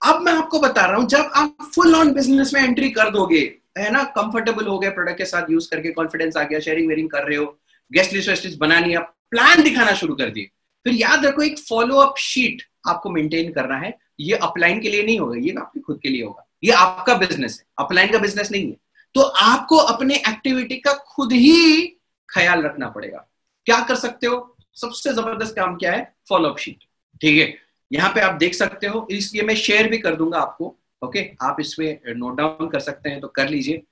[0.03, 3.41] अब मैं आपको बता रहा हूँ, जब आप फुल ऑन बिज़नेस में एंट्री कर दोगे,
[3.79, 7.11] है ना कंफर्टेबल हो गया प्रोडक्ट के साथ यूज़ करके कॉन्फिडेंस आ गया शेयरिंग वेरिंग
[7.11, 7.45] कर रहे हो
[7.91, 8.99] गेस्ट लिस्ट वेस्ट लिस्ट बनानी है
[9.31, 10.51] प्लान दिखाना शुरू कर दिए।
[10.87, 15.03] फिर याद रखो, एक फॉलो अप शीट आपको मेंटेन करना है। ये अपलाइन के लिए
[15.03, 18.51] नहीं होगा, ये आपके खुद के लिए होगा। ये आपका बिज़नेस है अपलाइन का बिज़नेस
[18.53, 18.77] नहीं है।
[19.15, 21.81] तो आपको अपने एक्टिविटी का खुद ही
[22.29, 23.27] ख्याल रखना पड़ेगा।
[23.67, 24.57] क्या कर सकते हो?
[24.75, 26.15] सबसे ज़बरदस्त काम क्या है?
[26.29, 26.85] फॉलो अप शीट
[27.21, 27.55] ठीक है?
[27.91, 31.57] यहाँ पे आप देख सकते हो इसलिए मैं शेयर भी कर दूँगा आपको ओके आप
[31.61, 33.83] इसमें नोट डाउन कर सकते हैं तो कर लीजिए।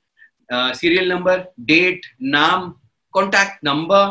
[0.50, 2.72] सीरियल नंबर डेट नाम
[3.14, 4.06] कॉन्टैक्ट नंबर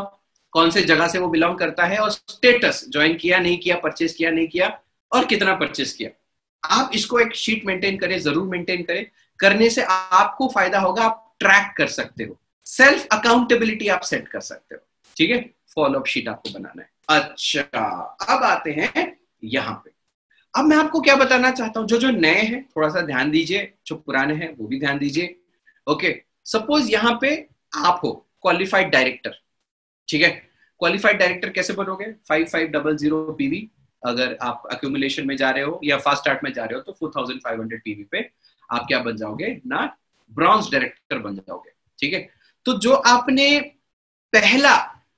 [0.52, 4.14] कौन से जगह से वो बिलोंग करता है और स्टेटस ज्वाइन किया, नहीं किया परचेस
[4.14, 4.68] किया, नहीं किया,
[5.12, 6.10] और कितना परचेस किया।
[6.62, 9.04] आप इसको एक शीट मेंटेन करें, ज़रूर मेंटेन करें।
[9.40, 14.40] करने से आपको फ़ायदा होगा, आप ट्रैक कर सकते हो। सेल्फ अकाउंटेबिलिटी आप सेट कर
[14.40, 14.80] सकते हो।
[15.16, 15.38] ठीक है?
[15.74, 17.62] फॉलोअप शीट आपको बनाना है। अच्छा
[18.28, 19.06] अब आते हैं
[19.42, 19.90] यहाँ पे।
[20.54, 21.88] अब मैं आपको क्या बताना चाहता हूँ?
[21.88, 25.36] जो जो नए हैं थोड़ा सा ध्यान दीजिए। जो पुराने हैं, वो भी ध्यान दीजिए।
[25.86, 26.14] ओके?
[26.46, 27.34] सपोज़ यहाँ पे
[27.76, 28.12] आप हो
[28.42, 29.34] क्वालिफाइड डायरेक्टर
[30.08, 30.28] ठीक है?
[30.80, 32.12] क्वालिफाइड डायरेक्टर कैसे बनोगे?
[32.28, 33.68] Five five double zero PV
[34.02, 36.92] अगर आप अक्यूमुलेशन में जा रहे हो या फास्ट स्टार्ट में जा रहे हो तो
[36.92, 38.30] four thousand five hundred PV पे
[38.68, 39.60] आप क्या बन जाओगे?
[39.66, 39.96] ना
[40.32, 42.28] ब्रॉन्ज डायरेक्टर बन जाओगे। ठीक है?
[42.66, 43.60] तो जो आपने
[44.32, 44.72] पहला,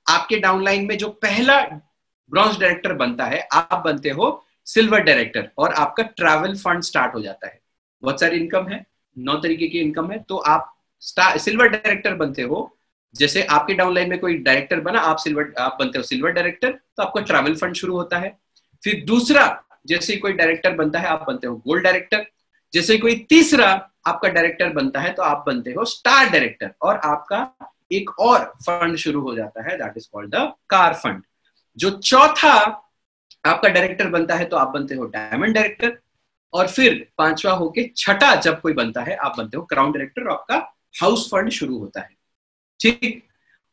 [0.05, 1.59] आपके डाउनलाइन में जो पहला
[2.31, 7.21] ब्रॉन्ज डायरेक्टर बनता है, आप बनते हो सिल्वर डायरेक्टर और आपका ट्रैवल फंड स्टार्ट हो
[7.21, 7.59] जाता है।
[8.03, 8.85] बहुत सारी इनकम है,
[9.17, 12.77] नौ तरीके की इनकम है तो आप सिल्वर डायरेक्टर बनते हो।
[13.15, 17.03] जैसे आपके डाउनलाइन में कोई डायरेक्टर बना, आप सिल्वर, आप बनते हो सिल्वर डायरेक्टर तो
[17.03, 18.37] आपका ट्रैवल फंड शुरू होता है।
[18.83, 22.25] फिर दूसरा, जैसे कोई डायरेक्टर बनता है, आप बनते हो गोल्ड डायरेक्टर।
[22.73, 23.67] जैसे कोई तीसरा
[24.07, 28.95] आपका डायरेक्टर बनता है तो आप बनते हो स्टार डायरेक्टर और आपका एक और फंड
[28.97, 31.21] शुरू हो जाता है that is called the car fund
[31.77, 32.53] जो चौथा
[33.45, 35.97] आपका डायरेक्टर बनता है तो आप बनते हो डायमंड डायरेक्टर
[36.53, 40.55] और फिर पांचवा होके छठा जब कोई बनता है, आप बनते हो क्राउन डायरेक्टर आपका
[41.01, 42.09] हाउस फंड शुरू होता है।
[42.79, 43.23] ठीक?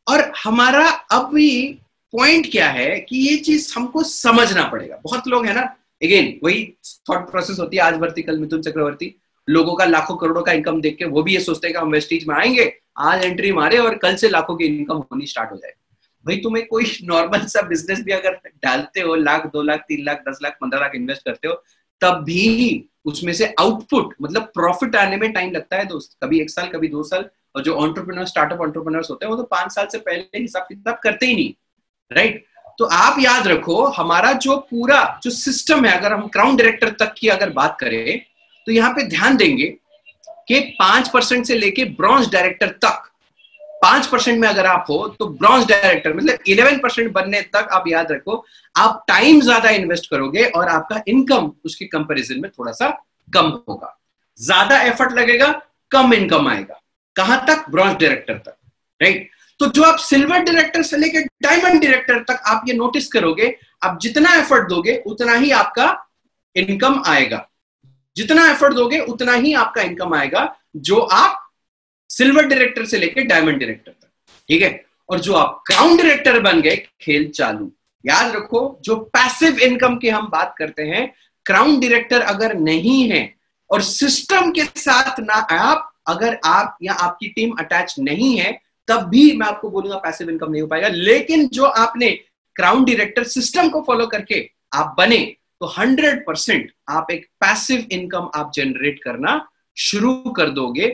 [0.06, 1.80] और हमारा अभी
[2.12, 5.62] पॉइंट क्या है कि ये चीज़ हमको समझना पड़ेगा। बहुत लोग है ना
[6.02, 6.64] अगेन वही
[7.10, 9.14] थॉट प्रोसेस होती है, आज भर्ती, कल मिथुन चक्रवर्ती।
[9.48, 11.90] लोगों का लाखों करोड़ों का इनकम देख के वो भी ये सोचते हैं कि हम
[11.90, 15.56] वेस्टीज में आएँगे, आज एंट्री मारे और कल से लाखों की इनकम होनी स्टार्ट हो
[15.56, 15.72] जाए
[16.28, 18.34] भाई, तुम्हें कोई नॉर्मल सा बिज़नेस भी अगर
[18.64, 21.54] डालते हो, लाख, दो लाख, तीन लाख, दस लाख, पंद्रह लाख इन्वेस्ट करते हो,
[22.00, 26.50] तब भी उसमें से आउटपुट मतलब प्रॉफिट आने में टाइम लगता है दोस्त। कभी एक
[26.50, 27.24] साल, कभी दो साल,
[27.56, 30.98] और जो ऑन्टरप्रनर स्टार्टअप ऑन्टरप्रनर्स होते हैं, वो तो पाँच साल से पहले हिसाब किताब
[31.02, 31.52] करते ही नहीं
[32.10, 32.44] राइट
[32.78, 37.14] तो आप याद रखो, हमारा जो पूरा, जो सिस्टम है, अगर हम क्राउन डायरेक्टर तक
[37.18, 38.20] की अगर बात करें
[38.66, 39.66] तो यहाँ पे ध्यान देंगे
[40.48, 43.07] कि पाँच परसेंट से लेके ब्रॉन्ज डायरेक्टर तक
[43.82, 47.84] पाँच परसेंट में अगर आप हो तो ब्रॉन्ज डायरेक्टर मतलब इलेवन परसेंट बनने तक आप
[47.88, 48.44] याद रखो,
[48.74, 52.88] आप टाइम ज़्यादा इन्वेस्ट करोगे और आपका इनकम उसके कंपैरिजन में थोड़ा सा
[53.28, 53.94] कम होगा।
[54.38, 55.50] ज़्यादा एफर्ट लगेगा,
[55.90, 56.80] कम इनकम आएगा।
[57.16, 57.64] कहाँ तक?
[57.70, 58.56] ब्रॉन्ज डायरेक्टर तक,
[59.00, 59.28] राइट?
[59.60, 63.98] तो जो आप सिल्वर डायरेक्टर से लेकर डायमंड डायरेक्टर तक आप ये नोटिस करोगे, आप
[64.02, 65.86] जितना एफर्ट दोगे, उतना ही आपका
[66.56, 67.46] इनकम आएगा।
[68.16, 71.47] जितना एफर्ट दोगे, उतना ही आपका इनकम आएगा, जो आप
[72.10, 74.08] सिल्वर डायरेक्टर से लेकर डायमंड डायरेक्टर तक,
[74.48, 74.84] ठीक है?
[75.08, 77.70] और जो आप क्राउन डायरेक्टर बन गए, खेल चालू।
[78.04, 81.12] याद रखो, जो पैसिव इनकम की हम बात करते हैं,
[81.46, 83.34] क्राउन डायरेक्टर अगर नहीं है,
[83.70, 88.52] और सिस्टम के साथ ना आप, अगर आप या आपकी टीम अटैच नहीं है,
[88.88, 92.10] तब भी मैं आपको बोलूँगा पैसिव इनकम नहीं हो पाएगा। लेकिन जो आपने
[92.56, 95.18] क्राउन डायरेक्टर सिस्टम को फॉलो करके आप बने
[95.60, 100.88] तो हंड्रेड परसेंट आप एक पैसिव इनकम आप जनरेट करना शुरू कर दोगे।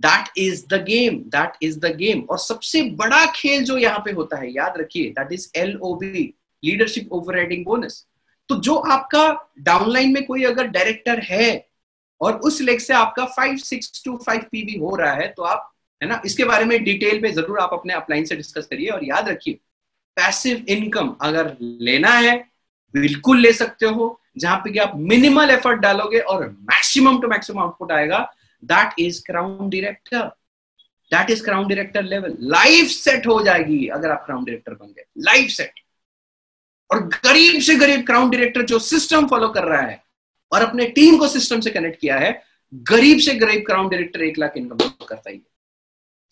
[0.00, 4.12] That is the game that is the game और सबसे बड़ा खेल जो यहाँ पे
[4.12, 8.06] होता है, याद रखिए that is L O B leadership over bonus
[8.48, 9.24] तो जो आपका
[9.58, 11.66] डाउनलाइन में कोई अगर डायरेक्टर है
[12.20, 15.70] और उस लेग से आपका five six two five PV हो रहा है तो आप,
[16.02, 19.04] है ना, इसके बारे में डिटेल में ज़रूर आप अपने अपलाइन से डिस्कस करिए और
[19.04, 19.54] याद रखिए
[20.16, 22.36] पैसिव इनकम अगर लेना है,
[22.94, 27.60] बिल्कुल ले सकते हो, जहाँ पे कि आप मिनिमल एफर्ट डालोगे और मैक्सिमम टू मैक्सिमम
[27.62, 28.18] आउटपुट आएगा
[28.62, 30.26] that is crown director
[31.10, 35.04] that is crown director level life set हो जाएगी अगर आप क्राउन डायरेक्टर बन गए।
[35.18, 35.80] लाइफ सेट
[36.90, 40.02] और गरीब से गरीब क्राउन डायरेक्टर जो सिस्टम फॉलो कर रहा है
[40.52, 42.42] और अपने टीम को सिस्टम से कनेक्ट किया है,
[42.72, 45.48] गरीब से गरीब क्राउन डायरेक्टर एक लाख इनकम करता ही है।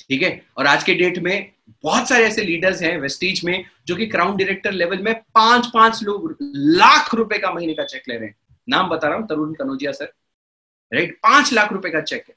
[0.00, 0.30] ठीक है?
[0.56, 1.52] और आज के डेट में
[1.82, 6.02] बहुत सारे ऐसे लीडर्स हैं वेस्टीज में जो कि क्राउन डायरेक्टर लेवल में पाँच पाँच
[6.02, 8.34] लोग लाख रुपए का महीने का चेक ले रहे हैं।
[8.68, 10.12] नाम बता रहा हूँ, तरुण कनौजिया सर।
[10.94, 12.34] राइट पाँच लाख रुपए का चेक है।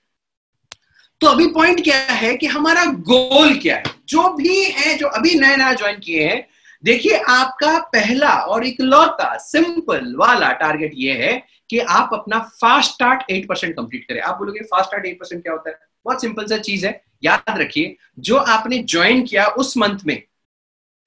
[1.21, 3.83] तो अभी पॉइंट क्या है कि हमारा गोल क्या है?
[4.07, 6.47] जो भी है जो अभी नया नया ज्वाइन किए हैं
[6.83, 13.31] देखिए आपका पहला और इकलौता सिंपल वाला टारगेट ये है कि आप अपना fast start
[13.31, 15.79] eight percent complete करें। आप बोलोगे फास्ट स्टार्ट एट परसेंट क्या होता है?
[16.05, 20.23] बहुत सिंपल सा चीज़ है। याद रखिए जो आपने ज्वाइन किया उस मंथ में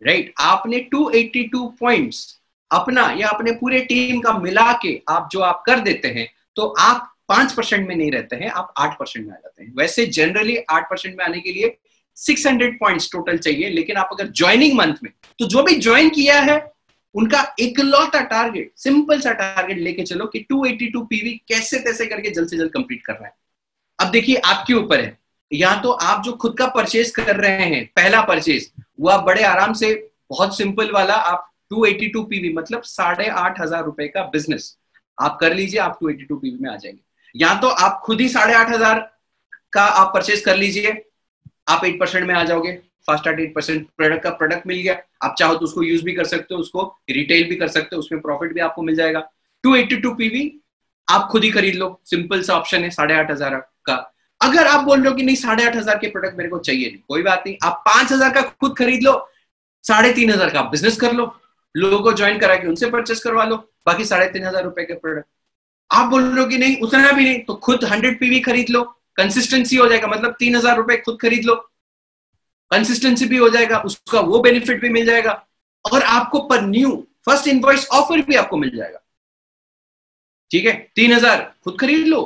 [0.03, 2.41] राइट right, आपने 282 पॉइंट्स
[2.71, 6.67] अपना या अपने पूरे टीम का मिला के आप जो आप कर देते हैं तो
[6.67, 10.07] आप पाँच परसेंट में नहीं रहते हैं, आप आठ परसेंट में आ जाते हैं। वैसे
[10.07, 11.79] जनरली आठ परसेंट में आने के लिए
[12.15, 16.09] सिक्स हंड्रेड पॉइंट टोटल चाहिए, लेकिन आप अगर ज्वाइनिंग मंथ में तो जो भी ज्वाइन
[16.09, 16.73] किया है,
[17.15, 22.49] उनका इकलौता टारगेट सिंपल सा टारगेट लेके चलो कि 282 पीवी कैसे तैसे करके जल्द
[22.49, 23.35] से जल्द कंप्लीट कर करना है।
[24.01, 25.19] अब देखिए, आपके ऊपर है।
[25.53, 29.43] या तो आप जो खुद का परचेज कर रहे हैं, पहला परचेज वो आप बड़े
[29.43, 34.79] आराम से, बहुत सिंपल वाला आप 282 पीवी मतलब साढ़े आठ हज़ार रुपए का बिज़नेस
[35.21, 38.55] आप कर लीजिए, आप 282 पीवी में आ जाएँगे। या तो आप खुद ही साढ़े
[38.55, 38.99] आठ हज़ार
[39.73, 41.03] का आप परचेज कर लीजिए,
[41.69, 42.73] आप एट परसेंट में आ जाओगे
[43.09, 46.25] फास्ट एट परसेंट प्रोडक्ट का प्रोडक्ट मिल गया, आप चाहो तो उसको यूज़ भी कर
[46.27, 49.29] सकते हो, उसको रिटेल भी कर सकते हो, उसमें प्रॉफिट भी आपको मिल जाएगा।
[49.65, 50.51] टू एट्टी टू पीवी
[51.09, 53.57] आप खुद ही खरीद लो सिंपल सा ऑप्शन है साढ़े आठ हज़ार
[53.87, 53.95] का।
[54.41, 56.87] अगर आप बोल रहे हो कि नहीं, साढ़े आठ हज़ार के प्रोडक्ट मेरे को चाहिए
[56.87, 59.13] नहीं, कोई बात नहीं, आप पाँच हज़ार का खुद खरीद लो,
[59.85, 61.35] साढ़े तीन हज़ार का बिज़नेस कर लो,
[61.75, 63.57] लोगों को ज्वाइन करा के उनसे परचेस करवा लो,
[63.87, 65.27] बाकी साढ़े तीन हज़ार रुपए के प्रोडक्ट
[65.95, 68.83] आप बोल रहे हो कि नहीं, उतना भी नहीं तो खुद हंड्रेड पीवी खरीद लो
[69.17, 71.55] कंसिस्टेंसी हो जाएगा मतलब तीन हज़ार रुपए खुद खरीद लो
[72.71, 75.33] कंसिस्टेंसी भी हो जाएगा, उसका वो बेनिफिट भी मिल जाएगा,
[75.85, 76.91] और आपको पर न्यू
[77.27, 78.99] फ़र्स्ट इनवॉइस ऑफ़र भी आपको मिल जाएगा।
[80.51, 80.73] ठीक है?
[80.97, 82.23] तीन हज़ार खुद खरीद लो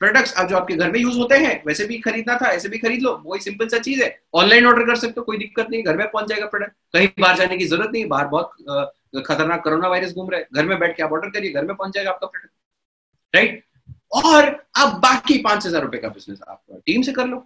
[0.00, 2.78] प्रोडक्ट्स अब जो आपके घर में यूज़ होते हैं, वैसे भी खरीदना था, ऐसे भी
[2.78, 5.82] खरीद लो वही सिंपल सा चीज़ है। ऑनलाइन ऑर्डर कर सकते हो, कोई दिक्कत नहीं,
[5.84, 9.88] घर में पहुँच जाएगा प्रोडक्ट कहीं बाहर जाने की ज़रूरत नहीं, बाहर बहुत खतरनाक कोरोना
[9.88, 12.26] वायरस घूम रहे घर में बैठ के आप ऑर्डर करिए, घर में पहुँच जाएगा आपका
[12.26, 12.52] प्रोडक्ट
[13.36, 13.62] राइट
[14.16, 14.44] और
[14.78, 17.44] अब बाकी पाँच हज़ार रुपए का बिज़नेस आप टीम से कर लो।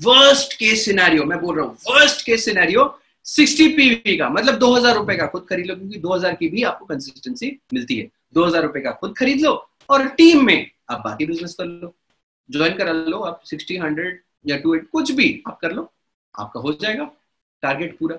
[0.00, 2.84] वर्स्ट केस सिनेरियो मैं बोल रहा हूँ वर्स्ट केस सिनेरियो
[3.26, 6.48] 60 पीवी का मतलब दो हज़ार रुपए का खुद खरीद लो, क्योंकि दो हज़ार की
[6.48, 9.52] भी आपको कंसिस्टेंसी मिलती है। दो हज़ार रुपए का खुद खरीद लो
[9.88, 11.94] और टीम में आप बाकी बिज़नेस कर लो।
[12.50, 15.90] ज्वाइन करा लो आप सिक्सटी हंड्रेड या टू एट कुछ भी आप कर लो,
[16.34, 17.10] आपका हो जाएगा
[17.62, 18.16] टारगेट पूरा।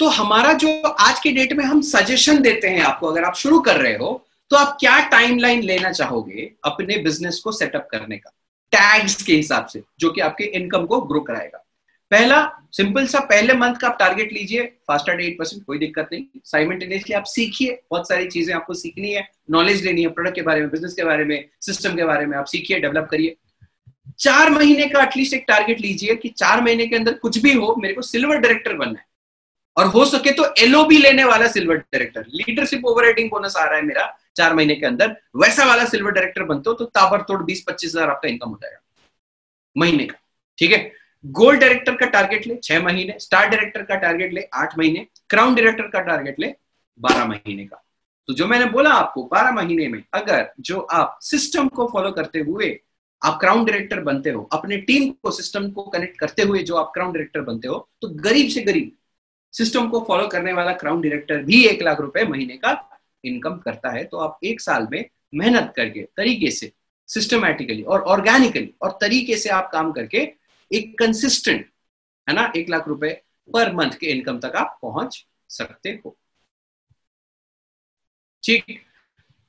[0.00, 3.60] तो हमारा जो आज के डेट में हम सजेशन देते हैं आपको, अगर आप शुरू
[3.60, 8.30] कर रहे हो तो आप क्या टाइमलाइन लेना चाहोगे अपने बिज़नेस को सेटअप करने का?
[8.72, 11.62] टैग्स के हिसाब से, जो कि आपके इनकम को ग्रो कराएगा।
[12.10, 12.38] पहला
[12.72, 16.40] सिंपल सा, पहले मंथ का आप टारगेट लीजिए फास्ट एट एट परसेंट कोई दिक्कत नहीं।
[16.44, 20.60] साइमेंटेनियसली आप सीखिए, बहुत सारी चीज़ें आपको सीखनी है। नॉलेज लेनी है प्रोडक्ट के बारे
[20.60, 23.36] में बिज़नेस के बारे में सिस्टम के बारे में, आप सीखिए डेवलप करिए।
[24.18, 27.74] चार महीने का एटलीस्ट एक टारगेट लीजिए कि चार महीने के अंदर कुछ भी हो,
[27.78, 29.06] मेरे को सिल्वर डायरेक्टर बनना है।
[29.76, 33.82] और हो सके तो एलओबी लेने वाला silver director leadership over bonus आ रहा है
[33.82, 34.06] मेरा।
[34.36, 38.10] चार महीने के अंदर, वैसा वाला सिल्वर डायरेक्टर बनते हो तो ताबड़तोड़ बीस पच्चीस हज़ार
[38.10, 38.80] आपका इनकम हो जाएगा।
[39.76, 40.16] महीने का,
[40.58, 40.92] ठीक है?
[41.24, 45.54] गोल्ड डायरेक्टर का टारगेट ले, छह महीने। स्टार डायरेक्टर का टारगेट ले, आठ महीने। क्राउन
[45.54, 46.54] डायरेक्टर का टारगेट ले,
[47.00, 47.82] बारह महीने का।
[48.28, 52.38] तो जो मैंने बोला आपको, बारह महीने में अगर जो आप सिस्टम को फॉलो करते
[52.40, 52.78] हुए
[53.22, 56.90] आप क्राउन डायरेक्टर बनते हो, अपने टीम को सिस्टम को कनेक्ट करते हुए जो आप
[56.94, 58.92] क्राउन डायरेक्टर बनते हो तो गरीब से गरीब
[59.54, 62.72] सिस्टम को फॉलो करने वाला क्राउन डायरेक्टर भी एक लाख रुपए महीने का
[63.26, 65.04] इनकम करता है तो आप एक साल में
[65.34, 66.72] मेहनत करके, तरीके से
[67.08, 70.18] सिस्टमैटिकली और ऑर्गेनिकली और तरीके से आप काम करके
[70.70, 71.66] एक कंसिस्टेंट
[72.26, 73.10] है ना, एक लाख रुपए
[73.48, 76.16] पर मंथ के इनकम तक आप पहुँच सकते हो।
[78.42, 78.80] ठीक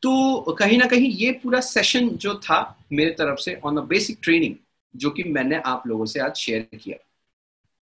[0.04, 2.60] तो कहीं ना कहीं ये पूरा सेशन जो था
[2.92, 4.56] मेरे तरफ़ से ऑन अ बेसिक ट्रेनिंग
[4.96, 6.98] जो कि मैंने आप लोगों से आज शेयर किया।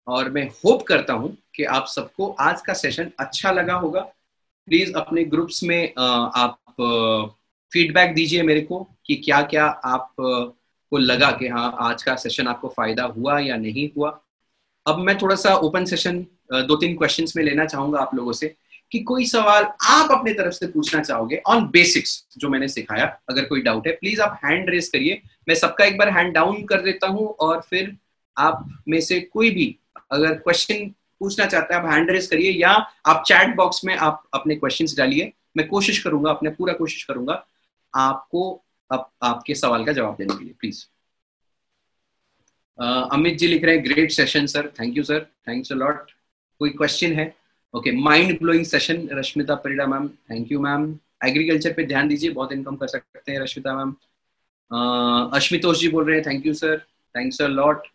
[0.07, 4.01] और मैं होप करता हूँ कि आप सबको आज का सेशन अच्छा लगा होगा।
[4.67, 6.59] प्लीज़ अपने ग्रुप्स में आप
[7.71, 12.47] फीडबैक दीजिए मेरे को कि क्या क्या आप को लगा कि हाँ आज का सेशन
[12.47, 14.09] आपको फ़ायदा हुआ या नहीं हुआ।
[14.85, 16.19] अब मैं थोड़ा सा ओपन सेशन
[16.53, 18.53] दो तीन क्वेश्चंस में लेना चाहूँगा आप लोगों से
[18.91, 23.45] कि कोई सवाल आप अपने तरफ़ से पूछना चाहोगे ऑन बेसिक्स जो मैंने सिखाया, अगर
[23.45, 26.81] कोई डाउट है प्लीज़ आप हैंड रेस करिए। मैं सबका एक बार हैंड डाउन कर
[26.81, 27.95] देता हूँ और फिर
[28.37, 29.75] आप में से कोई भी
[30.11, 30.91] अगर क्वेश्चन
[31.23, 32.71] पूछना चाहते हैं आप हैंड रेस करिए या
[33.05, 37.45] आप चैट बॉक्स में आप अपने क्वेश्चंस डालिए। मैं कोशिश करूँगा अपने पूरा कोशिश करूँगा
[37.93, 38.41] आपको
[38.91, 40.85] आप, आपके सवाल का जवाब देने के लिए प्लीज़
[43.13, 46.11] अमित जी लिख रहे हैं great session sir thank you sir thanks a lot
[46.61, 47.25] कोई क्वेश्चन है?
[47.73, 50.87] Okay mind blowing session Rashmita Parida ma'am thank you ma'am
[51.25, 53.95] agriculture पे ध्यान दीजिए बहुत इनकम कर सकते हैं रश्मिता मैम
[55.37, 56.77] अश्मितोष जी बोल रहे हैं thank you sir
[57.15, 57.87] thanks a lot